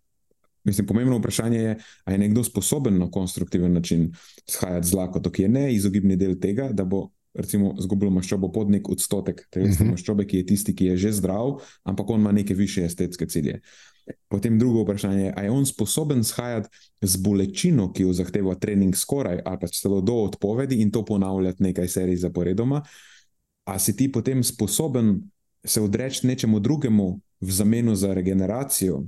Mislim, 0.68 0.88
pomembno 0.88 1.18
vprašanje 1.18 1.60
je, 1.60 1.76
ali 2.04 2.14
je 2.14 2.20
nekdo 2.20 2.44
sposoben 2.44 2.98
na 3.00 3.12
konstruktiven 3.12 3.74
način 3.74 4.12
shajati 4.50 4.88
z 4.88 4.94
lakoto, 4.94 5.32
ki 5.32 5.42
je 5.42 5.50
neizogibni 5.50 6.16
del 6.16 6.36
tega, 6.40 6.70
da 6.76 6.84
bo 6.84 7.08
recimo 7.38 7.76
zgubil 7.80 8.10
maščobo 8.12 8.50
pod 8.52 8.72
nek 8.74 8.90
odstotek 8.90 9.46
telesne 9.50 9.74
uh 9.74 9.80
mhm. 9.80 9.88
-huh. 9.88 9.92
maščobe, 9.92 10.26
ki 10.28 10.38
je 10.38 10.46
tisti, 10.46 10.76
ki 10.76 10.86
je 10.86 10.98
že 10.98 11.12
zdrav, 11.12 11.62
ampak 11.84 12.10
on 12.10 12.20
ima 12.20 12.32
neke 12.32 12.54
više 12.54 12.84
estetske 12.86 13.28
cilje. 13.28 13.62
Potem 14.28 14.60
drugo 14.60 14.84
vprašanje 14.84 15.24
je, 15.24 15.34
ali 15.36 15.46
je 15.46 15.52
on 15.52 15.66
sposoben 15.66 16.24
shajati 16.24 16.70
z 17.02 17.16
bolečino, 17.18 17.94
ki 17.94 18.04
jo 18.04 18.14
zahteva 18.14 18.56
trening 18.56 18.96
skoraj 18.96 19.42
ali 19.46 19.58
pa 19.62 19.68
celo 19.68 20.02
do 20.02 20.14
odpovedi 20.14 20.82
in 20.82 20.92
to 20.92 21.06
ponavljati 21.06 21.64
nekaj 21.64 21.88
serij 21.88 22.16
zaporedoma. 22.16 22.84
A 23.66 23.80
si 23.80 23.96
ti 23.96 24.12
potem 24.12 24.44
sposoben 24.44 25.22
se 25.66 25.82
odreči 25.82 26.28
nečemu 26.28 26.60
drugemu 26.60 27.20
v 27.42 27.52
zameno 27.52 27.96
za 27.96 28.14
regeneracijo, 28.14 29.04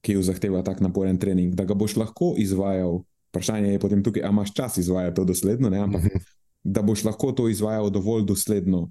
ki 0.00 0.16
jo 0.16 0.22
zahteva 0.22 0.62
tak 0.62 0.80
naporen 0.80 1.18
trening, 1.18 1.54
da 1.54 1.64
ga 1.64 1.74
boš 1.74 1.96
lahko 1.96 2.34
izvajal. 2.38 3.02
Vprašanje 3.30 3.72
je 3.72 3.80
potem 3.82 4.02
tukaj, 4.02 4.22
ali 4.22 4.32
imaš 4.32 4.54
čas 4.54 4.76
izvajati 4.78 5.16
to 5.16 5.24
dosledno, 5.24 5.70
ne? 5.70 5.78
ampak 5.78 6.04
mhm. 6.04 6.24
da 6.64 6.82
boš 6.82 7.04
lahko 7.04 7.32
to 7.32 7.48
izvajal 7.48 7.90
dovolj 7.90 8.24
dosledno, 8.24 8.90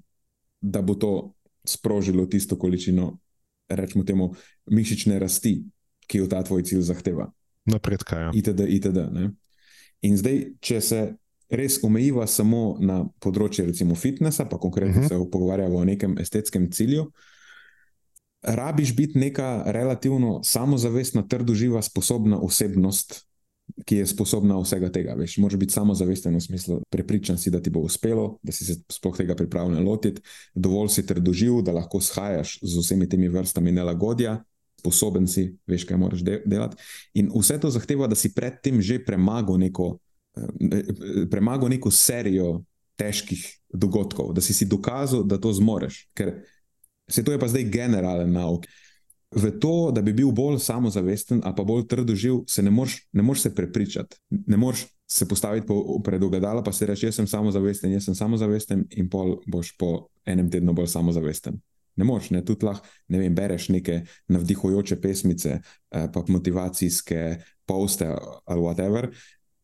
da 0.60 0.82
bo 0.82 0.94
to 0.94 1.32
sprožilo 1.66 2.26
tisto 2.26 2.58
količino, 2.58 3.18
rečemo 3.68 4.04
temu, 4.04 4.34
mišične 4.70 5.18
rasti, 5.18 5.62
ki 6.06 6.18
jo 6.18 6.26
ta 6.30 6.42
tvoj 6.42 6.62
cilj 6.62 6.84
zahteva. 6.86 7.30
Napredka. 7.66 8.18
Ja. 8.18 8.30
Itd. 8.34 8.62
itd. 8.68 8.98
In 10.06 10.16
zdaj, 10.16 10.42
če 10.60 10.80
se 10.80 11.00
res 11.50 11.80
omejiva 11.84 12.26
samo 12.26 12.76
na 12.80 13.00
področje, 13.22 13.66
recimo, 13.66 13.94
fitnesa, 13.94 14.46
pa 14.46 14.58
konkretno 14.58 15.00
uh 15.00 15.04
mhm. 15.04 15.14
-huh. 15.14 15.24
se 15.24 15.30
pogovarjamo 15.30 15.78
o 15.78 15.84
nekem 15.84 16.18
estetskem 16.18 16.70
cilju 16.70 17.10
rabiš 18.46 18.96
biti 18.96 19.18
neka 19.18 19.62
relativno 19.66 20.40
samozavestna, 20.44 21.22
trdoživa, 21.28 21.82
sposobna 21.82 22.38
osebnost, 22.38 23.26
ki 23.84 23.96
je 23.96 24.06
sposobna 24.06 24.58
vsega 24.62 24.88
tega. 24.92 25.14
Veš, 25.18 25.36
moraš 25.42 25.58
biti 25.58 25.74
samozavesten 25.74 26.34
v 26.36 26.40
smislu, 26.40 26.80
prepričan 26.90 27.38
si, 27.38 27.50
da 27.50 27.60
ti 27.62 27.70
bo 27.70 27.80
uspelo, 27.80 28.38
da 28.42 28.52
si 28.52 28.64
se 28.64 28.78
sploh 28.92 29.16
tega 29.16 29.34
pripravljen 29.34 29.84
lotiti, 29.84 30.22
dovolj 30.54 30.88
si 30.94 31.06
trdoživ, 31.06 31.60
da 31.66 31.74
lahko 31.74 32.00
shajaš 32.00 32.58
z 32.62 32.78
vsemi 32.78 33.08
temi 33.08 33.28
vrstami 33.28 33.72
nelagodja. 33.72 34.38
Sposoben 34.80 35.26
si, 35.26 35.48
veš, 35.66 35.86
kaj 35.88 35.98
moraš 35.98 36.22
de 36.22 36.40
delati. 36.46 36.76
In 37.18 37.30
vse 37.34 37.58
to 37.60 37.70
zahteva, 37.74 38.06
da 38.06 38.14
si 38.14 38.34
predtem 38.34 38.80
že 38.82 39.00
premagal 39.04 39.58
neko, 39.58 39.96
eh, 40.38 41.26
premagal 41.30 41.68
neko 41.68 41.90
serijo 41.90 42.62
težkih 42.96 43.42
dogodkov, 43.72 44.32
da 44.32 44.40
si 44.40 44.54
si 44.54 44.64
dokazal, 44.64 45.24
da 45.24 45.40
to 45.40 45.52
zmoreš. 45.52 46.06
Ker 46.14 46.38
Se 47.10 47.24
to 47.24 47.32
je 47.32 47.38
pa 47.38 47.48
zdaj 47.48 47.64
generalen 47.70 48.32
nauk. 48.32 48.66
V 49.36 49.50
to, 49.60 49.90
da 49.90 50.02
bi 50.02 50.12
bil 50.14 50.30
bolj 50.32 50.58
samozavesten 50.62 51.40
ali 51.44 51.54
pa 51.56 51.64
bolj 51.64 51.86
trdoživ, 51.90 52.44
se 52.48 52.62
ne 52.62 52.70
moreš, 52.70 53.08
ne 53.12 53.22
moreš 53.22 53.42
se 53.42 53.54
prepričati. 53.54 54.16
Ne 54.46 54.56
moreš 54.56 54.86
se 55.06 55.28
postaviti 55.28 55.66
pred 56.04 56.22
ogledalo, 56.22 56.64
pa 56.64 56.72
si 56.72 56.86
reči: 56.86 57.06
Jaz 57.06 57.14
sem 57.14 57.26
samozavesten, 57.26 57.92
jaz 57.92 58.04
sem 58.04 58.14
samozavesten, 58.14 58.86
in 58.90 59.10
pol 59.10 59.36
boš 59.46 59.76
po 59.78 60.08
enem 60.26 60.50
tednu 60.50 60.74
bolj 60.74 60.86
samozavesten. 60.86 61.58
Ne 61.96 62.04
moreš, 62.04 62.30
ne 62.30 62.44
tudi 62.44 62.66
lahko, 62.66 62.86
ne 63.08 63.18
vem, 63.18 63.34
bereš 63.34 63.68
neke 63.68 64.02
navdihujoče 64.28 65.00
pesmice, 65.00 65.60
eh, 65.60 66.08
pa 66.12 66.24
motivacijske 66.28 67.36
poste 67.66 68.10
ali 68.44 68.60
whatever. 68.60 69.10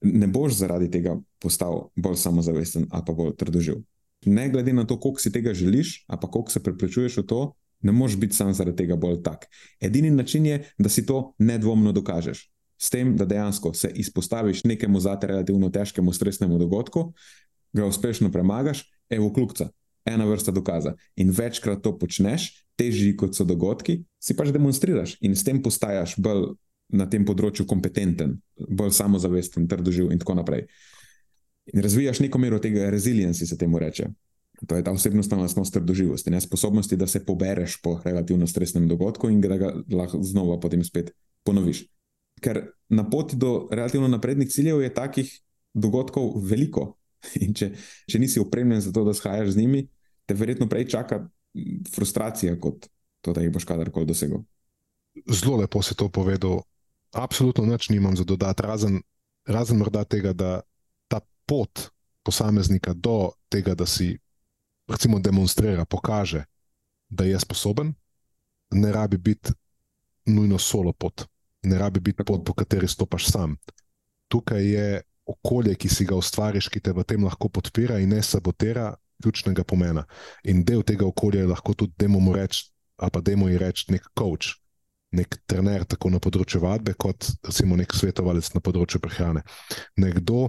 Ne 0.03 0.27
boš 0.27 0.59
zaradi 0.59 0.91
tega 0.91 1.17
postal 1.39 1.91
bolj 1.97 2.17
samozavesten 2.17 2.87
ali 2.91 3.03
pa 3.07 3.13
bolj 3.13 3.37
trdoživ 3.37 3.83
ne 4.27 4.49
glede 4.49 4.73
na 4.73 4.87
to, 4.87 5.01
koliko 5.01 5.21
si 5.21 5.33
tega 5.33 5.55
želiš, 5.55 6.05
ali 6.09 6.21
pa 6.23 6.31
koliko 6.31 6.51
se 6.51 6.63
prepričuješ 6.63 7.17
v 7.17 7.27
to, 7.27 7.43
ne 7.83 7.93
moreš 7.93 8.17
biti 8.17 8.37
sam 8.37 8.55
zaradi 8.55 8.77
tega 8.77 8.97
bolj 8.97 9.23
tak. 9.23 9.47
Edini 9.81 10.11
način 10.11 10.47
je, 10.47 10.65
da 10.79 10.89
si 10.89 11.07
to 11.07 11.35
nedvomno 11.39 11.93
dokažeš. 11.93 12.51
S 12.79 12.91
tem, 12.91 13.17
da 13.17 13.25
dejansko 13.25 13.75
se 13.75 13.93
izpostaviš 13.95 14.65
nekemu 14.65 15.01
zate 15.01 15.27
relativno 15.27 15.71
težkemu 15.71 16.13
stresnemu 16.13 16.59
dogodku, 16.59 17.13
ga 17.73 17.87
uspešno 17.87 18.31
premagaš, 18.33 18.85
evo 19.11 19.33
kljubca, 19.33 19.69
ena 20.05 20.25
vrsta 20.25 20.51
dokaza. 20.51 20.95
In 21.17 21.31
večkrat 21.31 21.83
to 21.83 21.99
počneš, 21.99 22.51
težji 22.77 23.17
kot 23.17 23.37
so 23.37 23.45
dogodki, 23.45 24.03
si 24.19 24.37
pač 24.37 24.51
demonstriraš 24.55 25.17
in 25.21 25.37
s 25.37 25.45
tem 25.45 25.63
postaješ 25.63 26.17
bolj 26.19 26.55
na 26.93 27.07
tem 27.09 27.25
področju 27.25 27.67
kompetenten, 27.69 28.37
bolj 28.69 28.93
samozavesten, 28.97 29.69
trdoživ 29.69 30.11
in 30.13 30.21
tako 30.21 30.37
naprej. 30.41 30.67
In 31.73 31.83
razvijaš 31.83 32.21
neko 32.21 32.39
mero 32.39 32.59
tega 32.59 32.91
resilienci, 32.91 33.47
se 33.47 33.59
temu 33.59 33.79
reče. 33.79 34.09
To 34.67 34.77
je 34.77 34.85
ta 34.85 34.93
osebnostna 34.93 35.37
lastnost 35.37 35.73
trdoživosti, 35.73 36.31
ne 36.31 36.41
sposobnosti, 36.41 36.97
da 36.97 37.07
se 37.07 37.25
pobereš 37.27 37.81
po 37.83 38.01
relativno 38.05 38.47
stresnem 38.47 38.89
dogodku 38.89 39.31
in 39.31 39.41
da 39.41 39.57
ga 39.57 39.73
lahko 39.91 40.23
znova 40.23 40.61
potem 40.61 40.85
spet 40.85 41.11
ponoviš. 41.45 41.87
Ker 42.43 42.61
na 42.89 43.09
poti 43.11 43.37
do 43.37 43.69
relativno 43.73 44.09
naprednih 44.09 44.49
ciljev 44.49 44.83
je 44.83 44.95
takih 44.95 45.33
dogodkov 45.75 46.37
veliko. 46.45 46.97
In 47.45 47.55
če, 47.55 47.71
če 48.11 48.19
nisi 48.19 48.41
opremljen 48.43 48.81
za 48.83 48.93
to, 48.93 49.05
da 49.07 49.15
shajaš 49.15 49.55
z 49.55 49.63
njimi, 49.63 49.85
te 50.27 50.35
verjetno 50.35 50.67
prej 50.69 50.89
čaka 50.91 51.21
frustracija, 51.95 52.57
kot 52.61 52.89
to, 53.23 53.33
da 53.33 53.45
jih 53.45 53.53
boš 53.55 53.67
kadarkoli 53.69 54.09
dosegel. 54.09 54.43
Zelo 55.31 55.61
lepo 55.61 55.83
si 55.83 55.95
to 55.95 56.09
povedal. 56.09 56.65
Absolutno 57.13 57.67
nič 57.69 57.91
nimam 57.93 58.17
za 58.17 58.25
dodati, 58.25 58.65
razen, 58.65 59.01
razen 59.47 59.79
morda 59.79 60.05
tega, 60.05 60.33
da 60.33 60.61
pot 61.47 61.89
posameznika 62.23 62.95
do 62.95 63.33
tega, 63.49 63.75
da 63.75 63.87
si 63.87 64.17
recimo, 64.89 65.19
demonstrira, 65.19 65.85
pokaže, 65.85 66.45
da 67.09 67.25
je 67.25 67.41
sposoben, 67.41 67.95
ne 68.71 68.93
rabi 68.93 69.17
biti 69.17 69.53
nujno 70.27 70.59
solo 70.59 70.93
pot, 70.93 71.25
ne 71.63 71.79
rabi 71.79 72.01
biti 72.01 72.25
pot, 72.25 72.45
po 72.45 72.55
kateri 72.55 72.89
stopaš 72.89 73.27
sam. 73.27 73.57
Tukaj 74.29 74.65
je 74.65 75.03
okolje, 75.27 75.75
ki 75.75 75.89
si 75.89 76.05
ga 76.05 76.17
ustvariš, 76.17 76.69
ki 76.69 76.81
te 76.81 76.93
v 76.93 77.05
tem 77.05 77.25
lahko 77.25 77.49
podpira 77.49 77.99
in 77.99 78.15
ne 78.15 78.23
sabotira, 78.23 78.95
ključnega 79.23 79.65
pomena. 79.65 80.05
In 80.45 80.65
del 80.65 80.83
tega 80.83 81.07
okolja 81.07 81.45
je 81.45 81.53
lahko 81.53 81.75
tudi, 81.75 81.95
da 81.99 82.09
mu 82.09 82.33
rečemo, 82.35 82.73
ali 82.97 83.11
pa 83.11 83.21
da 83.21 83.37
mu 83.37 83.49
rečemo, 83.49 83.97
nek 83.97 84.11
coach. 84.19 84.59
Nek 85.13 85.37
trener, 85.47 85.85
tako 85.85 86.09
na 86.09 86.19
področju 86.25 86.63
vadbe, 86.63 86.95
kot 86.97 87.27
recimo 87.45 87.77
nek 87.77 87.93
svetovalec 87.93 88.49
na 88.55 88.63
področju 88.65 89.01
prehrane. 89.05 89.43
Nekdo, 90.01 90.49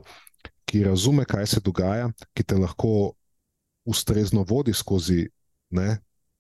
ki 0.74 0.84
razume, 0.84 1.21
kaj 1.30 1.45
se 1.47 1.61
dogaja, 1.61 2.07
ki 2.34 2.43
te 2.43 2.57
lahko 2.57 3.13
ustrezno 3.86 4.41
vodi 4.49 4.74
skozi. 4.74 5.28
Ne? 5.69 5.99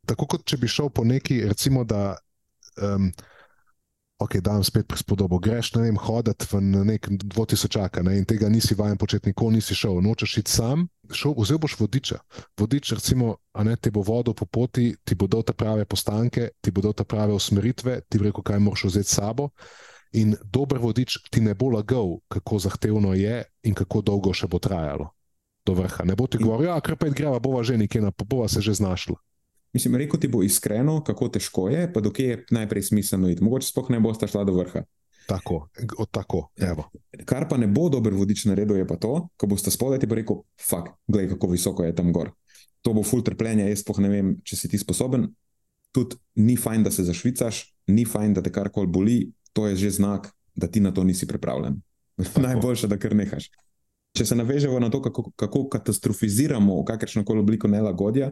Tako 0.09 0.25
kot 0.25 0.47
če 0.49 0.57
bi 0.57 0.67
šel 0.67 0.89
po 0.89 1.05
neki, 1.05 1.43
recimo, 1.45 1.83
da 1.85 2.15
um, 2.81 3.11
ok, 4.25 4.39
da 4.41 4.55
spet 4.65 4.87
prispodobo. 4.89 5.37
Greš 5.37 5.75
ne 5.75 5.83
vem, 5.85 5.99
hoditi 6.01 6.49
v 6.49 6.63
nek 6.89 7.11
2000 7.21 8.01
ne, 8.07 8.17
in 8.17 8.25
tega 8.25 8.49
nisi 8.49 8.73
vajen 8.79 8.97
početi, 8.97 9.29
nikoli 9.29 9.59
nisi 9.59 9.77
šel, 9.77 10.01
nočeš 10.01 10.37
iti 10.41 10.51
sam. 10.51 10.87
Šel, 11.13 11.37
vzel 11.37 11.61
boš 11.61 11.77
vodiča. 11.77 12.17
Vodič, 12.57 12.95
recimo, 12.97 13.35
ne, 13.61 13.77
ti 13.77 13.93
bo 13.93 14.01
vodil 14.01 14.33
po 14.33 14.49
poti, 14.49 14.95
ti 15.05 15.13
bo 15.13 15.29
dal 15.29 15.45
te 15.45 15.53
prave 15.53 15.85
postanke, 15.85 16.49
ti 16.57 16.73
bo 16.73 16.81
dal 16.81 16.97
te 16.97 17.05
prave 17.05 17.37
usmeritve, 17.37 18.01
ti 18.09 18.17
bo 18.17 18.31
rekel, 18.31 18.49
kaj 18.49 18.65
moraš 18.65 18.89
vzeti 18.89 19.13
s 19.13 19.21
sabo. 19.21 19.51
In 20.13 20.35
dober 20.45 20.77
vodič 20.77 21.17
ti 21.33 21.41
ne 21.41 21.55
bo 21.57 21.71
lagal, 21.73 22.19
kako 22.29 22.59
zahtevno 22.59 23.13
je 23.17 23.43
in 23.65 23.73
kako 23.73 24.01
dolgo 24.01 24.33
še 24.33 24.47
bo 24.47 24.61
trajalo 24.61 25.09
do 25.65 25.73
vrha. 25.73 26.05
Ne 26.05 26.15
bo 26.15 26.27
ti 26.27 26.37
govoril, 26.37 26.69
ja, 26.69 26.79
kar 26.83 26.99
pet 26.99 27.15
greva, 27.17 27.39
bova 27.39 27.63
že 27.63 27.77
nekje, 27.77 28.03
bova 28.27 28.47
se 28.47 28.61
že 28.61 28.77
znašla. 28.77 29.15
Mislim, 29.73 29.95
rekel 29.97 30.19
ti 30.21 30.29
bo 30.29 30.43
iskreno, 30.43 31.01
kako 31.01 31.31
težko 31.33 31.69
je, 31.69 31.87
pa 31.93 32.01
dokje 32.01 32.27
je 32.27 32.45
najprej 32.51 32.93
smiselno 32.93 33.29
iti. 33.29 33.41
Mogoče 33.43 33.71
sploh 33.71 33.89
ne 33.89 33.99
boš 33.99 34.21
šla 34.29 34.43
do 34.45 34.53
vrha. 34.53 34.83
Tako, 35.25 35.69
od 35.97 36.11
tako. 36.11 36.49
Evo. 36.57 36.91
Kar 37.25 37.47
pa 37.49 37.57
ne 37.57 37.67
bo 37.67 37.87
dober 37.89 38.13
vodič 38.13 38.45
naredil, 38.45 38.77
je 38.77 38.87
pa 38.87 38.99
to, 39.01 39.29
ko 39.37 39.47
boš 39.47 39.65
spodaj 39.71 40.03
ti 40.03 40.09
rekel: 40.11 40.43
Fak, 40.61 40.91
gledaj, 41.07 41.33
kako 41.33 41.47
visoko 41.55 41.83
je 41.83 41.95
tam 41.95 42.11
gor. 42.13 42.31
To 42.83 42.93
bo 42.93 43.03
full 43.03 43.23
trpljenja, 43.23 43.65
jaz 43.71 43.81
sploh 43.81 44.03
ne 44.03 44.09
vem, 44.11 44.33
če 44.43 44.59
si 44.59 44.69
ti 44.69 44.77
sposoben. 44.77 45.31
Tudi 45.95 46.19
ni 46.35 46.57
fajn, 46.57 46.83
da 46.83 46.91
se 46.91 47.05
zašvicaš, 47.07 47.63
ni 47.87 48.05
fajn, 48.05 48.33
da 48.33 48.43
te 48.43 48.51
karkoli 48.51 48.89
boli, 48.91 49.17
to 49.53 49.67
je 49.67 49.75
že 49.75 49.89
znak, 49.89 50.31
da 50.55 50.67
ti 50.67 50.79
na 50.79 50.91
to 50.93 51.03
nisi 51.03 51.27
pripravljen. 51.27 51.81
Najboljše, 52.45 52.87
da 52.87 52.97
kar 52.97 53.15
nehaš. 53.15 53.49
Če 54.13 54.25
se 54.25 54.35
navežemo 54.35 54.79
na 54.79 54.89
to, 54.93 55.01
kako, 55.01 55.31
kako 55.35 55.67
katastrofiziramo 55.69 56.83
kakršno 56.85 57.23
koli 57.25 57.39
obliko 57.39 57.67
nelagodja, 57.67 58.31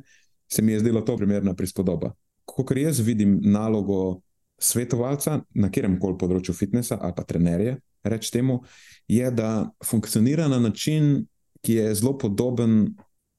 se 0.52 0.62
mi 0.62 0.72
je 0.72 0.80
zdelo 0.80 1.02
to 1.02 1.18
primerna 1.18 1.54
prispodoba. 1.58 2.14
Kot 2.46 2.76
jaz 2.78 3.00
vidim 3.00 3.40
nalogo 3.44 4.22
svetovalca 4.62 5.40
na 5.56 5.70
katerem 5.70 5.98
koli 6.00 6.20
področju 6.22 6.54
fitnesa 6.54 7.00
ali 7.02 7.16
pa 7.18 7.26
trenerja, 7.26 7.78
reč 8.04 8.30
temu, 8.34 8.62
je, 9.10 9.32
da 9.32 9.72
funkcionira 9.86 10.48
na 10.52 10.60
način, 10.60 11.26
ki 11.66 11.80
je 11.80 11.96
zelo 11.96 12.14
podoben 12.18 12.94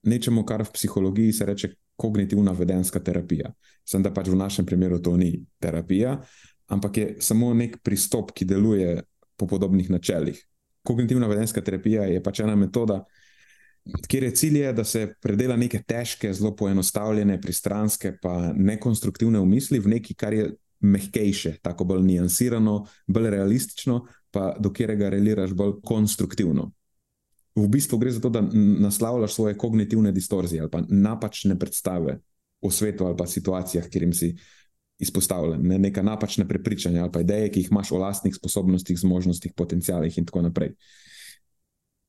nečemu, 0.07 0.45
kar 0.47 0.65
v 0.67 0.75
psihologiji 0.75 1.33
se 1.33 1.47
reče 1.47 1.73
kognitivna 1.97 2.55
vedenska 2.59 3.01
terapija. 3.03 3.53
Sem 3.87 4.03
da 4.03 4.11
pač 4.15 4.31
v 4.31 4.39
našem 4.39 4.67
primeru 4.67 4.99
to 5.03 5.15
ni 5.19 5.45
terapija, 5.63 6.17
ampak 6.73 6.97
je 6.97 7.07
samo 7.21 7.53
nek 7.55 7.79
pristop, 7.85 8.33
ki 8.33 8.49
deluje 8.49 9.03
po 9.37 9.47
podobnih 9.47 9.91
načelih. 9.91 10.39
Kognitivna 10.83 11.29
vedenska 11.31 11.61
terapija 11.61 12.09
je 12.09 12.23
pač 12.23 12.41
ena 12.41 12.57
metoda, 12.57 13.03
kjer 14.09 14.25
je 14.29 14.35
cilj, 14.39 14.59
je, 14.59 14.73
da 14.73 14.85
se 14.85 15.07
predela 15.21 15.57
neke 15.57 15.83
težke, 15.87 16.33
zelo 16.33 16.55
poenostavljene, 16.57 17.41
pristranske, 17.41 18.15
pa 18.23 18.53
nekonstruktivne 18.57 19.43
misli 19.47 19.81
v 19.83 19.97
nekaj, 19.97 20.17
kar 20.19 20.35
je 20.35 20.51
mehkejše, 20.83 21.59
tako 21.63 21.85
bolj 21.85 22.03
nijansirano, 22.07 22.87
bolj 23.07 23.31
realistično, 23.31 24.01
pa 24.31 24.55
do 24.59 24.73
katerega 24.73 25.11
reliraš 25.13 25.53
bolj 25.55 25.77
konstruktivno. 25.85 26.71
V 27.55 27.69
bistvu 27.69 27.99
gre 28.01 28.11
za 28.11 28.21
to, 28.21 28.31
da 28.33 28.41
naslavljaš 28.87 29.35
svoje 29.35 29.59
kognitivne 29.59 30.13
distorzije 30.13 30.63
ali 30.63 30.71
pa 30.71 30.81
napačne 30.89 31.59
predstave 31.59 32.17
o 32.63 32.71
svetu 32.71 33.07
ali 33.07 33.17
pa 33.17 33.27
situacijah, 33.27 33.89
kjer 33.91 34.03
jim 34.03 34.15
si 34.17 34.31
izpostavljen, 35.03 35.63
ne? 35.67 35.79
neka 35.79 36.03
napačna 36.03 36.47
prepričanja 36.49 37.03
ali 37.03 37.13
pa 37.13 37.21
ideje, 37.21 37.51
ki 37.53 37.61
jih 37.61 37.71
imaš 37.71 37.93
o 37.93 37.99
lastnih 37.99 38.35
sposobnostih, 38.35 38.99
zmožnostih, 38.99 39.53
potencijalih 39.57 40.19
in 40.19 40.27
tako 40.27 40.43
naprej. 40.43 40.75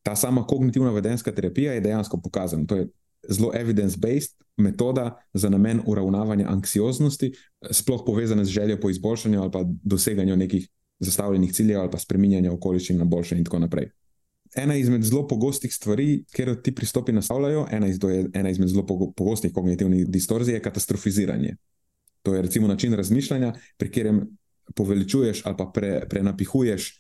Ta 0.04 0.16
sama 0.16 0.44
kognitivna 0.48 0.92
vedenska 0.92 1.32
terapija 1.32 1.74
je 1.74 1.82
dejansko 1.82 2.22
pokazana. 2.22 2.68
To 2.68 2.76
je 2.76 2.88
zelo 3.30 3.52
evidence-based 3.56 4.36
metoda 4.58 5.18
za 5.34 5.50
namen 5.50 5.82
uravnavanja 5.86 6.46
anksioznosti, 6.50 7.32
sploh 7.72 8.04
povezane 8.06 8.46
z 8.46 8.50
željo 8.50 8.80
po 8.80 8.90
izboljšanju 8.90 9.42
ali 9.42 9.52
pa 9.52 9.64
doseganju 9.84 10.36
nekih 10.36 10.70
zastavljenih 11.00 11.54
ciljev 11.54 11.80
ali 11.80 11.92
pa 11.92 11.98
spreminjanja 11.98 12.52
okoliščin 12.52 12.98
na 12.98 13.06
boljše 13.06 13.38
in 13.38 13.46
tako 13.46 13.60
naprej. 13.60 13.90
Ena 14.56 14.76
izmed 14.76 15.04
zelo 15.04 15.28
pogostih 15.28 15.74
stvari, 15.74 16.26
kjer 16.36 16.62
ti 16.62 16.76
pristopi 16.76 17.12
nastavljajo, 17.12 17.68
ena, 17.72 17.88
izdo, 17.88 18.10
ena 18.34 18.50
izmed 18.50 18.70
zelo 18.70 18.86
pogostih 19.16 19.54
kognitivnih 19.54 20.08
distorzij 20.08 20.54
je 20.54 20.62
katastrofiziranje. 20.62 21.56
To 22.24 22.36
je 22.36 22.42
recimo 22.42 22.68
način 22.68 22.94
razmišljanja, 22.94 23.54
pri 23.78 23.90
katerem 23.90 24.24
poveličuješ 24.76 25.42
ali 25.46 25.58
pa 25.58 25.66
pre, 25.66 26.08
prenapihuješ 26.10 27.00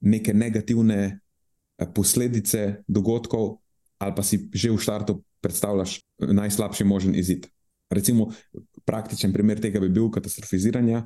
neke 0.00 0.34
negativne 0.34 1.20
eh, 1.78 1.86
posledice 1.94 2.82
dogodkov, 2.88 3.58
ali 3.98 4.14
pa 4.16 4.22
si 4.22 4.48
že 4.52 4.70
v 4.70 4.78
štartu 4.80 5.22
predstavljaš 5.40 6.00
najslabši 6.18 6.84
možen 6.84 7.14
izid. 7.14 7.46
Recimo, 7.90 8.32
praktičen 8.84 9.32
primer 9.32 9.60
tega 9.60 9.80
bi 9.80 9.88
bil 9.88 10.10
katastrofiziranje. 10.10 11.02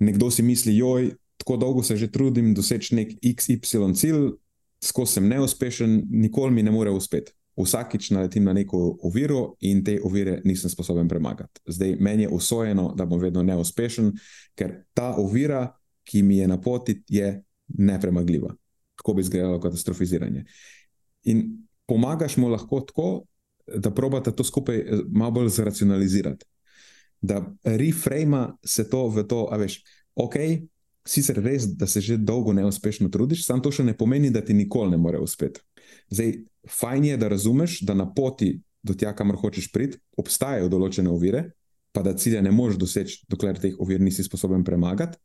Nekdo 0.00 0.30
si 0.30 0.42
misli, 0.42 0.76
joj, 0.76 1.10
tako 1.36 1.56
dolgo 1.56 1.82
se 1.82 1.96
že 1.96 2.10
trudim 2.12 2.54
doseči 2.54 2.94
nek 2.94 3.12
XY 3.20 3.94
cilj, 3.94 4.30
skozi 4.84 5.18
sem 5.18 5.28
neuspešen, 5.28 6.06
nikoli 6.10 6.54
mi 6.54 6.62
ne 6.62 6.70
more 6.70 6.90
uspeti. 6.90 7.32
Vsakič 7.62 8.10
naletim 8.10 8.44
na 8.44 8.52
neko 8.52 8.98
oviro 9.02 9.54
in 9.60 9.84
te 9.84 9.98
ovire 10.04 10.40
nisem 10.44 10.70
sposoben 10.70 11.08
premagati. 11.08 11.60
Zdaj 11.66 11.96
meni 12.00 12.22
je 12.22 12.28
usvojeno, 12.28 12.94
da 12.96 13.06
bom 13.06 13.20
vedno 13.20 13.42
neuspešen, 13.42 14.12
ker 14.54 14.84
ta 14.94 15.14
ovira, 15.18 15.66
ki 16.04 16.22
mi 16.22 16.38
je 16.38 16.48
na 16.48 16.60
poti, 16.60 17.02
je 17.08 17.42
nepremagljiva. 17.68 18.54
Kako 18.94 19.14
bi 19.14 19.20
izgledalo 19.20 19.60
katastrofiziranje. 19.60 20.44
In 21.22 21.66
pomagaš 21.86 22.36
mu 22.36 22.48
lahko 22.48 22.80
tako, 22.80 23.22
da 23.76 23.90
probate 23.90 24.32
to 24.32 24.44
skupaj 24.44 24.76
eh, 24.76 25.00
malo 25.08 25.30
bolj 25.30 25.48
zracionalizirati. 25.48 26.46
Da 27.20 27.54
reframe 27.64 28.46
se 28.64 28.88
to 28.90 29.08
v 29.08 29.26
to, 29.28 29.48
a 29.52 29.56
veš, 29.56 29.82
ok, 30.14 30.34
sicer 31.06 31.36
res, 31.42 31.66
da 31.76 31.86
se 31.86 32.00
že 32.00 32.16
dolgo 32.16 32.52
neuspešno 32.52 33.08
trudiš, 33.08 33.44
samo 33.46 33.62
to 33.62 33.72
še 33.72 33.84
ne 33.84 33.96
pomeni, 33.96 34.30
da 34.30 34.40
ti 34.44 34.54
nikoli 34.54 34.90
ne 34.90 34.96
more 34.96 35.18
uspeti. 35.18 35.60
Zdaj, 36.10 36.34
fajn 36.68 37.04
je, 37.04 37.16
da 37.16 37.28
razumeš, 37.28 37.80
da 37.86 37.94
na 37.94 38.06
poti 38.14 38.60
do 38.82 38.94
tja, 38.94 39.12
kamor 39.16 39.36
hočeš 39.40 39.70
priti, 39.72 39.98
obstajajo 40.16 40.68
določene 40.72 41.10
ovire, 41.10 41.50
pa 41.92 42.02
da 42.02 42.14
cilja 42.16 42.40
ne 42.42 42.52
moreš 42.54 42.78
doseči, 42.80 43.24
dokler 43.28 43.58
teh 43.60 43.76
ovir 43.82 44.00
nisi 44.00 44.24
sposoben 44.24 44.64
premagati. 44.64 45.18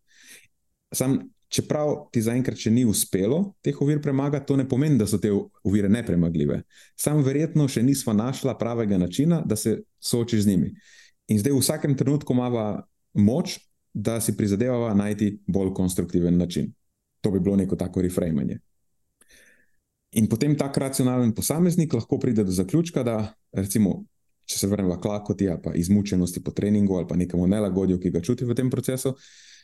Sam 0.96 1.20
čeprav 1.52 2.10
ti 2.14 2.24
zaenkrat 2.26 2.60
še 2.60 2.72
ni 2.74 2.86
uspelo 2.90 3.56
teh 3.64 3.78
ovir 3.82 4.02
premagati, 4.04 4.48
to 4.50 4.58
ne 4.60 4.66
pomeni, 4.68 4.98
da 5.00 5.08
so 5.08 5.20
te 5.22 5.32
ovire 5.32 5.90
nepremagljive. 5.92 6.62
Sam 7.00 7.24
verjetno 7.24 7.68
še 7.72 7.84
nismo 7.86 8.16
našla 8.18 8.58
pravega 8.60 8.98
načina, 8.98 9.42
da 9.46 9.56
se 9.56 9.78
soočiš 10.02 10.46
z 10.46 10.52
njimi. 10.52 10.74
In 11.32 11.40
zdaj 11.42 11.56
v 11.56 11.62
vsakem 11.62 11.96
trenutku 11.98 12.34
imamo 12.34 12.66
moč, 13.14 13.60
da 13.96 14.20
si 14.20 14.36
prizadevamo 14.36 14.90
najti 14.94 15.38
bolj 15.48 15.72
konstruktiven 15.74 16.38
način. 16.38 16.74
To 17.22 17.32
bi 17.32 17.40
bilo 17.40 17.56
neko 17.56 17.78
tako 17.80 18.02
reframanje. 18.04 18.60
In 20.16 20.30
potem 20.32 20.56
tak 20.56 20.78
racionalen 20.80 21.34
posameznik 21.36 21.94
lahko 21.94 22.20
pride 22.20 22.46
do 22.48 22.52
zaključka, 22.56 23.04
da 23.04 23.34
recimo, 23.52 24.06
če 24.48 24.60
se 24.62 24.70
vrnemo 24.72 24.96
k 25.02 25.10
lakoti, 25.12 25.50
pa 25.64 25.74
izmučenosti 25.76 26.44
po 26.44 26.54
treningu 26.56 26.96
ali 26.96 27.08
pa 27.08 27.18
nekemu 27.20 27.48
nelagodju, 27.48 28.00
ki 28.00 28.14
ga 28.14 28.22
čuti 28.24 28.48
v 28.48 28.56
tem 28.56 28.70
procesu, 28.72 29.16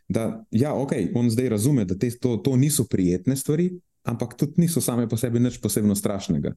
da 0.10 0.44
ja, 0.52 0.74
ok, 0.76 0.92
on 1.16 1.30
zdaj 1.32 1.50
razume, 1.56 1.86
da 1.86 1.96
te, 1.96 2.10
to, 2.20 2.36
to 2.44 2.58
niso 2.60 2.84
prijetne 2.90 3.36
stvari, 3.36 3.70
ampak 4.04 4.36
tudi 4.36 4.66
niso 4.66 4.82
same 4.82 5.08
po 5.08 5.18
sebi 5.18 5.40
nič 5.40 5.62
posebno 5.62 5.96
strašnega. 5.96 6.52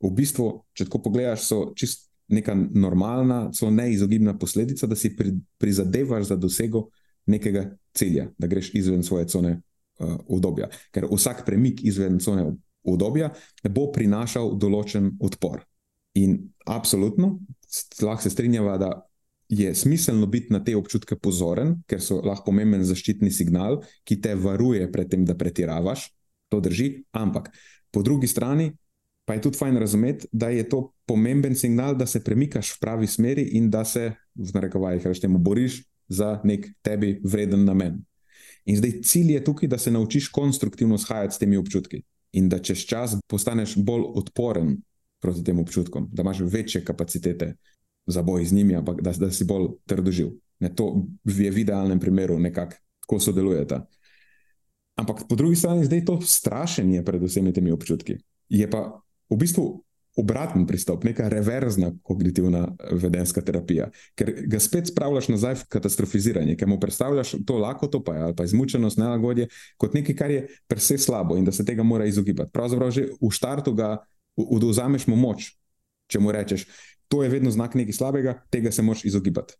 V 0.00 0.10
bistvu, 0.16 0.50
če 0.76 0.88
tako 0.88 1.00
pogledaš, 1.08 1.46
so 1.48 1.60
čist 1.78 2.10
neka 2.30 2.54
normalna, 2.54 3.50
so 3.56 3.70
neizogibna 3.70 4.36
posledica, 4.38 4.86
da 4.86 4.96
si 4.96 5.14
pri, 5.16 5.32
prizadevaš 5.58 6.30
za 6.30 6.36
dosego 6.36 6.88
nekega 7.26 7.70
cilja, 7.96 8.28
da 8.38 8.46
greš 8.50 8.74
izven 8.74 9.02
svoje 9.02 9.28
cone 9.28 9.60
uh. 10.00 10.68
Ker 10.90 11.06
vsak 11.10 11.44
premik 11.46 11.84
izven 11.84 12.18
cone 12.20 12.46
obdobja 12.84 13.30
bo 13.68 13.90
prinašal 13.92 14.56
določen 14.60 15.14
odpor. 15.20 15.62
In 16.18 16.36
absolutno, 16.66 17.38
lahko 18.02 18.24
se 18.24 18.32
strinjava, 18.32 18.76
da 18.80 18.90
je 19.50 19.74
smiselno 19.74 20.26
biti 20.26 20.52
na 20.52 20.62
te 20.64 20.76
občutke 20.78 21.16
pozoren, 21.18 21.80
ker 21.90 22.02
so 22.02 22.20
lahko 22.22 22.50
pomemben 22.50 22.84
zaščitni 22.86 23.30
signal, 23.34 23.80
ki 24.06 24.20
te 24.22 24.34
varuje 24.38 24.86
pred 24.92 25.10
tem, 25.10 25.24
da 25.26 25.34
pretiravaš. 25.38 26.08
To 26.50 26.60
drži, 26.62 27.04
ampak 27.14 27.50
po 27.94 28.02
drugi 28.02 28.30
strani 28.30 28.72
pa 29.26 29.36
je 29.36 29.44
tudi 29.44 29.58
fajn 29.60 29.76
razumeti, 29.78 30.26
da 30.32 30.48
je 30.50 30.64
to 30.66 30.80
pomemben 31.06 31.54
signal, 31.54 31.94
da 31.94 32.06
se 32.06 32.22
premikaš 32.24 32.72
v 32.74 32.80
pravi 32.82 33.06
smeri 33.06 33.44
in 33.58 33.68
da 33.70 33.84
se, 33.86 34.08
v 34.34 34.54
narekovajih, 34.54 35.06
rečemo, 35.06 35.38
boriš 35.38 35.84
za 36.10 36.40
nek 36.42 36.66
tebi 36.82 37.20
vreden 37.22 37.62
namen. 37.64 38.00
In 38.66 38.78
zdaj 38.80 38.96
cilj 39.06 39.36
je 39.36 39.44
tukaj, 39.46 39.70
da 39.70 39.78
se 39.78 39.90
naučiš 39.94 40.32
konstruktivno 40.34 40.98
shajati 40.98 41.34
s 41.34 41.38
temi 41.38 41.56
občutki 41.56 42.02
in 42.32 42.48
da 42.48 42.58
čez 42.58 42.84
čas 42.86 43.16
postaneš 43.26 43.76
bolj 43.76 44.04
odporen 44.14 44.76
proti 45.20 45.44
tem 45.44 45.58
občutkom, 45.58 46.08
da 46.12 46.22
imaš 46.22 46.40
večje 46.40 46.84
kapacitete 46.84 47.54
za 48.06 48.22
boj 48.22 48.44
z 48.44 48.52
njimi, 48.52 48.76
ampak 48.76 49.02
da, 49.02 49.12
da 49.12 49.30
si 49.30 49.44
bolj 49.44 49.68
trdoživ. 49.86 50.30
Ne, 50.60 50.74
to 50.74 51.06
je 51.24 51.50
v 51.50 51.58
idealnem 51.58 52.00
primeru 52.00 52.38
nekako, 52.38 52.76
kako 53.00 53.20
sodelujete. 53.20 53.80
Ampak 55.00 55.24
po 55.28 55.36
drugi 55.36 55.56
strani, 55.56 55.84
zdaj 55.84 56.04
to 56.04 56.20
strašenje 56.20 57.04
pred 57.04 57.22
vsemi 57.22 57.52
temi 57.52 57.72
občutki. 57.72 58.18
Je 58.48 58.70
pa 58.70 59.00
v 59.30 59.36
bistvu 59.36 59.84
obraten 60.20 60.66
pristop, 60.66 61.04
neka 61.04 61.28
reverzna 61.32 61.90
kognitivna 62.02 62.66
vedenska 62.92 63.42
terapija, 63.44 63.88
ker 64.18 64.32
ga 64.52 64.60
spet 64.60 64.90
spravljaš 64.92 65.30
nazaj 65.32 65.56
v 65.62 65.66
katastrofiziranje, 65.72 66.56
ker 66.60 66.68
mu 66.68 66.80
predstavljaš 66.80 67.34
to 67.46 67.58
lakoto 67.58 68.02
pa, 68.04 68.18
ali 68.26 68.36
pa 68.36 68.44
izmučenost, 68.44 69.00
nelagodje 69.00 69.48
kot 69.80 69.96
nekaj, 69.96 70.16
kar 70.16 70.34
je 70.34 70.44
prese 70.68 70.98
slabo 70.98 71.38
in 71.40 71.48
da 71.48 71.52
se 71.52 71.64
tega 71.64 71.82
mora 71.86 72.06
izogibati. 72.06 72.52
Pravzaprav 72.52 72.92
že 72.94 73.08
v 73.16 73.32
štartu 73.32 73.74
ga 73.74 73.96
vzameš 74.36 75.06
mu 75.08 75.16
moč, 75.16 75.54
če 76.10 76.20
mu 76.20 76.32
rečeš, 76.32 76.66
to 77.08 77.24
je 77.24 77.32
vedno 77.32 77.50
znak 77.50 77.74
nekaj 77.74 77.96
slabega, 77.96 78.36
tega 78.50 78.72
se 78.72 78.82
moraš 78.82 79.04
izogibati. 79.04 79.56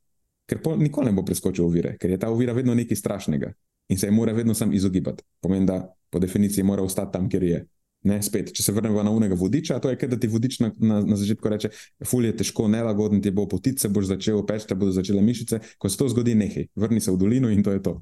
Ker 0.51 0.61
nikoli 0.79 1.11
ne 1.11 1.15
bo 1.15 1.25
preskočil 1.25 1.65
ovire, 1.65 1.97
ker 1.99 2.11
je 2.11 2.19
ta 2.19 2.31
ovira 2.31 2.53
vedno 2.53 2.75
nekaj 2.75 2.97
strašnega 2.97 3.53
in 3.91 3.99
se 3.99 4.07
je 4.07 4.15
mora 4.15 4.33
vedno 4.33 4.55
sam 4.55 4.73
izogibati. 4.73 5.23
Pomeni, 5.43 5.67
da 5.67 5.95
po 6.11 6.19
definiciji 6.19 6.65
mora 6.65 6.83
ostati 6.83 7.13
tam, 7.13 7.29
kjer 7.31 7.43
je. 7.43 7.67
Ne, 8.01 8.17
spet, 8.25 8.49
če 8.57 8.65
se 8.65 8.73
vrnemo 8.73 9.03
na 9.05 9.11
unega 9.13 9.37
vodiča, 9.37 9.77
to 9.85 9.91
je, 9.93 10.09
da 10.09 10.17
ti 10.17 10.29
vodič 10.33 10.57
na, 10.63 10.71
na, 10.81 11.03
na 11.05 11.17
začetku 11.21 11.51
reče: 11.53 11.69
Ful 12.09 12.25
je 12.25 12.33
težko, 12.39 12.65
nelagodno 12.73 13.21
ti 13.21 13.33
bo 13.35 13.45
potice, 13.49 13.91
boš 13.93 14.09
začel 14.15 14.41
peč, 14.49 14.65
te 14.65 14.77
bodo 14.79 14.95
začele 14.97 15.21
mišice. 15.25 15.61
Ko 15.77 15.91
se 15.93 16.01
to 16.01 16.09
zgodi, 16.09 16.33
nehaj, 16.39 16.71
vrni 16.81 17.05
se 17.05 17.13
v 17.13 17.21
dolino 17.21 17.51
in 17.53 17.61
to 17.67 17.77
je 17.77 17.83
to. 17.85 17.99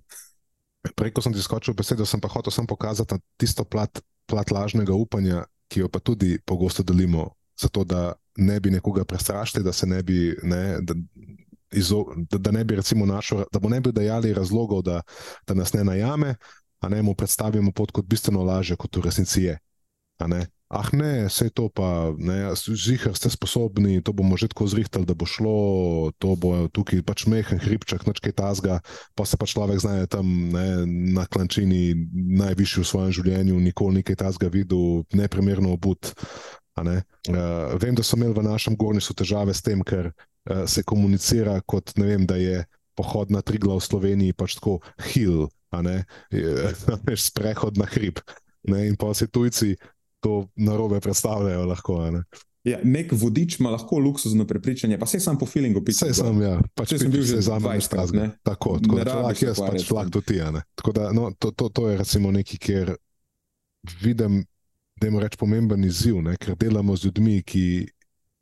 Preko 0.95 1.25
sem 1.25 1.35
ti 1.35 1.43
skočil 1.43 1.75
besedo, 1.75 2.07
sem 2.07 2.23
pa 2.23 2.31
hotel 2.31 2.55
sem 2.55 2.69
pokazati 2.71 3.19
tisto 3.37 3.67
plat, 3.67 3.91
plat 4.31 4.55
lažnega 4.55 4.95
upanja, 4.95 5.43
ki 5.67 5.83
jo 5.83 5.91
pa 5.91 5.99
tudi 5.99 6.39
pogosto 6.47 6.87
delimo, 6.87 7.33
zato 7.59 7.83
da 7.83 8.15
ne 8.39 8.61
bi 8.63 8.71
nekoga 8.71 9.03
prestrašili, 9.05 9.67
da 9.67 9.75
se 9.75 9.87
ne 9.87 10.03
bi. 10.03 10.37
Ne, 10.43 10.79
da, 10.83 10.95
Izo, 11.69 12.07
da, 12.33 12.39
da 12.41 12.49
ne 12.49 12.63
bi, 12.65 12.79
recimo, 12.79 13.05
našo, 13.05 13.43
da 13.53 13.61
bo 13.61 13.69
ne 13.69 13.77
bi 13.85 13.91
dajali 13.93 14.31
razlogov, 14.33 14.81
da, 14.87 15.03
da 15.45 15.53
nas 15.53 15.75
ne 15.77 15.83
najame, 15.85 16.31
a 16.81 16.89
ne 16.89 17.03
mu 17.05 17.13
predstavimo 17.13 17.75
pot 17.77 17.93
kot 17.93 18.07
bistveno 18.09 18.41
lažje, 18.41 18.79
kot 18.81 18.97
v 18.97 19.03
resnici 19.05 19.43
je. 19.43 19.59
Ah, 20.69 20.85
ne, 20.93 21.25
vse 21.33 21.49
to 21.49 21.73
pa, 21.73 22.13
zihar 22.77 23.17
ste 23.17 23.33
sposobni, 23.33 24.05
to 24.05 24.13
bomo 24.13 24.37
že 24.37 24.53
tako 24.53 24.69
zrihtali, 24.69 25.09
da 25.09 25.17
bo 25.17 25.25
šlo, 25.25 26.13
to 26.21 26.37
bo 26.37 26.69
tukaj 26.69 27.01
pač 27.09 27.25
mehen 27.25 27.57
hribček, 27.57 28.05
noč 28.05 28.21
kaj 28.21 28.37
tasga, 28.37 28.85
pa 29.17 29.25
se 29.25 29.41
pač 29.41 29.57
človek 29.57 29.81
znaje 29.81 30.13
tam 30.13 30.29
ne, 30.53 30.85
na 31.17 31.25
klančini, 31.25 31.97
najvišji 32.13 32.85
v 32.85 32.91
svojem 32.91 33.13
življenju, 33.17 33.57
nikoli 33.65 34.05
nekaj 34.05 34.29
tasga 34.29 34.53
videl, 34.53 35.09
neprimerno 35.17 35.73
obut. 35.73 36.13
Ne. 36.85 37.01
Uh, 37.27 37.75
vem, 37.81 37.97
da 37.97 38.05
so 38.05 38.15
imeli 38.15 38.37
v 38.37 38.45
našem 38.47 38.77
gornicu 38.79 39.17
težave 39.17 39.57
s 39.57 39.65
tem, 39.65 39.81
ker 39.81 40.13
uh, 40.13 40.69
se 40.69 40.85
komunicira 40.85 41.57
kot 41.65 41.97
vem, 41.97 42.29
da 42.29 42.37
je 42.37 42.61
pohod 42.95 43.33
na 43.33 43.41
Trigla 43.41 43.81
v 43.81 43.89
Sloveniji 43.89 44.37
pač 44.37 44.61
tako 44.61 44.85
hil, 45.11 45.49
a 45.73 45.81
ne, 45.81 46.05
sprehod 47.17 47.81
na 47.81 47.89
hrib. 47.89 48.21
Ne, 48.69 48.85
in 48.85 49.01
pa 49.01 49.15
se 49.17 49.25
tujci 49.25 49.79
to 50.21 50.49
narobe 50.57 51.01
predstavljajo. 51.01 51.67
Lahko, 51.67 52.11
ne. 52.11 52.23
Ja, 52.67 52.79
nek 52.85 53.13
vodič 53.17 53.59
ima 53.61 53.71
lahko 53.71 53.99
luksuzno 54.03 54.45
prepričanje, 54.47 54.99
pa 54.99 55.07
se 55.07 55.21
sam 55.21 55.39
po 55.39 55.47
feelingu 55.47 55.85
piše. 55.85 56.09
Vse 56.11 56.23
sem, 56.23 56.41
ja, 56.43 56.59
pač 56.75 56.97
sem 56.99 57.11
bil 57.11 57.23
že 57.23 57.41
za 57.41 57.59
mano 57.59 57.81
strazne. 57.81 58.31
Tako, 58.43 58.79
tako 58.83 58.99
da 59.05 59.21
lahko 59.23 59.47
jaz 59.47 59.61
pač 59.63 59.87
flag 59.89 60.11
to 60.13 60.21
ti. 60.21 60.41
Tako 60.75 60.93
da 60.93 61.13
no, 61.13 61.31
to, 61.39 61.51
to, 61.51 61.69
to 61.69 61.89
je 61.91 61.99
recimo 61.99 62.33
nekaj, 62.35 62.59
kjer 62.59 62.93
vidim, 64.03 64.43
da 65.01 65.07
je 65.07 65.21
reč 65.23 65.39
pomemben 65.39 65.85
izziv, 65.87 66.19
ne, 66.23 66.37
ker 66.37 66.59
delamo 66.59 66.97
z 66.97 67.09
ljudmi, 67.09 67.41
ki 67.47 67.65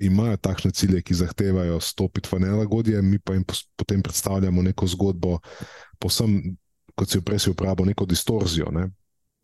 imajo 0.08 0.36
takšne 0.40 0.72
cilje, 0.76 1.02
ki 1.04 1.14
zahtevajo 1.14 1.80
stopiti 1.80 2.28
v 2.32 2.40
nelagodje, 2.48 3.02
mi 3.02 3.18
pa 3.18 3.36
jim 3.36 3.44
potem 3.76 4.02
predstavljamo 4.02 4.62
neko 4.62 4.88
zgodbo, 4.96 5.38
posem, 6.00 6.56
kot 6.96 7.12
si 7.12 7.20
v 7.20 7.24
presi 7.24 7.52
uporabil, 7.52 7.92
neko 7.92 8.08
distorzijo. 8.08 8.72
Ne 8.72 8.88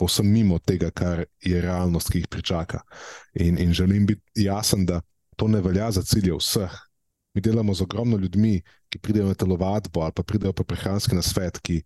povsem 0.02 0.26
mimo 0.26 0.58
tega, 0.58 0.90
kar 0.90 1.22
je 1.46 1.60
realnost, 1.62 2.10
ki 2.10 2.24
jih 2.24 2.30
pričaka. 2.30 2.82
In, 3.38 3.58
in 3.62 3.74
želim 3.74 4.06
biti 4.06 4.46
jasen, 4.48 4.86
da 4.86 5.00
to 5.38 5.46
ne 5.48 5.62
velja 5.62 5.90
za 5.94 6.02
cilje 6.02 6.34
vseh. 6.34 6.72
Mi 7.34 7.40
delamo 7.40 7.74
z 7.74 7.86
ogromno 7.86 8.18
ljudmi, 8.18 8.58
ki 8.90 8.98
pridejo 8.98 9.30
na 9.30 9.34
telovadbo 9.38 10.02
ali 10.02 10.12
pa 10.12 10.22
pridejo 10.22 10.52
po 10.52 10.64
prehranski 10.64 11.14
nasvet, 11.16 11.60
ki 11.62 11.82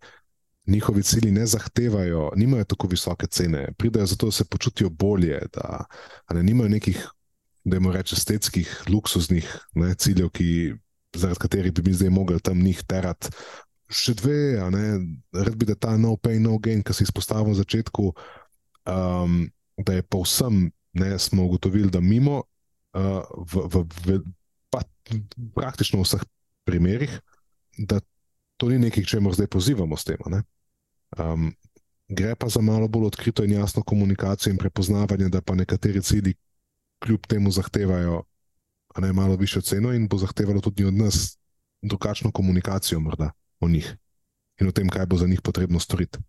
njihovi 0.67 1.03
cilji 1.03 1.31
ne 1.31 1.45
zahtevajo, 1.45 2.31
nimajo 2.35 2.65
tako 2.67 2.89
visoke 2.91 3.27
cene, 3.27 3.69
pridejo 3.77 4.05
zato, 4.05 4.27
da 4.27 4.31
se 4.31 4.45
počutijo 4.45 4.89
bolje, 4.89 5.39
da 5.53 5.85
ne 6.33 6.43
nimajo 6.43 6.69
nekih, 6.69 7.05
da 7.63 7.77
jim 7.77 7.91
rečem, 7.91 8.17
estetskih, 8.17 8.73
luksuznih 8.89 9.47
ne, 9.75 9.93
ciljev, 9.95 10.33
ki, 10.35 10.75
zaradi 11.15 11.39
katerih 11.39 11.73
bi 11.73 11.85
mi 11.85 11.93
zdaj 11.93 12.09
mogli 12.09 12.41
tam 12.43 12.59
njih 12.59 12.83
terati 12.83 13.29
še 13.87 14.15
dve, 14.19 14.59
red 15.33 15.55
bi, 15.55 15.67
da 15.67 15.75
ta 15.75 15.95
no 15.97 16.15
pain, 16.19 16.41
no 16.43 16.57
gain, 16.59 16.83
ki 16.83 16.93
si 16.93 17.05
izpostavil 17.07 17.53
na 17.53 17.59
začetku, 17.61 18.11
um, 18.87 19.39
da 19.79 19.97
je 19.97 20.03
pa 20.03 20.19
vsem, 20.23 20.67
ne, 20.97 21.11
smo 21.21 21.47
ugotovili, 21.47 21.91
da 21.93 22.01
mimo, 22.03 22.43
uh, 22.97 23.23
v, 23.47 23.63
v, 23.71 23.83
v, 24.03 24.19
pa, 24.73 24.83
praktično 25.55 26.01
v 26.01 26.07
vseh 26.07 26.27
primerih, 26.67 27.13
da 27.79 28.01
to 28.59 28.71
ni 28.73 28.81
nekaj, 28.81 29.05
če 29.05 29.21
moramo 29.21 29.37
zdaj 29.37 29.51
pozivamo 29.53 29.95
s 29.95 30.07
tem. 30.07 30.19
Um, 31.15 31.51
gre 32.11 32.35
pa 32.35 32.49
za 32.51 32.59
malo 32.59 32.89
bolj 32.91 33.13
odkrito 33.13 33.45
in 33.45 33.55
jasno 33.55 33.85
komunikacijo 33.85 34.51
in 34.51 34.59
prepoznavanje, 34.59 35.29
da 35.31 35.39
pa 35.41 35.55
nekateri 35.55 36.01
cilji 36.03 36.35
kljub 36.99 37.29
temu 37.29 37.53
zahtevajo. 37.53 38.25
Ne, 38.97 39.11
malo 39.13 39.35
višjo 39.37 39.61
ceno, 39.61 39.91
in 39.93 40.07
bo 40.09 40.17
zahtevalo 40.17 40.57
tudi 40.57 40.81
od 40.81 40.95
nas 40.97 41.37
drugačno 41.85 42.31
komunikacijo, 42.33 42.97
morda 42.99 43.29
o 43.59 43.69
njih 43.69 43.89
in 44.61 44.67
o 44.67 44.73
tem, 44.73 44.89
kaj 44.89 45.05
bo 45.05 45.17
za 45.17 45.27
njih 45.27 45.41
potrebno 45.41 45.79
storiti. 45.79 46.19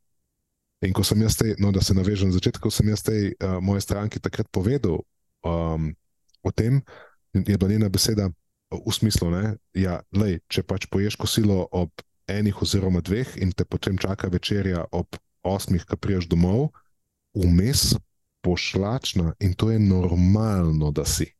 In 0.84 0.92
ko 0.94 1.02
sem 1.02 1.22
jaz, 1.22 1.36
te, 1.36 1.54
no, 1.58 1.72
da 1.74 1.82
se 1.82 1.94
navežem 1.94 2.28
na 2.28 2.36
začetek, 2.36 2.62
ko 2.62 2.70
sem 2.70 2.88
jaz 2.92 3.02
tej 3.02 3.32
uh, 3.32 3.58
moje 3.64 3.82
stranki 3.82 4.20
takrat 4.22 4.46
povedal 4.52 5.00
um, 5.42 5.88
o 6.42 6.50
tem, 6.54 6.82
je 7.34 7.56
bila 7.58 7.70
njena 7.70 7.88
beseda 7.88 8.28
v 8.70 8.92
smislu, 8.92 9.30
da 9.32 9.56
ja, 9.74 10.00
če 10.48 10.62
pač 10.62 10.86
poješ 10.92 11.16
kosilo 11.16 11.66
ob 11.72 11.90
enih 12.28 12.62
oziroma 12.62 13.00
dveh 13.00 13.38
in 13.40 13.52
te 13.56 13.64
potem 13.64 13.96
čaka 13.98 14.28
večerja 14.28 14.84
ob 14.92 15.16
osmih, 15.42 15.84
ki 15.88 15.96
priješ 15.96 16.28
domov, 16.28 16.68
vmes 17.32 17.96
pošlačna 18.44 19.32
in 19.40 19.54
to 19.54 19.72
je 19.72 19.80
normalno, 19.80 20.92
da 20.92 21.04
si. 21.08 21.37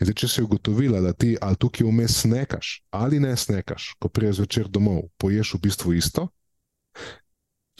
Zdaj, 0.00 0.14
če 0.14 0.28
si 0.28 0.42
ugotovila, 0.44 1.00
da 1.00 1.12
ti 1.12 1.34
ali 1.40 1.58
tukaj 1.58 1.86
vmes 1.86 2.20
snekaš 2.24 2.82
ali 2.90 3.20
ne 3.20 3.36
snekaš, 3.36 3.94
ko 3.98 4.08
priješ 4.08 4.44
večer 4.44 4.68
domov, 4.68 5.08
poješ 5.18 5.54
v 5.54 5.62
bistvu 5.66 5.94
isto, 5.98 6.28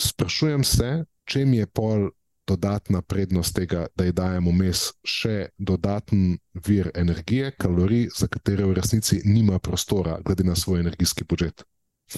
sprašujem 0.01 0.65
se, 0.65 0.91
če 1.29 1.45
mi 1.47 1.61
je 1.61 1.67
pol 1.67 2.11
dodatna 2.49 3.03
prednost 3.03 3.55
tega, 3.55 3.87
da 3.97 4.05
ji 4.05 4.13
dajemo 4.13 4.51
vmes 4.51 4.89
še 5.07 5.53
dodaten 5.59 6.39
vir 6.67 6.91
energije, 6.99 7.53
kalorij, 7.59 8.09
za 8.19 8.29
katere 8.29 8.67
v 8.67 8.75
resnici 8.79 9.21
nima 9.25 9.59
prostora, 9.59 10.19
glede 10.25 10.45
na 10.45 10.57
svoj 10.59 10.83
energijski 10.83 11.25
budžet. 11.29 11.63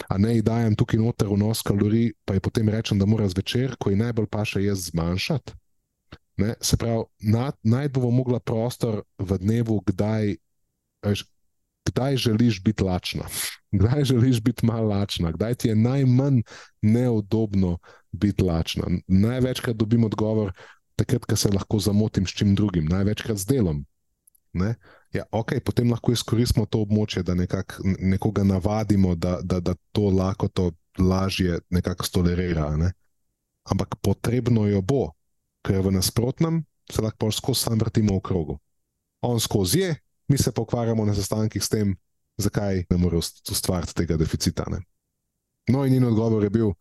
A 0.09 0.19
ne, 0.19 0.41
dajem 0.43 0.75
tukaj 0.75 0.99
noter 0.99 1.29
vnos 1.31 1.63
kalorij, 1.63 2.15
pa 2.25 2.35
je 2.35 2.43
potem 2.43 2.69
rečem, 2.73 2.99
da 2.99 3.07
mora 3.07 3.29
zvečer, 3.29 3.77
ko 3.79 3.93
je 3.93 4.01
najbolj 4.01 4.27
paše, 4.33 4.65
jaz 4.65 4.89
zmanjšati. 4.91 5.55
Ne, 6.37 6.55
se 6.61 6.77
pravi, 6.77 7.05
najti 7.63 7.93
bomo 7.95 8.11
mogla 8.11 8.41
prostor 8.41 9.03
v 9.19 9.39
dnevu, 9.39 9.79
kdaj, 9.87 10.35
veš, 11.07 11.25
kdaj 11.87 12.17
želiš 12.17 12.63
biti 12.63 12.83
lačna, 12.83 13.29
kdaj 13.79 14.05
želiš 14.05 14.41
biti 14.41 14.67
malo 14.67 14.89
lačna, 14.89 15.33
kdaj 15.33 15.55
ti 15.55 15.69
je 15.69 15.77
najmanj 15.77 16.43
neudobno 16.83 17.79
biti 18.13 18.43
lačna. 18.43 18.91
Največkrat 19.07 19.77
dobim 19.77 20.05
odgovor, 20.05 20.53
takrat, 20.97 21.25
ko 21.25 21.37
se 21.37 21.51
lahko 21.51 21.79
zamotim 21.79 22.27
s 22.27 22.31
čim 22.31 22.55
drugim, 22.55 22.87
največkrat 22.87 23.39
z 23.39 23.47
delom. 23.47 23.85
Ne? 24.53 24.75
Ja, 25.13 25.23
ok, 25.31 25.53
potem 25.65 25.91
lahko 25.91 26.13
izkoristimo 26.13 26.67
to 26.67 26.83
območje, 26.83 27.23
da 27.23 27.35
nekak, 27.35 27.79
nekoga 27.99 28.45
navadimo, 28.45 29.15
da, 29.15 29.39
da, 29.43 29.61
da 29.61 29.75
to 29.93 30.11
lahko 30.11 30.49
to 30.49 30.71
lažje 30.99 31.59
nekako 31.71 32.07
tolerira. 32.13 32.77
Ne? 32.77 32.93
Ampak 33.71 33.95
potrebno 34.03 34.67
jo 34.67 34.83
bo 34.83 35.13
ker 35.65 35.81
v 35.81 35.95
nasprotnem 35.97 36.63
se 36.91 37.03
lahko 37.03 37.33
skozi 37.33 37.65
sam 37.65 37.81
vrtimo 37.81 38.19
v 38.19 38.21
krogu. 38.21 38.59
On 39.25 39.41
skozi 39.41 39.81
je, 39.81 39.97
mi 40.29 40.39
se 40.39 40.53
pokvarjamo 40.53 41.05
na 41.05 41.15
sestankih 41.15 41.63
s 41.63 41.69
tem, 41.69 41.97
zakaj 42.37 42.85
ne 42.91 42.97
moremo 42.97 43.23
ustvariti 43.51 43.95
tega 43.95 44.17
deficita. 44.21 44.65
Ne? 44.71 44.83
No, 45.69 45.85
in 45.85 45.93
njen 45.93 46.05
odgovor 46.05 46.45
je 46.45 46.51
bil, 46.51 46.73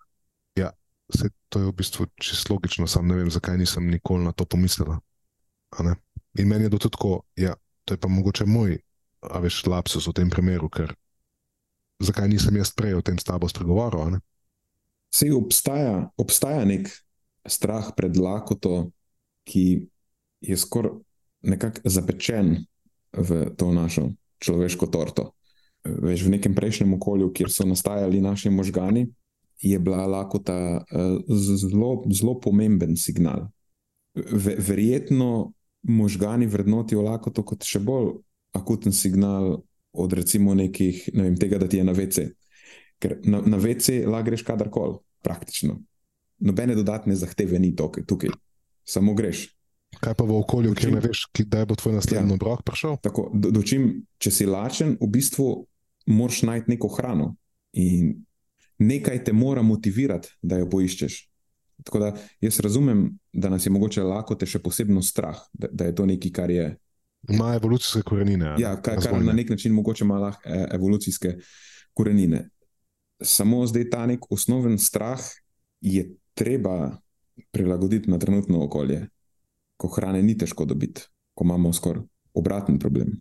ja, 0.60 0.72
je 1.14 1.30
to 1.50 1.60
v 1.70 1.72
bistvu 1.72 2.08
čisto 2.20 2.54
logično, 2.54 2.88
sam 2.88 3.08
ne 3.08 3.16
vem, 3.16 3.32
zakaj 3.32 3.58
nisem 3.58 3.88
nikoli 3.88 4.26
na 4.26 4.32
to 4.32 4.46
pomislila. 4.46 5.00
In 6.40 6.48
meni 6.48 6.68
je 6.68 6.74
to 6.74 6.78
tudi 6.78 6.98
tako, 6.98 7.22
ja, 7.36 7.56
to 7.86 7.94
je 7.94 7.98
pa 7.98 8.08
mogoče 8.08 8.46
moj, 8.46 8.78
a 9.24 9.40
veš, 9.40 9.64
lapsus 9.72 10.08
v 10.08 10.14
tem 10.14 10.30
primeru, 10.30 10.68
ker 10.70 10.92
zakaj 12.04 12.28
nisem 12.28 12.58
jaz 12.60 12.74
prej 12.76 13.00
o 13.00 13.02
tem 13.02 13.16
s 13.20 13.24
tabo 13.24 13.48
spregovoril. 13.48 14.20
Sej 15.14 15.32
obstaja, 15.38 16.10
obstaja 16.18 16.66
nek 16.66 16.90
strah 17.48 17.92
pred 17.96 18.18
lakoto, 18.18 18.92
ki 19.44 19.88
je 20.42 20.58
skoraj 20.58 21.00
nekako 21.44 21.82
zapečen 21.84 22.66
v 23.14 23.52
to 23.58 23.72
našo 23.72 24.12
človeško 24.40 24.88
torto. 24.88 25.32
Veš, 25.84 26.24
v 26.24 26.40
nekem 26.40 26.56
prejšnjem 26.56 26.96
okolju, 26.96 27.34
kjer 27.36 27.52
so 27.52 27.68
nastajali 27.68 28.24
naši 28.24 28.50
možgani, 28.50 29.08
je 29.60 29.80
bila 29.80 30.08
lakota 30.08 30.84
uh, 30.84 31.20
zelo, 31.30 32.04
zelo 32.12 32.40
pomemben 32.40 32.96
signal. 32.96 33.52
Verjetno 34.58 35.54
možgani 35.84 36.48
vrednotijo 36.48 37.04
lakoto 37.04 37.44
kot 37.44 37.68
še 37.68 37.80
bolj 37.84 38.16
akuten 38.56 38.96
signal 38.96 39.64
od 39.94 40.14
recimo 40.14 40.56
nekih, 40.56 41.10
ne 41.14 41.28
vem, 41.28 41.36
tega, 41.38 41.60
da 41.60 41.68
ti 41.68 41.78
je 41.78 41.84
na 41.84 41.94
VC. 41.94 42.28
Ker 43.04 43.18
na, 43.28 43.42
na 43.46 43.60
VC 43.60 44.04
lahko 44.08 44.30
greš 44.30 44.46
kadarkoli, 44.48 44.98
praktično. 45.26 45.78
Nobene 46.44 46.76
dodatne 46.76 47.16
zahteve 47.16 47.60
ni 47.60 47.72
tukaj, 47.76 48.04
tukaj. 48.08 48.34
samo 48.84 49.14
greš. 49.14 49.48
Kaj 50.02 50.16
pa 50.18 50.26
v 50.26 50.36
okolju, 50.42 50.74
kjer 50.76 50.92
ne 50.96 51.02
veš, 51.04 51.28
kdaj 51.38 51.66
bo 51.70 51.76
tvoj 51.78 51.94
naslednji 52.00 52.34
ja. 52.34 52.36
obrok 52.36 52.64
prišel? 52.66 52.98
Tako, 53.04 53.30
do, 53.34 53.52
do 53.54 53.62
čim, 53.64 54.04
če 54.18 54.32
si 54.34 54.48
lačen, 54.50 54.98
v 55.02 55.10
bistvu 55.14 55.48
moraš 56.10 56.42
najti 56.44 56.74
neko 56.74 56.90
hrano 56.98 57.36
in 57.80 58.16
nekaj 58.82 59.24
te 59.24 59.34
mora 59.34 59.62
motivirati, 59.62 60.34
da 60.42 60.60
jo 60.60 60.70
poiščeš. 60.70 61.20
Tako 61.84 62.00
da 62.00 62.10
jaz 62.42 62.60
razumem, 62.60 63.06
da 63.34 63.50
nas 63.50 63.66
je 63.66 63.72
mogoče 63.72 64.04
lakote 64.04 64.48
še 64.50 64.60
posebno 64.64 65.02
strah, 65.02 65.40
da, 65.54 65.70
da 65.72 65.90
je 65.90 65.96
to 65.96 66.08
nekaj, 66.10 66.34
kar 66.34 66.52
je. 66.52 66.66
Ima 67.30 67.54
evolucijske 67.56 68.04
korenine. 68.08 68.56
Ja, 68.60 68.76
kar, 68.82 69.00
kar 69.04 69.16
na 69.24 69.34
nek 69.36 69.54
način 69.54 69.74
mogoče 69.74 70.04
ima 70.04 70.34
e, 70.44 70.66
evolucijske 70.76 71.38
korenine. 71.94 72.48
Samo 73.24 73.62
zdaj 73.68 73.90
ta 73.90 74.06
nek 74.10 74.26
osnoven 74.32 74.78
strah 74.82 75.22
je 75.82 76.10
treba 76.34 76.98
prilagoditi 77.52 78.12
na 78.12 78.20
trenutno 78.20 78.64
okolje, 78.66 79.08
ko 79.78 79.88
hrane 79.88 80.22
ni 80.24 80.38
težko 80.38 80.66
dobiti, 80.66 81.02
ko 81.34 81.44
imamo 81.44 81.74
skoraj 81.74 82.04
obraten 82.34 82.80
problem. 82.80 83.14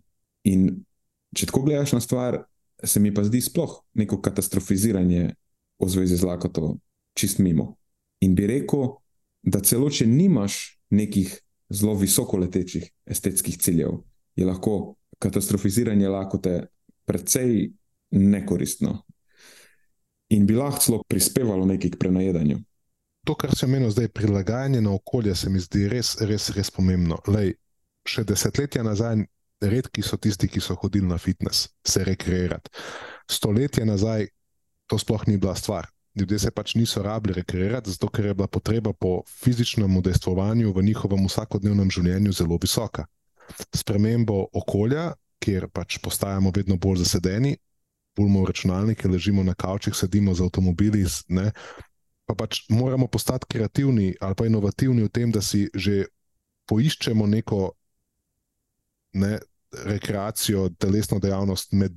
In 0.48 0.68
če 1.36 1.48
tako 1.48 1.66
gledaš 1.66 1.94
na 1.96 2.00
stvar, 2.00 2.42
se 2.84 3.00
mi 3.00 3.12
pa 3.14 3.24
zdi 3.24 3.40
sploh 3.44 3.76
neko 3.98 4.18
katastrofiziranje 4.24 5.34
v 5.78 5.88
zvezi 5.88 6.16
z 6.18 6.26
lakoto 6.26 6.76
čist 7.18 7.38
mimo. 7.38 7.76
In 8.24 8.34
bi 8.34 8.46
rekel, 8.48 8.96
da 9.42 9.60
celo 9.60 9.90
če 9.90 10.06
nimaš 10.06 10.78
nekih 10.90 11.30
zelo 11.72 11.94
visoko 11.98 12.38
letečih 12.38 12.88
estetskih 13.06 13.56
ciljev, 13.58 14.02
je 14.36 14.46
lahko 14.46 14.96
katastrofiziranje 15.22 16.08
lakote 16.08 16.54
precej 17.06 17.72
nekoristno. 18.12 19.02
In 20.32 20.46
bi 20.46 20.56
lahko 20.56 20.82
celo 20.82 21.02
prispevalo 21.08 21.66
nekaj 21.68 21.94
k 21.94 22.00
prenajedanju. 22.00 22.60
To, 23.26 23.36
kar 23.38 23.54
se 23.56 23.66
meni 23.66 23.90
zdaj, 23.90 24.08
prilagajanje 24.08 24.80
na 24.82 24.94
okolje, 24.94 25.34
se 25.34 25.50
mi 25.50 25.60
zdi 25.62 25.86
res, 25.88 26.16
res, 26.20 26.50
res 26.56 26.70
pomembno. 26.74 27.20
Lej, 27.30 27.54
še 28.08 28.24
desetletja 28.26 28.82
nazaj, 28.82 29.22
redki 29.62 30.02
so 30.02 30.18
tisti, 30.18 30.48
ki 30.50 30.60
so 30.60 30.74
hodili 30.74 31.06
na 31.06 31.18
fitness, 31.22 31.68
se 31.86 32.02
rekreirati. 32.04 32.72
Stoletja 33.30 33.86
nazaj 33.86 34.26
to 34.90 34.98
sploh 34.98 35.22
ni 35.30 35.38
bila 35.38 35.54
stvar 35.54 35.86
ljudje 36.14 36.38
se 36.38 36.50
pač 36.50 36.74
niso 36.74 37.02
rabili 37.02 37.34
rekreirati, 37.34 37.90
zato 37.90 38.08
ker 38.08 38.26
je 38.26 38.34
bila 38.34 38.46
potreba 38.46 38.92
po 38.92 39.22
fizičnem 39.26 39.96
udejstvovanju 39.96 40.72
v 40.72 40.82
njihovem 40.82 41.26
vsakodnevnem 41.26 41.90
življenju 41.90 42.32
zelo 42.32 42.58
visoka. 42.62 43.06
Spremembo 43.74 44.46
okolja, 44.52 45.12
kjer 45.42 45.68
pač 45.72 45.98
postajamo 45.98 46.52
vedno 46.54 46.76
bolj 46.76 47.02
zasedeni, 47.04 47.56
pulmo 48.14 48.42
v 48.42 48.52
računalnike, 48.52 49.08
ležimo 49.08 49.42
na 49.42 49.54
kavčih, 49.54 49.94
sedimo 49.96 50.34
z 50.34 50.44
avtomobili, 50.44 51.04
ne, 51.28 51.50
pa 52.33 52.47
pač 52.47 52.64
moramo 52.72 53.07
postati 53.07 53.47
kreativni 53.49 54.14
ali 54.20 54.35
pa 54.35 54.47
inovativni 54.47 55.05
v 55.05 55.12
tem, 55.12 55.33
da 55.33 55.43
si 55.45 55.68
že 55.74 56.07
poiščemo 56.66 57.26
neko 57.26 57.72
ne, 59.20 59.39
rekreacijo, 59.85 60.70
telesno 60.80 61.18
dejavnost 61.20 61.72
med 61.76 61.97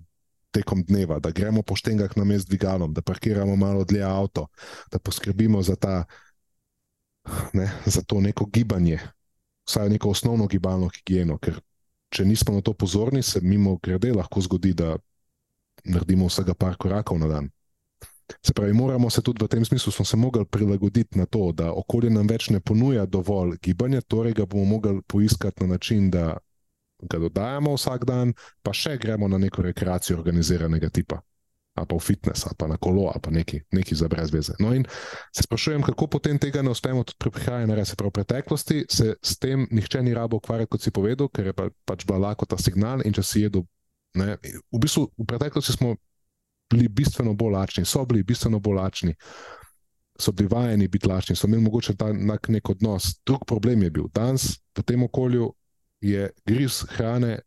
tekom 0.55 0.83
dneva, 0.87 1.19
da 1.19 1.31
gremo 1.35 1.63
po 1.63 1.75
štengah 1.75 2.15
na 2.15 2.23
mest 2.23 2.47
dvigalom, 2.47 2.93
da 2.95 3.03
parkiramo 3.03 3.55
malo 3.55 3.83
dlje 3.83 4.03
avto, 4.03 4.47
da 4.91 4.99
poskrbimo 4.99 5.61
za, 5.63 5.75
ta, 5.75 6.05
ne, 7.53 7.67
za 7.85 8.03
to 8.03 8.21
neko 8.23 8.47
gibanje, 8.47 8.99
vsaj 9.67 9.89
neko 9.89 10.09
osnovno 10.15 10.47
gibalno 10.47 10.89
higieno. 10.95 11.37
Ker 11.37 11.59
če 12.09 12.25
nismo 12.25 12.55
na 12.55 12.63
to 12.63 12.73
pozorni, 12.73 13.23
se 13.23 13.41
mimo 13.43 13.77
grede 13.83 14.13
lahko 14.15 14.41
zgodi, 14.41 14.73
da 14.73 14.95
naredimo 15.83 16.29
vsega 16.31 16.55
par 16.55 16.79
korakov 16.79 17.19
na 17.19 17.27
dan. 17.27 17.51
Se 18.41 18.53
pravi, 18.53 18.73
moramo 18.73 19.09
se 19.09 19.21
tudi 19.21 19.43
v 19.45 19.47
tem 19.47 19.65
smislu 19.65 19.91
se 19.91 20.17
mogli 20.17 20.45
prilagoditi 20.45 21.17
na 21.17 21.25
to, 21.25 21.51
da 21.51 21.73
okolje 21.73 22.09
nam 22.09 22.27
več 22.27 22.49
ne 22.49 22.59
ponuja 22.59 23.05
dovolj 23.05 23.57
gibanja, 23.61 24.01
torej 24.01 24.33
ga 24.33 24.45
bomo 24.45 24.65
mogli 24.65 25.01
poiskati 25.07 25.63
na 25.63 25.75
način, 25.75 26.09
da 26.09 26.37
ga 27.01 27.19
dodajamo 27.19 27.75
vsak 27.75 28.05
dan, 28.05 28.33
pa 28.63 28.73
še 28.73 28.97
gremo 28.97 29.27
na 29.27 29.37
neko 29.37 29.61
rekreacijo 29.61 30.17
organiziranega 30.17 30.89
tipa. 30.89 31.21
Ali 31.75 31.89
pa 31.91 31.97
v 31.97 31.99
fitness, 31.99 32.45
ali 32.47 32.55
pa 32.57 32.67
na 32.71 32.77
kolo, 32.79 33.09
ali 33.11 33.19
pa 33.21 33.31
neki, 33.35 33.59
neki 33.75 33.95
za 33.99 34.07
brez 34.07 34.31
veze. 34.31 34.53
No, 34.63 34.71
in 34.73 34.85
se 35.35 35.43
sprašujem, 35.43 35.83
kako 35.83 36.07
potem 36.07 36.39
tega 36.39 36.61
ne 36.63 36.71
uspemo 36.71 37.03
tudi 37.03 37.19
pri 37.19 37.33
prihajanju, 37.35 37.75
res 37.75 37.91
prav 37.99 38.13
v 38.13 38.15
preteklosti, 38.21 38.85
se 38.89 39.15
s 39.19 39.35
tem 39.37 39.67
nihče 39.71 39.99
ni 40.03 40.13
rabo 40.15 40.39
ukvarjati, 40.39 40.71
kot 40.71 40.85
si 40.85 40.93
povedal, 40.95 41.27
ker 41.27 41.51
je 41.51 41.53
pa, 41.53 41.67
pač 41.83 42.07
bila 42.07 42.29
lahko 42.29 42.47
ta 42.47 42.55
signal. 42.55 43.03
In 43.03 43.11
če 43.11 43.25
si 43.27 43.43
jedel, 43.43 43.67
ne, 44.15 44.37
v 44.39 44.79
bistvu 44.79 45.09
v 45.19 45.27
preteklosti 45.27 45.75
smo 45.75 45.97
bili 46.69 46.87
bistveno 46.87 47.33
bolj 47.33 47.53
lačni, 47.53 47.85
so 47.85 48.05
bili 48.05 48.23
bistveno 48.23 48.59
bolj 48.59 48.75
lačni, 48.75 49.15
so 50.19 50.31
bili 50.31 50.49
vajeni 50.51 50.87
biti 50.87 51.07
lačni, 51.07 51.35
so 51.35 51.47
imeli 51.47 51.63
mogoče 51.63 51.95
ta 51.95 52.11
nek 52.47 52.69
odnos. 52.69 53.15
Drug 53.25 53.45
problem 53.47 53.83
je 53.83 53.91
bil 53.91 54.07
danes 54.13 54.59
v 54.77 54.83
tem 54.83 55.03
okolju, 55.03 55.53
je 56.01 56.29
griz 56.45 56.83
hrane 56.89 57.39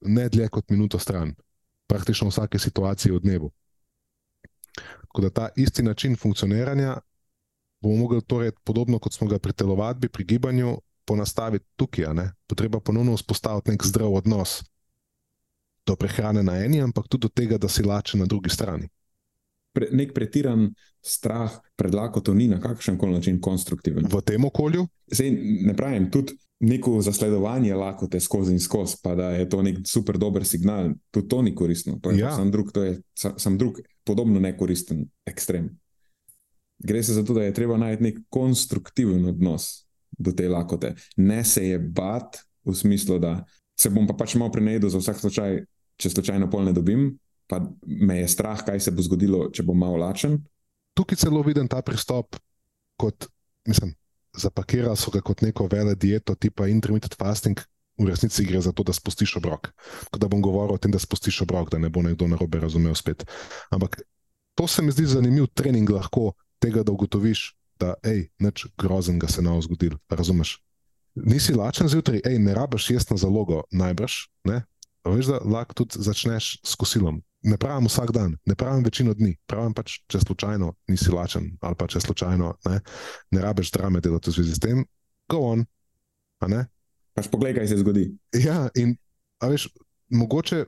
ne 0.00 0.28
dlje 0.28 0.48
kot 0.48 0.70
minuto 0.70 0.98
stran, 0.98 1.34
praktično 1.86 2.28
v 2.28 2.30
vsake 2.30 2.58
situaciji 2.58 3.12
v 3.12 3.20
dnevu. 3.20 3.50
Tako 5.10 5.20
da 5.20 5.30
ta 5.30 5.48
isti 5.56 5.82
način 5.82 6.16
funkcioniranja 6.16 6.96
bomo 7.80 7.96
mogli, 7.96 8.22
torej, 8.22 8.52
podobno 8.64 8.98
kot 8.98 9.12
smo 9.12 9.26
ga 9.26 9.38
pri 9.38 9.52
telovadbi, 9.52 10.08
pri 10.08 10.24
gibanju, 10.24 10.78
ponastaviti 11.04 11.66
tukaj. 11.76 12.04
Potreba 12.46 12.80
ponovno 12.80 13.16
vzpostaviti 13.16 13.70
nek 13.70 13.84
zdrav 13.84 14.14
odnos 14.14 14.62
do 15.86 15.96
prehrane 15.96 16.42
na 16.42 16.58
eni, 16.64 16.80
ampak 16.80 17.08
tudi 17.08 17.26
do 17.26 17.28
tega, 17.28 17.58
da 17.58 17.68
si 17.68 17.82
lačen 17.82 18.20
na 18.20 18.26
drugi 18.26 18.50
strani. 18.50 18.88
Pre, 19.72 19.86
nek 19.94 20.12
pretiran 20.14 20.68
strah 21.02 21.52
pred 21.78 21.94
lakoto 21.94 22.34
ni 22.34 22.48
na 22.50 22.58
kakšen 22.60 22.98
koli 22.98 23.14
način 23.14 23.40
konstruktiven. 23.40 24.06
V 24.10 24.20
tem 24.26 24.44
okolju? 24.44 24.86
Zdaj, 25.06 25.30
ne 25.66 25.74
pravim, 25.76 26.10
tudi 26.10 26.34
neko 26.60 27.00
zasledovanje 27.00 27.74
lakote 27.74 28.20
skozi 28.20 28.52
in 28.52 28.60
skozi, 28.60 28.96
pa 29.02 29.14
da 29.14 29.30
je 29.30 29.48
to 29.48 29.62
nek 29.62 29.78
super 29.86 30.18
dober 30.18 30.44
signal, 30.44 30.90
tudi 31.10 31.28
to 31.28 31.42
ni 31.42 31.54
koristno. 31.54 31.98
To 32.02 32.10
je 32.10 32.18
ja. 32.18 32.34
sam 32.36 32.50
drug, 32.50 32.72
to 32.72 32.82
je 32.82 33.00
sam 33.14 33.58
drug, 33.58 33.80
podobno 34.04 34.40
nekoristen 34.40 35.06
ekstrem. 35.26 35.70
Gre 36.78 37.02
se 37.02 37.14
za 37.14 37.24
to, 37.24 37.34
da 37.34 37.42
je 37.42 37.54
treba 37.54 37.76
najti 37.76 38.02
nek 38.02 38.18
konstruktiven 38.28 39.24
odnos 39.28 39.86
do 40.18 40.32
te 40.32 40.48
lakote. 40.48 40.94
Ne 41.16 41.44
se 41.44 41.68
je 41.68 41.78
bat 41.78 42.36
v 42.64 42.74
smislu, 42.74 43.18
da 43.18 43.44
se 43.80 43.90
bom 43.92 44.06
pa 44.08 44.16
pač 44.18 44.36
malo 44.36 44.52
prenajedel 44.52 44.92
za 44.92 45.00
vsak 45.00 45.22
slučaj, 45.22 45.62
če 46.00 46.12
slučajno 46.12 46.50
pol 46.52 46.68
ne 46.68 46.74
dobim, 46.76 47.14
pa 47.48 47.62
me 47.82 48.20
je 48.20 48.28
strah, 48.28 48.60
kaj 48.64 48.80
se 48.84 48.92
bo 48.92 49.04
zgodilo, 49.04 49.48
če 49.54 49.64
bom 49.66 49.78
malo 49.78 49.98
lačen. 50.00 50.38
Tukaj 50.96 51.22
celo 51.24 51.42
vidim 51.46 51.68
ta 51.70 51.80
pristop 51.86 52.36
kot, 53.00 53.26
mislim, 53.68 53.94
zapakirali 54.36 54.98
so 55.00 55.12
ga 55.14 55.22
kot 55.24 55.42
neko 55.42 55.66
vele 55.72 55.96
dieto, 55.96 56.36
tipa 56.36 56.68
intermittent 56.68 57.16
fasting, 57.18 57.58
v 58.00 58.08
resnici 58.08 58.46
gre 58.48 58.60
za 58.64 58.72
to, 58.72 58.84
da 58.86 58.92
spustiš 58.96 59.36
obrok. 59.40 59.72
Tako 60.08 60.20
da 60.20 60.28
bom 60.28 60.40
govoril 60.44 60.76
o 60.76 60.80
tem, 60.80 60.92
da 60.92 61.00
spustiš 61.00 61.42
obrok, 61.44 61.68
da 61.72 61.80
ne 61.80 61.90
bo 61.92 62.02
nekdo 62.04 62.28
narobe 62.30 62.60
razumel 62.60 62.94
spet. 62.96 63.26
Ampak 63.70 64.00
to 64.56 64.66
se 64.68 64.82
mi 64.82 64.92
zdi 64.92 65.06
zanimiv 65.06 65.50
trening 65.52 65.88
lahko 65.90 66.32
tega, 66.60 66.84
da 66.84 66.92
ugotoviš, 66.92 67.52
da 67.80 67.94
je 68.04 68.28
nič 68.38 68.66
groznega 68.78 69.28
se 69.28 69.42
nam 69.42 69.60
zgodil. 69.62 69.96
Razumeš? 70.08 70.58
Nisi 71.14 71.54
lačen 71.54 71.88
zjutraj, 71.90 72.20
ej, 72.24 72.38
ne 72.38 72.54
rabiš 72.54 72.90
jesti 72.90 73.14
na 73.14 73.18
zalogo, 73.18 73.64
najbrž. 73.74 74.12
Ne? 74.48 74.62
Veš, 75.04 75.32
da 75.32 75.40
lahko 75.44 75.74
tudi 75.82 76.02
začneš 76.04 76.58
s 76.62 76.76
kosilom, 76.78 77.22
ne 77.42 77.56
pravim 77.56 77.88
vsak 77.88 78.12
dan, 78.12 78.36
ne 78.46 78.54
pravim 78.54 78.84
večino 78.84 79.14
dni, 79.16 79.32
pravim 79.48 79.72
pač, 79.74 79.98
če 80.12 80.20
slučajno 80.20 80.74
nisi 80.92 81.12
lačen 81.12 81.46
ali 81.64 81.78
pa 81.78 81.88
če 81.88 82.02
slučajno 82.04 82.50
ne, 82.68 82.80
ne 83.32 83.40
rabiš 83.40 83.72
drame 83.72 84.02
delati 84.04 84.30
v 84.30 84.36
zvezi 84.36 84.54
s 84.54 84.60
tem, 84.60 84.84
go 85.30 85.40
on. 85.54 85.64
Pač 87.16 87.30
poglej, 87.32 87.56
kaj 87.56 87.72
se 87.72 87.80
zgodi. 87.80 88.10
Ja, 88.36 88.68
in 88.76 88.94
veš, 89.40 89.70
mogoče 90.12 90.66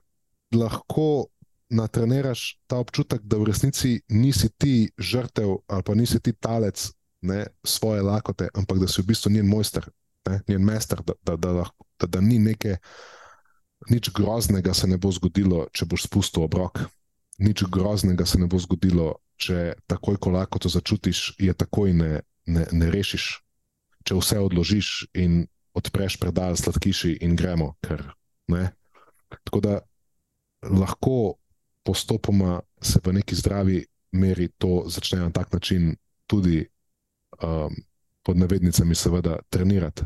lahko 0.56 1.28
natreniraš 1.72 2.56
ta 2.68 2.80
občutek, 2.80 3.22
da 3.24 3.38
v 3.40 3.48
resnici 3.48 4.00
nisi 4.12 4.48
ti 4.48 4.90
žrtev 4.98 5.56
ali 5.68 5.84
pa 5.84 5.94
nisi 5.96 6.20
ti 6.20 6.32
talec 6.32 6.90
ne, 7.22 7.46
svoje 7.64 8.02
lakote, 8.02 8.48
ampak 8.54 8.80
da 8.80 8.88
si 8.88 9.00
v 9.00 9.12
bistvu 9.12 9.32
njen 9.32 9.48
mojster, 9.48 9.86
ne, 10.28 10.40
njen 10.48 10.64
mester, 10.64 11.02
da, 11.02 11.14
da, 11.22 11.36
da, 11.36 11.52
da, 11.52 11.64
da, 12.00 12.06
da 12.06 12.20
ni 12.20 12.38
neke 12.38 12.76
nič 13.90 14.10
groznega 14.14 14.74
se 14.74 14.86
ne 14.86 14.96
bo 14.96 15.10
zgodilo, 15.10 15.66
če 15.74 15.86
boš 15.90 16.06
spustil 16.06 16.46
obrok. 16.46 16.84
Nič 17.42 17.64
groznega 17.72 18.26
se 18.26 18.38
ne 18.38 18.46
bo 18.46 18.60
zgodilo, 18.62 19.16
če 19.40 19.74
takoj, 19.90 20.20
ko 20.22 20.30
lahko 20.30 20.60
to 20.62 20.70
začutiš, 20.70 21.34
je 21.42 21.54
takoj 21.54 21.94
ne, 21.96 22.22
ne, 22.46 22.66
ne 22.70 22.90
rešiš. 22.92 23.40
Če 24.06 24.18
vse 24.18 24.38
odložiš 24.42 24.88
in 25.18 25.42
odpreš 25.78 26.18
predal 26.20 26.58
sladkiši 26.58 27.18
in 27.22 27.34
gremo. 27.38 27.72
Ker, 27.82 28.04
Tako 29.44 29.60
da 29.64 29.80
lahko 30.62 31.38
postopoma 31.82 32.60
se 32.82 33.00
v 33.04 33.12
neki 33.18 33.34
zdravi 33.34 33.78
meri 34.12 34.48
to 34.58 34.84
začne 34.86 35.20
na 35.20 35.30
tak 35.30 35.52
način 35.52 35.96
tudi 36.26 36.66
um, 37.42 37.74
pod 38.22 38.36
navednicami, 38.36 38.94
seveda, 38.94 39.38
trenirati. 39.50 40.02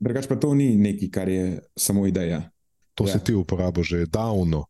Drugač 0.00 0.26
pa 0.26 0.36
to 0.36 0.54
ni 0.54 0.76
nekaj, 0.76 1.10
kar 1.12 1.28
je 1.28 1.60
samo 1.76 2.06
ideja. 2.06 2.50
To 2.94 3.04
Ja. 3.04 3.12
si 3.12 3.24
ti 3.24 3.34
uporabil 3.34 3.84
že 3.84 4.06
davno. 4.06 4.66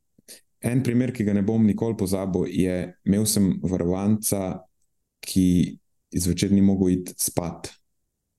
En 0.60 0.82
primer, 0.82 1.12
ki 1.12 1.24
ga 1.24 1.32
ne 1.32 1.42
bom 1.42 1.64
nikoli 1.66 1.96
pozabil, 1.96 2.46
je, 2.52 2.94
imel 3.06 3.24
sem 3.26 3.60
varovanca, 3.62 4.60
ki 5.24 5.78
zvečer 6.12 6.52
ni 6.52 6.60
mogel 6.60 7.00
iti 7.00 7.14
spat, 7.16 7.70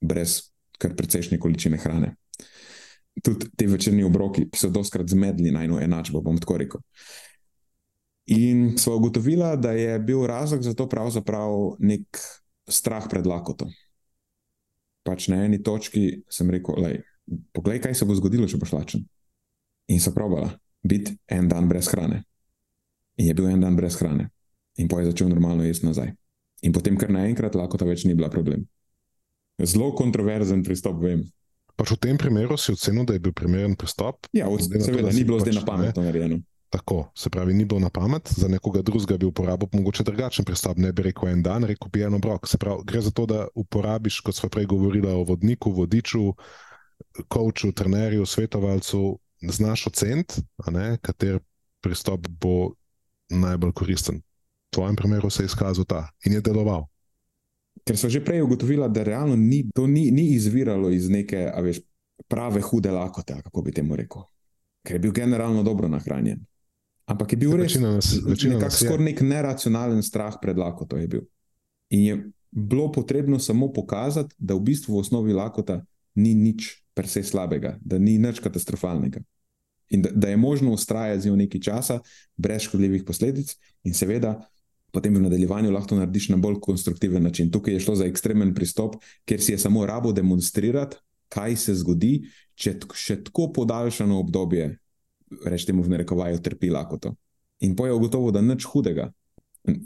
brez 0.01 0.51
kar 0.77 0.93
precejšnje 0.95 1.39
količine 1.39 1.77
hrane. 1.77 2.15
Tudi 3.23 3.49
ti 3.57 3.65
večerni 3.67 4.03
obroki 4.03 4.47
so 4.55 4.69
doskrat 4.69 5.09
zmedli 5.09 5.51
na 5.51 5.63
eno 5.63 5.79
enačbo, 5.81 6.21
bom 6.21 6.37
tako 6.37 6.57
rekel. 6.57 6.81
In 8.25 8.77
smo 8.77 8.95
ugotovili, 8.95 9.57
da 9.57 9.71
je 9.71 9.99
bil 9.99 10.25
razlog 10.25 10.63
za 10.63 10.73
to 10.73 10.87
pravzaprav 10.89 11.75
nek 11.79 12.05
strah 12.69 13.07
pred 13.09 13.25
lakoto. 13.27 13.67
Pač 15.07 15.27
na 15.33 15.43
eni 15.45 15.61
točki 15.63 16.21
sem 16.29 16.49
rekel, 16.53 16.77
lej, 16.77 16.99
poglej, 17.55 17.81
kaj 17.81 17.95
se 17.97 18.05
bo 18.05 18.15
zgodilo, 18.17 18.47
če 18.49 18.59
boš 18.61 18.73
lačen. 18.75 19.05
In 19.89 20.01
so 20.01 20.13
probala 20.13 20.51
biti 20.81 21.15
en 21.29 21.47
dan 21.49 21.69
brez 21.69 21.89
hrane. 21.91 22.23
In 23.17 23.27
je 23.27 23.33
bil 23.37 23.49
en 23.49 23.61
dan 23.61 23.75
brez 23.77 23.97
hrane. 24.01 24.29
In 24.77 24.87
pa 24.87 25.01
je 25.01 25.11
začel 25.11 25.29
normalno 25.29 25.65
jesti 25.65 25.85
nazaj. 25.85 26.13
In 26.65 26.73
potem, 26.73 26.97
ker 26.97 27.11
naenkrat 27.11 27.57
lakota 27.57 27.85
več 27.85 28.05
ni 28.05 28.15
bila 28.17 28.29
problem. 28.29 28.63
Zelo 29.61 29.91
kontroverzen 29.97 30.63
pristop, 30.65 31.01
vem. 31.01 31.25
Pač 31.77 31.93
v 31.95 31.99
tem 32.01 32.17
primeru 32.17 32.57
si 32.57 32.73
ocenil, 32.73 33.05
da 33.09 33.17
je 33.17 33.23
bil 33.23 33.33
primeren 33.33 33.75
pristop. 33.77 34.29
Ja, 34.37 34.49
od, 34.49 34.61
na 34.69 34.81
to, 34.81 34.85
seveda, 34.85 35.09
da 35.09 35.15
ni 35.15 35.25
bilo 35.25 35.41
pač, 35.41 35.49
zdaj 35.49 35.57
na 35.57 35.65
pamet 35.65 35.95
to 35.97 36.05
narejeno. 36.05 36.41
Tako, 36.71 37.11
se 37.15 37.29
pravi, 37.29 37.53
ni 37.53 37.65
bilo 37.65 37.79
na 37.83 37.89
pamet, 37.89 38.29
za 38.31 38.47
nekoga 38.47 38.81
drugega 38.81 39.17
bi 39.17 39.25
uporabil 39.25 39.67
mogoče 39.73 40.03
drugačen 40.07 40.45
pristop. 40.45 40.77
Ne 40.77 40.93
bi 40.95 41.03
rekel 41.03 41.29
en 41.29 41.41
dan, 41.43 41.65
rekel 41.67 41.89
bi 41.91 42.03
en 42.07 42.13
obrok. 42.15 42.47
Se 42.47 42.57
pravi, 42.57 42.85
gre 42.87 43.01
za 43.01 43.11
to, 43.11 43.25
da 43.27 43.47
uporabiš, 43.55 44.21
kot 44.23 44.35
smo 44.35 44.49
prej 44.49 44.65
govorili, 44.71 45.09
o 45.11 45.25
vodniku, 45.27 45.71
vodiču, 45.75 46.31
coachu, 47.33 47.73
trenerju, 47.75 48.25
svetovalcu, 48.25 49.19
znaš 49.41 49.87
oceniti, 49.87 50.41
kater 51.01 51.39
pristop 51.81 52.27
bo 52.27 52.71
najbolj 53.29 53.73
koristen. 53.75 54.21
V 54.21 54.75
tvojem 54.75 54.95
primeru 54.95 55.29
se 55.29 55.43
je 55.43 55.51
izkazal 55.51 55.85
ta 55.85 56.07
in 56.25 56.33
je 56.33 56.41
deloval. 56.41 56.85
Ker 57.83 57.97
so 57.97 58.09
že 58.09 58.23
prej 58.23 58.43
ugotovila, 58.45 58.87
da 58.87 59.03
realno 59.03 59.35
ni, 59.35 59.65
to 59.75 59.87
ni, 59.87 60.11
ni 60.11 60.29
izviralo 60.37 60.89
iz 60.89 61.09
neke, 61.09 61.49
veš, 61.63 61.81
prave 62.27 62.61
hude 62.61 62.91
lakote, 62.91 63.41
kako 63.43 63.61
bi 63.61 63.75
temu 63.75 63.95
rekel. 63.95 64.23
Ker 64.87 64.95
je 64.95 64.99
bil 64.99 65.11
generalno 65.11 65.63
dobro 65.63 65.87
nahranjen. 65.87 66.45
Ampak 67.11 67.33
je 67.33 67.37
bil 67.41 67.55
res 67.59 67.75
nekako 67.75 68.71
skoraj 68.71 69.05
nek 69.05 69.21
neracionalen 69.25 69.99
strah 70.05 70.37
pred 70.41 70.57
lakoto. 70.57 70.99
Je 70.99 71.07
bil. 71.11 71.25
In 71.91 72.05
je 72.05 72.15
bilo 72.51 72.91
potrebno 72.91 73.39
samo 73.39 73.71
pokazati, 73.73 74.35
da 74.39 74.55
v 74.55 74.63
bistvu 74.71 74.95
v 74.95 75.03
osnovi 75.03 75.35
lakota 75.35 75.81
ni 76.15 76.35
nič 76.35 76.81
per 76.95 77.07
se 77.07 77.23
slabega, 77.23 77.77
da 77.83 77.99
ni 77.99 78.17
nič 78.19 78.39
katastrofalnega. 78.43 79.23
In 79.91 80.01
da, 80.01 80.11
da 80.15 80.31
je 80.31 80.39
možno 80.39 80.71
ustrajati 80.71 81.21
z 81.21 81.27
njo 81.27 81.35
nekaj 81.35 81.61
časa, 81.61 81.99
brez 82.37 82.67
škodljivih 82.67 83.03
posledic, 83.07 83.55
in 83.83 83.95
seveda 83.95 84.37
potem 84.91 85.15
v 85.15 85.23
nadaljevanju 85.23 85.71
lahko 85.71 85.95
narediš 85.95 86.29
na 86.31 86.37
bolj 86.37 86.59
konstruktiven 86.63 87.23
način. 87.23 87.51
Tukaj 87.51 87.73
je 87.73 87.79
šlo 87.79 87.95
za 87.95 88.05
ekstremen 88.05 88.53
pristop, 88.55 88.99
kjer 89.25 89.41
si 89.41 89.51
je 89.51 89.57
samo 89.59 89.85
rabo 89.85 90.11
demonstrirati, 90.11 90.99
kaj 91.31 91.55
se 91.55 91.75
zgodi, 91.79 92.13
če 92.55 92.75
še 92.95 93.21
tako 93.23 93.51
podaljšano 93.55 94.19
obdobje, 94.19 94.75
rečemo 95.45 95.83
v 95.83 95.95
narekovaju, 95.95 96.41
trpi 96.41 96.69
lakoto. 96.69 97.15
In 97.61 97.75
poje 97.75 97.93
ugotovil, 97.93 98.31
da 98.31 98.41
nič 98.41 98.65
hudega. 98.65 99.11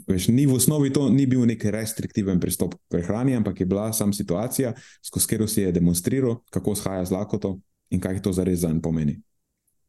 Veš, 0.08 0.30
ni 0.32 0.46
v 0.48 0.56
osnovi 0.56 0.88
to 0.88 1.10
ni 1.12 1.26
bil 1.28 1.44
nek 1.44 1.60
restriktiven 1.68 2.40
pristop 2.40 2.74
k 2.74 2.96
prehrani, 2.96 3.36
ampak 3.36 3.60
je 3.60 3.66
bila 3.68 3.90
sam 3.92 4.12
situacija, 4.16 4.72
skozi 5.04 5.26
katero 5.28 5.48
si 5.48 5.60
je 5.60 5.72
demonstriral, 5.72 6.40
kako 6.50 6.74
shaja 6.74 7.04
z 7.04 7.12
lakoto 7.12 7.58
in 7.92 8.00
kaj 8.00 8.22
to 8.24 8.32
zares 8.32 8.64
zanj 8.64 8.80
pomeni. 8.80 9.20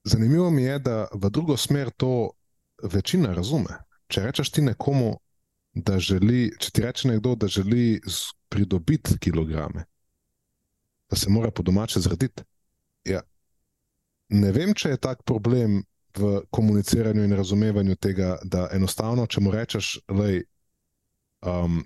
Zanimivo 0.04 0.52
mi 0.52 0.64
je, 0.64 0.80
da 0.80 1.08
v 1.14 1.30
drugo 1.32 1.58
smer 1.58 1.90
to 1.96 2.32
večina 2.84 3.34
razume. 3.34 3.80
Če 4.12 4.28
rečeš 4.28 4.52
ti 4.52 4.62
nekomu, 4.62 5.16
da 5.74 6.00
želi, 6.00 6.52
če 6.60 6.72
ti 6.72 6.84
reče 6.84 7.08
nekdo, 7.08 7.36
da 7.36 7.48
želi 7.48 8.02
pridobiti 8.50 9.18
kilograme, 9.20 9.86
da 11.10 11.16
se 11.16 11.30
mora 11.30 11.52
po 11.52 11.64
domače 11.64 12.00
zrediti. 12.00 12.44
Ja. 13.06 13.22
Ne 14.30 14.52
vem, 14.52 14.74
če 14.76 14.96
je 14.96 15.00
tak 15.00 15.24
problem 15.24 15.84
v 16.18 16.42
komuniciranju 16.52 17.24
in 17.24 17.36
razumevanju 17.38 17.96
tega, 17.96 18.36
da 18.44 18.68
enostavno, 18.76 19.28
če 19.28 19.42
mu 19.44 19.52
rečeš, 19.54 19.98
da 20.10 20.28
um, 21.64 21.80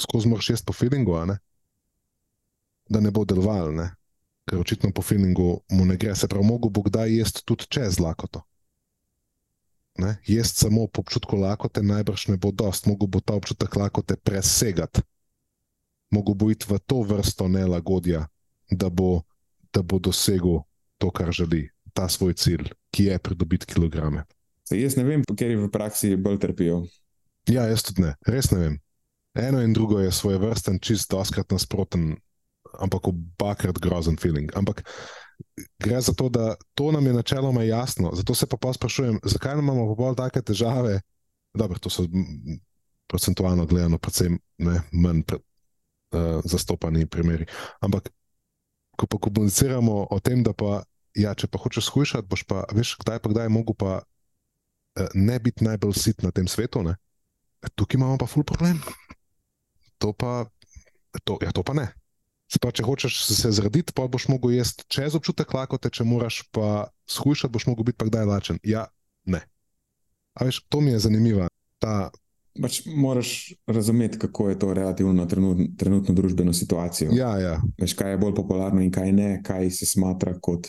skozi 0.00 0.30
moraš 0.30 0.50
jesti 0.50 0.66
po 0.66 0.72
feelingu, 0.76 1.18
ne? 1.26 1.38
da 2.88 3.00
ne 3.02 3.10
bo 3.10 3.24
deloval, 3.26 3.74
ker 4.46 4.60
očitno 4.62 4.92
po 4.94 5.02
feelingu 5.02 5.60
mu 5.74 5.84
ne 5.84 5.96
gre. 5.98 6.14
Se 6.14 6.28
pravi, 6.30 6.46
mogo 6.46 6.70
bo 6.70 6.84
kdaj 6.86 7.18
jesti 7.18 7.42
tudi 7.44 7.66
čez 7.68 7.98
lakoto. 8.00 8.44
Ne? 9.98 10.16
Jesti 10.28 10.64
samo 10.64 10.86
po 10.86 11.02
občutku 11.02 11.36
lakote 11.40 11.82
najbrž 11.82 12.28
ne 12.28 12.36
bo 12.36 12.52
dost, 12.52 12.86
mogo 12.86 13.08
bo 13.10 13.20
ta 13.20 13.34
občutek 13.34 13.76
lakote 13.76 14.16
presegati. 14.16 15.02
Mogo 16.14 16.34
bo 16.34 16.50
iti 16.52 16.68
v 16.68 16.78
to 16.78 17.02
vrsto 17.02 17.48
nelagodja, 17.48 18.28
da 18.70 18.88
bo, 18.88 19.24
da 19.74 19.82
bo 19.82 19.98
dosegel 19.98 20.62
to, 20.98 21.10
kar 21.10 21.32
želi, 21.32 21.68
ta 21.92 22.08
svoj 22.08 22.34
cilj, 22.34 22.70
ki 22.90 23.10
je 23.10 23.18
pridobiti 23.18 23.66
kilograme. 23.66 24.24
Se 24.68 24.80
jaz 24.80 24.96
ne 24.98 25.04
vem, 25.06 25.22
ker 25.36 25.52
je 25.52 25.60
v 25.60 25.70
praksi 25.72 26.16
bolj 26.16 26.40
trpijo. 26.42 26.82
Ja, 27.46 27.68
jaz 27.70 27.84
tudi 27.86 28.02
ne, 28.02 28.16
res 28.26 28.50
ne 28.50 28.58
vem. 28.58 28.78
Eno 29.36 29.60
in 29.62 29.72
drugo 29.76 30.00
je 30.00 30.12
svoje 30.12 30.40
vrsten, 30.42 30.80
čist 30.82 31.10
doskrat 31.12 31.52
nasproten, 31.52 32.16
ampak 32.80 33.08
obakrat 33.12 33.78
grozen 33.78 34.16
feeling. 34.16 34.50
Ampak 34.56 34.82
gre 35.78 36.00
za 36.00 36.12
to, 36.16 36.28
da 36.32 36.56
to 36.74 36.90
nam 36.92 37.06
je 37.06 37.12
načeloma 37.12 37.62
jasno. 37.62 38.10
Zato 38.16 38.34
se 38.34 38.46
pa 38.46 38.72
sprašujem, 38.72 39.20
zakaj 39.24 39.58
imamo 39.58 39.86
pa 39.92 39.98
bolj 40.02 40.16
take 40.16 40.42
težave. 40.42 41.00
Dobro, 41.54 41.78
to 41.78 41.90
so 41.90 42.06
procentualno 43.06 43.66
gledano, 43.66 43.98
predvsem 43.98 44.38
ne, 44.58 44.80
manj 44.92 45.22
pre, 45.22 45.38
uh, 45.38 46.40
zastopani 46.44 47.06
primeri. 47.06 47.46
Ampak 47.80 48.10
ko 48.96 49.06
pa 49.06 49.20
komuniciramo 49.20 50.06
o 50.10 50.18
tem, 50.20 50.42
da 50.42 50.52
pa, 50.56 50.82
ja, 51.16 51.34
če 51.36 51.48
pa 51.48 51.60
hočeš 51.60 51.90
shujšati, 51.90 52.28
boš 52.28 52.46
pa, 52.48 52.64
veš, 52.74 52.96
kdaj 53.02 53.20
pa 53.22 53.32
kdaj 53.32 53.48
je 53.48 53.52
mogo 53.52 53.76
pa 53.76 54.00
uh, 54.00 55.10
ne 55.14 55.36
biti 55.42 55.64
najbolj 55.64 55.96
sit 55.96 56.24
na 56.24 56.32
tem 56.32 56.48
svetu. 56.48 56.82
Ne? 56.86 56.96
Tukaj 57.74 58.00
imamo 58.00 58.18
pa 58.20 58.28
ful 58.30 58.44
problem. 58.46 58.80
To 60.02 60.12
pa, 60.12 60.44
to, 61.24 61.38
ja, 61.44 61.52
to 61.52 61.64
pa 61.64 61.76
ne. 61.76 61.88
Pa, 62.62 62.70
če 62.70 62.84
hočeš 62.86 63.24
se 63.26 63.50
zrediti, 63.50 63.94
pa 63.96 64.06
boš 64.06 64.28
mogel 64.30 64.54
jesti 64.54 64.86
čez 64.92 65.16
občutek 65.18 65.50
lakote, 65.56 65.90
če 65.90 66.06
moraš 66.06 66.44
pa 66.54 66.92
shujšati, 67.10 67.52
boš 67.52 67.66
mogel 67.66 67.90
biti 67.90 67.98
pa 67.98 68.06
kdaj 68.06 68.28
lačen. 68.28 68.60
Ja, 68.62 68.86
ne. 69.26 69.42
A 70.36 70.46
veš, 70.46 70.62
to 70.70 70.80
mi 70.84 70.94
je 70.94 71.02
zanimivo. 71.08 71.48
Ta, 71.82 72.12
Pač 72.62 72.80
moraš 72.86 73.52
razumeti, 73.66 74.18
kako 74.18 74.48
je 74.48 74.58
to 74.58 74.74
relativno 74.74 75.26
trenutno, 75.26 75.66
trenutno 75.78 76.14
družbeno 76.14 76.52
situacijo. 76.52 77.10
ja, 77.12 77.38
ja, 77.38 77.60
Veš, 77.80 77.94
kaj 77.94 78.10
je 78.10 78.18
bolj 78.18 78.34
popularno 78.34 78.82
in 78.82 78.90
kaj 78.90 79.12
ne, 79.12 79.40
kaj 79.44 79.70
se 79.70 79.86
smatra 79.86 80.38
kot 80.40 80.68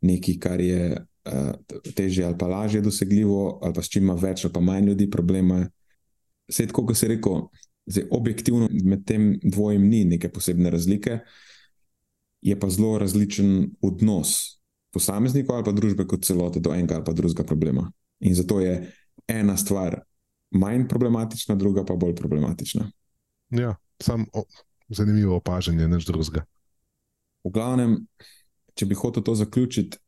nekaj, 0.00 0.38
kar 0.40 0.60
je 0.60 0.96
uh, 0.98 1.82
težje 1.94 2.26
ali 2.26 2.38
pa 2.38 2.46
lažje 2.46 2.80
dosegljivo, 2.80 3.58
ali 3.62 3.74
pa 3.74 3.82
s 3.82 3.88
čim 3.88 4.02
ima 4.02 4.14
več 4.14 4.44
ali 4.44 4.52
pa 4.52 4.60
manj 4.60 4.90
ljudi 4.90 5.10
problema. 5.10 5.66
Vse 6.48 6.66
tako, 6.66 6.86
kot 6.86 6.96
si 6.96 7.08
rekel, 7.08 7.42
zdaj, 7.86 8.08
objektivno 8.10 8.68
med 8.84 9.04
tem 9.06 9.34
dvojem 9.42 9.88
ni 9.88 10.04
neke 10.04 10.28
posebne 10.32 10.70
razlike, 10.70 11.18
je 12.40 12.60
pa 12.60 12.70
zelo 12.70 12.98
različen 12.98 13.70
odnos 13.82 14.58
posameznikov 14.92 15.56
ali 15.56 15.64
pa 15.64 15.72
družbe 15.72 16.06
kot 16.06 16.24
celote 16.24 16.60
do 16.60 16.72
enega 16.74 16.96
ali 16.98 17.04
pa 17.04 17.12
drugega 17.12 17.44
problema. 17.44 17.90
In 18.20 18.34
zato 18.34 18.60
je 18.60 18.92
ena 19.28 19.56
stvar 19.56 20.00
manj 20.50 20.88
problematična, 20.88 21.54
druga 21.54 21.84
pa 21.84 21.96
bolj 21.96 22.14
problematična. 22.14 22.90
ja, 23.50 23.76
sam 24.00 24.26
o, 24.32 24.44
zanimivo 24.88 25.36
opažanje, 25.36 25.88
nič 25.88 26.06
drugega. 26.06 26.44
V 27.44 27.52
glavnem, 27.52 27.96
če 28.74 28.86
bi 28.86 28.94
hotel 28.94 29.22
to 29.22 29.34
zaključiti, 29.34 29.98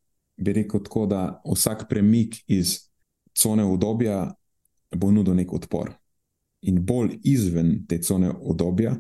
bi 0.41 0.53
rekel 0.53 0.83
tako, 0.85 1.07
da 1.07 1.43
vsak 1.45 1.87
premik 1.89 2.37
iz 2.47 2.91
cone 3.37 3.65
udobja 3.65 4.33
bo 4.97 5.11
nudil 5.11 5.37
nek 5.37 5.53
odpor. 5.53 5.93
In 6.63 6.83
bolj 6.85 7.19
izven 7.25 7.87
te 7.89 8.01
cone 8.03 8.33
udobja, 8.33 8.97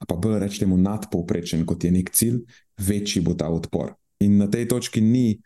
a 0.00 0.06
pa 0.06 0.16
bolj 0.16 0.38
rečemo 0.40 0.76
nadpovprečen, 0.80 1.66
kot 1.66 1.84
je 1.84 1.90
nek 1.92 2.10
cilj, 2.14 2.40
večji 2.78 3.22
bo 3.22 3.34
ta 3.34 3.50
odpor. 3.52 3.92
In 4.20 4.38
na 4.40 4.48
tej 4.50 4.68
točki 4.68 5.00
ni 5.00 5.40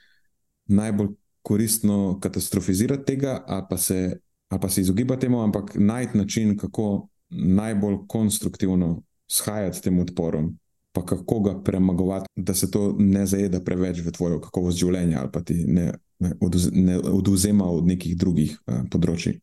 najbolj 0.66 1.12
koristno 1.42 2.18
katastrofizirati 2.20 3.04
tega, 3.04 3.42
ali 3.46 3.66
pa 3.70 3.76
se, 3.76 4.20
ali 4.54 4.60
pa 4.60 4.68
se 4.68 4.80
izogibati 4.80 5.20
temu, 5.20 5.42
ampak 5.42 5.72
najti 5.74 6.18
način, 6.18 6.56
kako 6.56 7.08
najbolj 7.30 7.96
konstruktivno 8.08 9.02
shajati 9.26 9.82
tem 9.82 9.98
odporom, 9.98 10.58
pa 10.92 11.06
kako 11.06 11.40
ga 11.40 11.62
premagovati, 11.62 12.26
da 12.36 12.54
se 12.54 12.70
to 12.70 12.94
ne 12.98 13.26
zajeda 13.26 13.60
preveč 13.60 13.98
v 13.98 14.12
tvojo 14.12 14.38
kakovost 14.40 14.78
življenja 14.78 15.20
ali 15.20 15.30
pa 15.32 15.42
ti 15.42 15.64
ne, 15.66 15.92
ne, 16.18 16.32
oduz, 16.40 16.68
ne 16.72 16.98
oduzema 16.98 17.66
od 17.66 17.86
nekih 17.86 18.16
drugih 18.16 18.54
uh, 18.66 18.84
področji. 18.90 19.40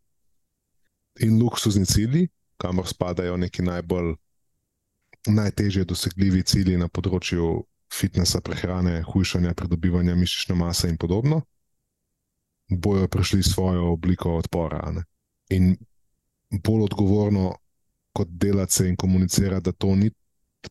In 1.19 1.35
luksuzni 1.41 1.85
cilji, 1.85 2.29
kamor 2.57 2.87
spadajo 2.87 3.35
neki 3.37 3.65
najbolj, 3.67 4.15
najtežje 5.27 5.83
dosegljivi 5.85 6.45
cilji 6.47 6.79
na 6.79 6.87
področju 6.87 7.65
fitnesa, 7.91 8.39
prehrane, 8.39 9.01
hujšanja, 9.03 9.51
pridobivanja 9.59 10.15
mišične 10.15 10.55
mase 10.55 10.87
in 10.87 10.95
podobno, 10.97 11.41
bojo 12.71 13.07
prišli 13.07 13.43
svojo 13.43 13.91
obliko 13.91 14.35
odpora. 14.37 14.91
Ne? 14.91 15.03
In 15.49 15.75
bolj 16.63 16.83
odgovorno 16.83 17.55
kot 18.13 18.27
delati 18.31 18.73
se 18.73 18.89
in 18.89 18.95
komunicirati, 18.95 19.63
da 19.63 19.71
to 19.71 19.95
ni, 19.95 20.11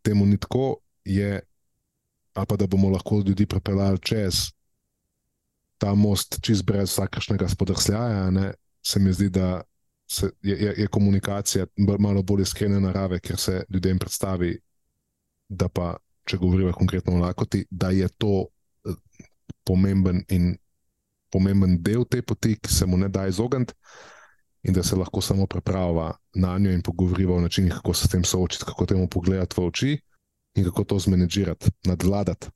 temu 0.02 0.26
ni 0.26 0.38
tako, 0.38 0.76
je, 1.04 1.40
ali 2.34 2.46
pa 2.46 2.56
da 2.56 2.66
bomo 2.66 2.88
lahko 2.88 3.22
ljudi 3.26 3.46
prepeljali 3.46 3.98
čez 3.98 4.34
ta 5.78 5.94
most, 5.94 6.38
čez 6.42 6.62
brez 6.62 6.90
vsakršnega 6.90 7.48
spodrsljaja, 7.48 8.30
ne? 8.30 8.52
se 8.82 9.00
mi 9.00 9.12
zdi, 9.12 9.28
da 9.30 9.62
se, 10.10 10.30
je, 10.42 10.56
je, 10.56 10.74
je 10.78 10.86
komunikacija 10.86 11.66
malo 11.98 12.22
bolj 12.22 12.42
iskrene 12.42 12.80
narave, 12.80 13.20
ker 13.20 13.36
se 13.36 13.64
ljudem 13.68 13.98
predstavi, 13.98 14.58
da 15.48 15.68
pa, 15.68 15.96
če 16.24 16.36
govorimo 16.36 16.72
konkretno 16.72 17.14
o 17.14 17.20
lakoti, 17.20 17.64
da 17.70 17.90
je 17.90 18.08
to 18.08 18.44
eh, 18.44 18.94
pomemben 19.64 20.24
in 20.28 20.56
pomemben 21.30 21.82
del 21.82 22.04
te 22.10 22.22
poti, 22.22 22.56
ki 22.60 22.72
se 22.74 22.86
mu 22.86 22.96
ne 22.96 23.08
da 23.08 23.26
izogniti, 23.26 23.74
in 24.62 24.74
da 24.74 24.82
se 24.82 24.96
lahko 24.96 25.20
samo 25.20 25.46
prepravlja 25.46 26.12
na 26.34 26.58
njo 26.58 26.70
in 26.70 26.82
pogovoriva 26.82 27.34
o 27.34 27.40
načinih, 27.40 27.72
kako 27.72 27.94
se 27.94 28.08
s 28.08 28.10
tem 28.10 28.24
soočiti, 28.24 28.64
kako 28.64 28.86
temu 28.86 29.08
pogledati 29.08 29.60
v 29.60 29.66
oči 29.66 29.98
in 30.54 30.64
kako 30.64 30.84
to 30.84 30.98
zmanjžirati, 30.98 31.70
nadvladati. 31.84 32.46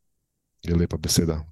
Je 0.62 0.74
lepa 0.74 0.96
beseda. 0.96 1.44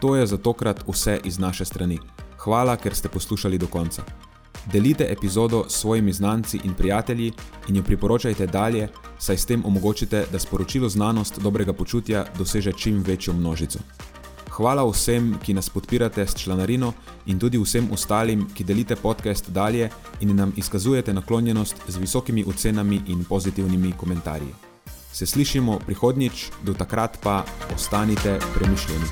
To 0.00 0.16
je 0.16 0.26
za 0.26 0.36
tokrat 0.36 0.84
vse 0.88 1.20
iz 1.24 1.38
naše 1.38 1.64
strani. 1.64 1.98
Hvala, 2.36 2.76
ker 2.76 2.94
ste 2.94 3.08
poslušali 3.08 3.58
do 3.58 3.66
konca. 3.66 4.04
Delite 4.72 5.06
epizodo 5.10 5.64
s 5.68 5.80
svojimi 5.80 6.12
znanci 6.12 6.60
in 6.64 6.74
prijatelji 6.74 7.32
in 7.68 7.76
jo 7.76 7.82
priporočajte 7.82 8.46
dalje, 8.46 8.88
saj 9.18 9.36
s 9.36 9.46
tem 9.46 9.64
omogočite, 9.64 10.24
da 10.32 10.38
sporočilo 10.38 10.88
znanost 10.88 11.38
dobrega 11.38 11.72
počutja 11.72 12.24
doseže 12.38 12.72
čim 12.72 13.02
večjo 13.06 13.32
množico. 13.32 13.78
Hvala 14.50 14.90
vsem, 14.90 15.34
ki 15.44 15.54
nas 15.54 15.68
podpirate 15.70 16.26
s 16.26 16.34
članarino 16.34 16.92
in 17.26 17.38
tudi 17.38 17.58
vsem 17.58 17.88
ostalim, 17.92 18.46
ki 18.54 18.64
delite 18.64 18.96
podcast 18.96 19.50
dalje 19.50 19.90
in 20.20 20.36
nam 20.36 20.52
izkazujete 20.56 21.14
naklonjenost 21.14 21.76
z 21.88 21.96
visokimi 21.96 22.44
ocenami 22.48 23.00
in 23.06 23.24
pozitivnimi 23.24 23.92
komentarji. 23.92 24.54
Se 25.12 25.26
slišimo 25.26 25.78
prihodnjič, 25.86 26.50
do 26.62 26.74
takrat 26.74 27.18
pa 27.22 27.44
ostanite 27.74 28.38
premišljeni. 28.54 29.04